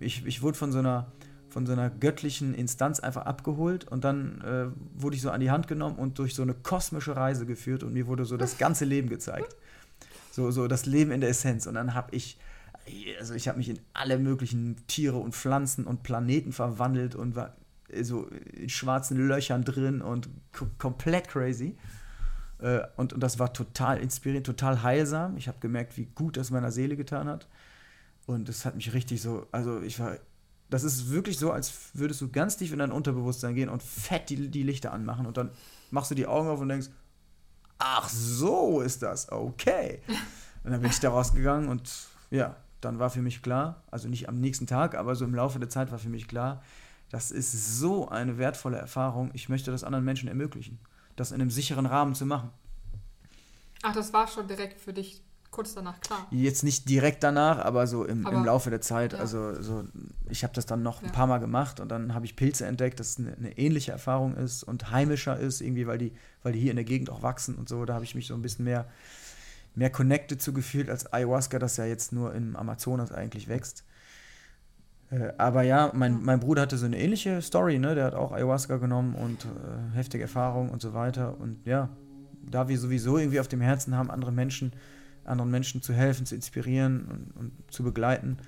ich, 0.00 0.24
ich 0.26 0.42
wurde 0.42 0.56
von 0.56 0.72
so 0.72 0.78
einer 0.78 1.12
von 1.54 1.66
so 1.66 1.72
einer 1.72 1.88
göttlichen 1.88 2.52
Instanz 2.52 2.98
einfach 2.98 3.26
abgeholt 3.26 3.84
und 3.84 4.02
dann 4.02 4.40
äh, 4.40 4.66
wurde 5.00 5.14
ich 5.14 5.22
so 5.22 5.30
an 5.30 5.40
die 5.40 5.52
Hand 5.52 5.68
genommen 5.68 5.94
und 5.94 6.18
durch 6.18 6.34
so 6.34 6.42
eine 6.42 6.52
kosmische 6.52 7.14
Reise 7.14 7.46
geführt 7.46 7.84
und 7.84 7.92
mir 7.92 8.08
wurde 8.08 8.24
so 8.24 8.36
das 8.36 8.58
ganze 8.58 8.84
Leben 8.84 9.08
gezeigt. 9.08 9.54
So, 10.32 10.50
so 10.50 10.66
das 10.66 10.84
Leben 10.84 11.12
in 11.12 11.20
der 11.20 11.30
Essenz. 11.30 11.68
Und 11.68 11.74
dann 11.74 11.94
habe 11.94 12.12
ich, 12.12 12.40
also 13.20 13.34
ich 13.34 13.46
habe 13.46 13.58
mich 13.58 13.68
in 13.68 13.78
alle 13.92 14.18
möglichen 14.18 14.84
Tiere 14.88 15.16
und 15.18 15.32
Pflanzen 15.32 15.84
und 15.84 16.02
Planeten 16.02 16.50
verwandelt 16.50 17.14
und 17.14 17.36
war 17.36 17.54
so 18.02 18.26
in 18.52 18.68
schwarzen 18.68 19.28
Löchern 19.28 19.64
drin 19.64 20.02
und 20.02 20.28
komplett 20.76 21.28
crazy. 21.28 21.76
Äh, 22.58 22.80
und, 22.96 23.12
und 23.12 23.20
das 23.20 23.38
war 23.38 23.52
total 23.52 23.98
inspirierend, 23.98 24.44
total 24.44 24.82
heilsam. 24.82 25.36
Ich 25.36 25.46
habe 25.46 25.60
gemerkt, 25.60 25.96
wie 25.98 26.06
gut 26.16 26.36
das 26.36 26.50
meiner 26.50 26.72
Seele 26.72 26.96
getan 26.96 27.28
hat. 27.28 27.46
Und 28.26 28.48
es 28.48 28.64
hat 28.64 28.74
mich 28.74 28.92
richtig 28.92 29.22
so, 29.22 29.46
also 29.52 29.80
ich 29.82 30.00
war 30.00 30.16
das 30.74 30.82
ist 30.82 31.08
wirklich 31.08 31.38
so, 31.38 31.52
als 31.52 31.72
würdest 31.94 32.20
du 32.20 32.28
ganz 32.28 32.56
tief 32.56 32.72
in 32.72 32.80
dein 32.80 32.90
Unterbewusstsein 32.90 33.54
gehen 33.54 33.68
und 33.68 33.80
fett 33.80 34.28
die, 34.28 34.48
die 34.48 34.64
Lichter 34.64 34.92
anmachen 34.92 35.24
und 35.24 35.36
dann 35.36 35.50
machst 35.92 36.10
du 36.10 36.16
die 36.16 36.26
Augen 36.26 36.48
auf 36.48 36.58
und 36.58 36.68
denkst, 36.68 36.88
ach 37.78 38.08
so 38.08 38.80
ist 38.80 39.00
das, 39.02 39.30
okay. 39.30 40.00
Und 40.64 40.72
dann 40.72 40.80
bin 40.80 40.90
ich 40.90 40.98
da 40.98 41.10
rausgegangen 41.10 41.68
und 41.68 42.08
ja, 42.32 42.56
dann 42.80 42.98
war 42.98 43.08
für 43.10 43.22
mich 43.22 43.40
klar, 43.40 43.84
also 43.92 44.08
nicht 44.08 44.28
am 44.28 44.40
nächsten 44.40 44.66
Tag, 44.66 44.96
aber 44.96 45.14
so 45.14 45.24
im 45.24 45.32
Laufe 45.32 45.60
der 45.60 45.68
Zeit 45.68 45.92
war 45.92 46.00
für 46.00 46.08
mich 46.08 46.26
klar, 46.26 46.60
das 47.08 47.30
ist 47.30 47.78
so 47.78 48.08
eine 48.08 48.38
wertvolle 48.38 48.76
Erfahrung, 48.76 49.30
ich 49.32 49.48
möchte 49.48 49.70
das 49.70 49.84
anderen 49.84 50.04
Menschen 50.04 50.28
ermöglichen, 50.28 50.80
das 51.14 51.30
in 51.30 51.40
einem 51.40 51.50
sicheren 51.50 51.86
Rahmen 51.86 52.16
zu 52.16 52.26
machen. 52.26 52.50
Ach, 53.82 53.94
das 53.94 54.12
war 54.12 54.26
schon 54.26 54.48
direkt 54.48 54.80
für 54.80 54.92
dich 54.92 55.22
kurz 55.54 55.72
danach 55.72 56.00
klar. 56.00 56.26
Jetzt 56.32 56.64
nicht 56.64 56.88
direkt 56.88 57.22
danach, 57.22 57.58
aber 57.64 57.86
so 57.86 58.04
im, 58.04 58.26
aber, 58.26 58.36
im 58.36 58.44
Laufe 58.44 58.70
der 58.70 58.80
Zeit. 58.80 59.12
Ja. 59.12 59.20
Also 59.20 59.62
so, 59.62 59.84
ich 60.28 60.42
habe 60.42 60.52
das 60.52 60.66
dann 60.66 60.82
noch 60.82 61.00
ja. 61.00 61.08
ein 61.08 61.12
paar 61.12 61.28
Mal 61.28 61.38
gemacht 61.38 61.78
und 61.78 61.88
dann 61.90 62.12
habe 62.12 62.26
ich 62.26 62.34
Pilze 62.34 62.66
entdeckt, 62.66 62.98
dass 62.98 63.10
es 63.10 63.18
eine, 63.18 63.34
eine, 63.36 63.56
ähnliche 63.56 63.92
Erfahrung 63.92 64.34
ist 64.36 64.64
und 64.64 64.90
heimischer 64.90 65.38
ist, 65.38 65.60
irgendwie, 65.60 65.86
weil 65.86 65.98
die, 65.98 66.12
weil 66.42 66.52
die 66.52 66.58
hier 66.58 66.70
in 66.70 66.76
der 66.76 66.84
Gegend 66.84 67.08
auch 67.08 67.22
wachsen 67.22 67.54
und 67.54 67.68
so. 67.68 67.84
Da 67.84 67.94
habe 67.94 68.04
ich 68.04 68.16
mich 68.16 68.26
so 68.26 68.34
ein 68.34 68.42
bisschen 68.42 68.64
mehr, 68.64 68.86
mehr 69.76 69.90
connected 69.90 70.42
zu 70.42 70.52
gefühlt 70.52 70.90
als 70.90 71.12
Ayahuasca, 71.12 71.60
das 71.60 71.76
ja 71.76 71.84
jetzt 71.84 72.12
nur 72.12 72.34
im 72.34 72.56
Amazonas 72.56 73.12
eigentlich 73.12 73.46
wächst. 73.46 73.84
Äh, 75.10 75.34
aber 75.38 75.62
ja, 75.62 75.92
mein, 75.94 76.20
mein 76.24 76.40
Bruder 76.40 76.62
hatte 76.62 76.78
so 76.78 76.86
eine 76.86 76.98
ähnliche 76.98 77.40
Story, 77.42 77.78
ne? 77.78 77.94
Der 77.94 78.06
hat 78.06 78.14
auch 78.14 78.32
Ayahuasca 78.32 78.78
genommen 78.78 79.14
und 79.14 79.44
äh, 79.44 79.94
heftige 79.94 80.24
Erfahrungen 80.24 80.70
und 80.70 80.82
so 80.82 80.94
weiter. 80.94 81.38
Und 81.38 81.64
ja, 81.64 81.90
da 82.42 82.66
wir 82.66 82.76
sowieso 82.76 83.18
irgendwie 83.18 83.38
auf 83.38 83.48
dem 83.48 83.60
Herzen 83.60 83.96
haben, 83.96 84.10
andere 84.10 84.32
Menschen 84.32 84.72
anderen 85.24 85.50
Menschen 85.50 85.82
zu 85.82 85.92
helfen, 85.92 86.26
zu 86.26 86.34
inspirieren 86.34 87.04
und, 87.06 87.36
und 87.36 87.72
zu 87.72 87.82
begleiten, 87.82 88.38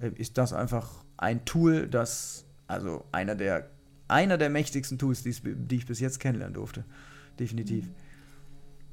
äh, 0.00 0.10
ist 0.16 0.38
das 0.38 0.52
einfach 0.52 1.04
ein 1.16 1.44
Tool, 1.44 1.88
das, 1.88 2.44
also 2.66 3.04
einer 3.12 3.34
der, 3.34 3.68
einer 4.08 4.38
der 4.38 4.50
mächtigsten 4.50 4.98
Tools, 4.98 5.22
die 5.22 5.76
ich 5.76 5.86
bis 5.86 6.00
jetzt 6.00 6.20
kennenlernen 6.20 6.54
durfte. 6.54 6.84
Definitiv. 7.38 7.88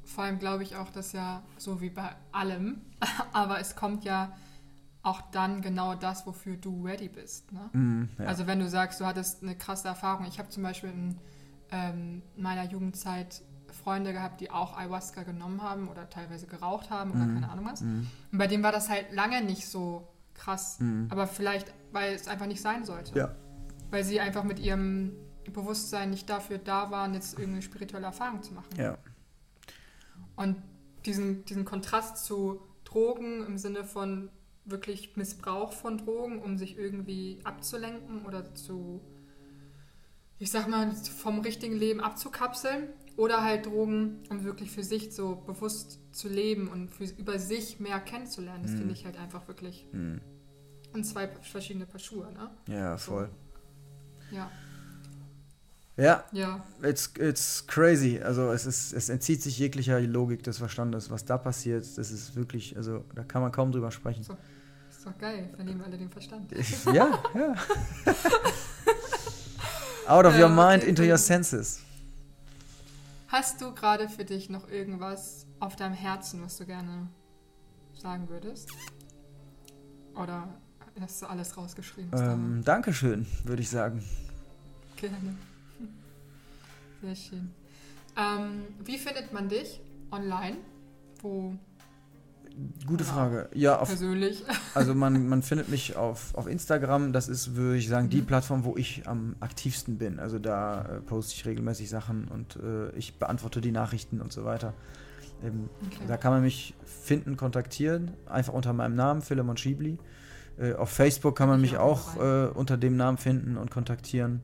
Vor 0.03 0.23
allem 0.23 0.39
glaube 0.39 0.63
ich 0.63 0.75
auch, 0.75 0.89
dass 0.89 1.13
ja, 1.13 1.43
so 1.57 1.82
wie 1.82 1.89
bei 1.89 2.09
allem, 2.32 2.82
aber 3.34 3.59
es 3.59 3.75
kommt 3.75 4.03
ja 4.03 4.36
auch 5.03 5.21
dann 5.32 5.61
genau 5.61 5.95
das, 5.95 6.25
wofür 6.27 6.57
du 6.57 6.86
ready 6.86 7.09
bist. 7.09 7.51
Ne? 7.51 7.69
Mm, 7.73 8.09
ja. 8.19 8.25
Also 8.25 8.45
wenn 8.45 8.59
du 8.59 8.69
sagst, 8.69 8.99
du 8.99 9.05
hattest 9.05 9.41
eine 9.41 9.55
krasse 9.55 9.88
Erfahrung. 9.88 10.25
Ich 10.27 10.38
habe 10.38 10.49
zum 10.49 10.63
Beispiel 10.63 10.89
in 10.89 11.17
ähm, 11.71 12.21
meiner 12.36 12.65
Jugendzeit 12.65 13.41
Freunde 13.72 14.13
gehabt, 14.13 14.41
die 14.41 14.51
auch 14.51 14.78
Ayahuasca 14.78 15.24
genommen 15.24 15.61
haben 15.61 15.88
oder 15.88 16.09
teilweise 16.09 16.47
geraucht 16.47 16.89
haben 16.89 17.11
oder 17.11 17.26
mhm. 17.26 17.34
keine 17.36 17.49
Ahnung 17.49 17.65
was. 17.65 17.82
Mhm. 17.82 18.07
Und 18.32 18.38
bei 18.38 18.47
denen 18.47 18.63
war 18.63 18.72
das 18.72 18.89
halt 18.89 19.11
lange 19.11 19.43
nicht 19.43 19.67
so 19.67 20.07
krass. 20.34 20.80
Mhm. 20.80 21.07
Aber 21.09 21.28
vielleicht, 21.28 21.74
weil 21.91 22.13
es 22.13 22.28
einfach 22.28 22.47
nicht 22.47 22.61
sein 22.61 22.86
sollte. 22.86 23.17
Ja. 23.17 23.36
Weil 23.89 24.03
sie 24.03 24.19
einfach 24.19 24.43
mit 24.43 24.59
ihrem 24.59 25.13
Bewusstsein 25.51 26.09
nicht 26.09 26.30
dafür 26.30 26.57
da 26.57 26.91
waren, 26.91 27.13
jetzt 27.13 27.34
irgendeine 27.34 27.61
spirituelle 27.61 28.05
Erfahrung 28.05 28.41
zu 28.43 28.53
machen. 28.53 28.76
Ja. 28.78 28.97
Und 30.36 30.57
diesen, 31.05 31.45
diesen 31.45 31.65
Kontrast 31.65 32.26
zu 32.26 32.61
Drogen 32.84 33.45
im 33.45 33.57
Sinne 33.57 33.84
von 33.84 34.30
wirklich 34.65 35.15
Missbrauch 35.17 35.74
von 35.74 35.97
Drogen, 35.97 36.39
um 36.39 36.57
sich 36.57 36.78
irgendwie 36.78 37.39
abzulenken 37.43 38.26
oder 38.26 38.53
zu, 38.53 39.01
ich 40.38 40.51
sag 40.51 40.67
mal, 40.67 40.91
vom 40.93 41.39
richtigen 41.39 41.76
Leben 41.76 41.99
abzukapseln 41.99 42.89
oder 43.22 43.43
halt 43.43 43.67
Drogen, 43.67 44.24
um 44.32 44.43
wirklich 44.43 44.72
für 44.72 44.84
sich 44.84 45.13
so 45.13 45.36
bewusst 45.36 45.99
zu 46.11 46.28
leben 46.28 46.67
und 46.67 46.89
für, 46.89 47.03
über 47.03 47.38
sich 47.38 47.80
mehr 47.80 47.99
kennenzulernen. 47.99 48.63
Das 48.63 48.72
mm. 48.72 48.78
finde 48.78 48.93
ich 48.93 49.05
halt 49.05 49.15
einfach 49.19 49.47
wirklich. 49.47 49.86
Mm. 49.91 50.15
Und 50.91 51.03
zwei 51.05 51.28
verschiedene 51.28 51.86
Paar 51.86 51.99
Schuhe, 51.99 52.32
ne? 52.34 52.49
Ja, 52.67 52.97
voll. 52.97 53.30
So. 54.32 54.36
Ja. 54.36 54.49
Ja, 55.97 56.24
ja. 56.32 56.63
It's, 56.82 57.13
it's 57.19 57.67
crazy. 57.67 58.19
Also 58.19 58.51
es, 58.51 58.65
ist, 58.65 58.91
es 58.91 59.09
entzieht 59.09 59.43
sich 59.43 59.59
jeglicher 59.59 59.99
Logik 60.01 60.41
des 60.41 60.57
Verstandes. 60.57 61.11
Was 61.11 61.24
da 61.24 61.38
passiert, 61.38 61.84
das 61.84 62.09
ist 62.09 62.36
wirklich, 62.36 62.76
also 62.76 63.05
da 63.13 63.24
kann 63.24 63.43
man 63.43 63.51
kaum 63.51 63.72
drüber 63.72 63.91
sprechen. 63.91 64.24
So. 64.24 64.36
Ist 64.89 65.05
doch 65.05 65.15
geil, 65.19 65.47
verlieren 65.55 65.84
alle 65.84 65.95
den 65.99 66.09
Verstand. 66.09 66.51
ja, 66.91 67.24
ja. 67.36 67.53
Out 70.07 70.26
of 70.26 70.39
your 70.39 70.49
mind, 70.49 70.84
into 70.84 71.03
your 71.03 71.19
senses. 71.19 71.84
Hast 73.32 73.61
du 73.61 73.73
gerade 73.73 74.09
für 74.09 74.25
dich 74.25 74.49
noch 74.49 74.67
irgendwas 74.67 75.47
auf 75.61 75.77
deinem 75.77 75.93
Herzen, 75.93 76.43
was 76.43 76.57
du 76.57 76.65
gerne 76.65 77.07
sagen 77.93 78.27
würdest? 78.27 78.69
Oder 80.15 80.49
hast 80.99 81.21
du 81.21 81.27
alles 81.27 81.55
rausgeschrieben? 81.55 82.11
Ähm, 82.13 82.61
Dankeschön, 82.65 83.25
würde 83.45 83.61
ich 83.61 83.69
sagen. 83.69 84.03
Gerne. 84.97 85.38
Sehr 87.01 87.15
schön. 87.15 87.53
Ähm, 88.17 88.63
wie 88.84 88.97
findet 88.97 89.32
man 89.32 89.47
dich 89.47 89.79
online? 90.11 90.57
Wo 91.21 91.55
Gute 92.86 93.04
Oder 93.04 93.14
Frage. 93.14 93.49
Ja, 93.54 93.80
auf, 93.80 93.88
persönlich? 93.88 94.43
also 94.74 94.93
man, 94.93 95.28
man 95.28 95.41
findet 95.41 95.70
mich 95.70 95.95
auf, 95.95 96.36
auf 96.36 96.47
Instagram. 96.47 97.14
Das 97.14 97.28
ist, 97.30 97.56
würde 97.56 97.78
ich 97.78 97.88
sagen, 97.88 98.10
die 98.10 98.22
Mhm. 98.22 98.26
Plattform, 98.26 98.64
wo 98.66 98.76
ich 98.78 99.08
am 99.08 99.36
aktivsten 99.39 99.97
bin. 99.97 100.20
Also 100.20 100.39
da 100.39 100.82
äh, 100.84 100.99
poste 101.02 101.34
ich 101.36 101.45
regelmäßig 101.45 101.89
Sachen 101.89 102.28
und 102.28 102.58
äh, 102.58 102.89
ich 102.97 103.18
beantworte 103.20 103.62
die 103.62 103.72
Nachrichten 103.72 104.22
und 104.22 104.32
so 104.34 104.43
weiter. 104.45 104.74
Ähm, 105.43 105.70
Okay. 105.88 106.04
Da 106.08 106.18
kann 106.18 106.32
man 106.34 106.41
mich 106.41 106.74
finden, 106.86 107.38
kontaktieren. 107.38 108.12
Einfach 108.28 108.54
unter 108.54 108.74
meinem 108.74 108.95
Namen, 108.95 109.22
Philemon 109.22 109.58
Schiebli. 109.58 109.97
Äh, 110.58 110.74
auf 110.74 110.89
Facebook 110.89 111.36
kann 111.38 111.47
man 111.49 111.64
Ich 111.64 111.72
mich 111.72 111.80
auch 111.80 112.18
auch 112.18 112.22
äh, 112.24 112.47
unter 112.54 112.78
dem 112.78 112.95
Namen 112.97 113.18
finden 113.18 113.58
und 113.58 113.72
kontaktieren. 113.72 114.41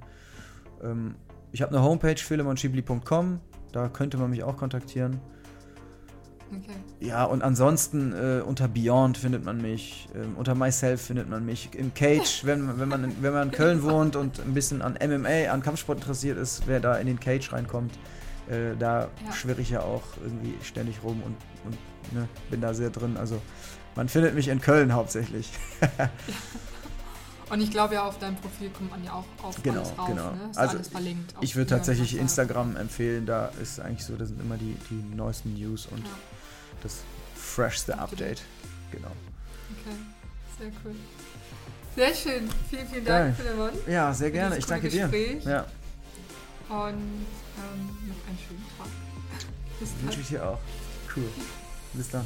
Ähm, 0.81 1.15
ich 1.51 1.61
habe 1.61 1.75
eine 1.75 1.83
Homepage, 1.83 2.15
philemonschiebli.com. 2.17 3.39
Da 3.71 3.89
könnte 3.89 4.17
man 4.17 4.29
mich 4.29 4.43
auch 4.43 4.57
kontaktieren. 4.57 5.19
Okay. 6.49 6.77
Ja, 6.99 7.25
und 7.25 7.41
ansonsten 7.43 8.13
äh, 8.13 8.41
unter 8.41 8.67
Beyond 8.67 9.17
findet 9.17 9.43
man 9.43 9.61
mich, 9.61 10.07
ähm, 10.15 10.35
unter 10.37 10.55
Myself 10.55 11.01
findet 11.01 11.29
man 11.29 11.45
mich, 11.45 11.69
im 11.73 11.93
Cage, 11.93 12.41
wenn, 12.45 12.79
wenn, 12.79 12.87
man 12.89 13.03
in, 13.03 13.21
wenn 13.21 13.33
man 13.33 13.49
in 13.49 13.51
Köln 13.53 13.83
wohnt 13.83 14.15
und 14.15 14.39
ein 14.39 14.53
bisschen 14.53 14.81
an 14.81 14.93
MMA, 15.05 15.51
an 15.51 15.61
Kampfsport 15.61 15.99
interessiert 15.99 16.37
ist, 16.37 16.63
wer 16.67 16.79
da 16.79 16.95
in 16.95 17.07
den 17.07 17.19
Cage 17.19 17.51
reinkommt, 17.51 17.93
äh, 18.49 18.75
da 18.79 19.09
Ja. 19.25 19.31
schwirre 19.33 19.61
ich 19.61 19.69
ja 19.71 19.81
auch 19.81 20.03
irgendwie 20.23 20.53
ständig 20.63 21.03
rum 21.03 21.21
und, 21.25 21.35
und 21.65 21.77
ne, 22.13 22.27
bin 22.49 22.61
da 22.61 22.73
sehr 22.73 22.89
drin. 22.89 23.17
Also 23.17 23.41
man 23.95 24.07
findet 24.09 24.33
mich 24.35 24.47
in 24.47 24.61
Köln 24.61 24.93
hauptsächlich. 24.93 25.51
Und 27.49 27.61
ich 27.61 27.71
glaube 27.71 27.93
ja, 27.93 28.03
auf 28.05 28.19
deinem 28.19 28.35
Profil 28.35 28.69
kommt 28.71 28.91
man 28.91 29.01
ja 29.05 29.13
auch 29.13 29.23
auf 29.41 29.63
Genau, 29.63 29.77
alles 29.79 29.97
rauf. 29.97 30.07
genau. 30.09 30.31
Ne? 30.31 30.49
Ist 30.51 30.57
Also 30.57 30.75
alles 30.75 30.87
verlinkt. 30.89 31.33
Ich 31.39 31.55
würde 31.55 31.69
tatsächlich. 31.69 32.17
Instagram 32.17 32.75
empfehlen, 32.75 33.25
da 33.25 33.51
ist 33.61 33.79
eigentlich 33.79 34.03
so, 34.03 34.17
das 34.17 34.27
sind 34.29 34.41
immer 34.41 34.57
die, 34.57 34.75
die 34.89 35.15
neuesten 35.15 35.53
News 35.53 35.85
und 35.89 35.99
Ja, 35.99 36.11
das 36.87 36.97
freshste. 37.35 37.97
Update. 37.97 38.41
Genau. 38.91 39.11
okay. 39.71 39.95
Sehr 40.59 40.71
cool. 40.83 40.95
Sehr 41.95 42.13
schön. 42.13 42.49
Vielen, 42.69 42.87
vielen. 42.87 43.05
Dank, 43.05 43.35
Philemon. 43.35 43.71
Ja, 43.87 44.13
sehr 44.13 44.31
gerne. 44.31 44.57
Ich 44.57 44.65
danke 44.65 44.87
coole 44.89 45.07
dir. 45.07 45.07
Gespräch. 45.07 45.43
Ja, 45.45 45.65
Und 46.69 46.77
ähm, 46.77 47.87
noch 48.07 48.27
einen 48.27 48.39
schönen 48.47 48.65
Tag. 48.77 48.87
Bis 49.79 49.89
dann. 49.91 50.03
wünsche 50.03 50.21
ich 50.21 50.27
dir 50.27 50.47
auch. 50.47 50.59
Cool. 51.15 51.29
Bis 51.93 52.09
dann. 52.09 52.25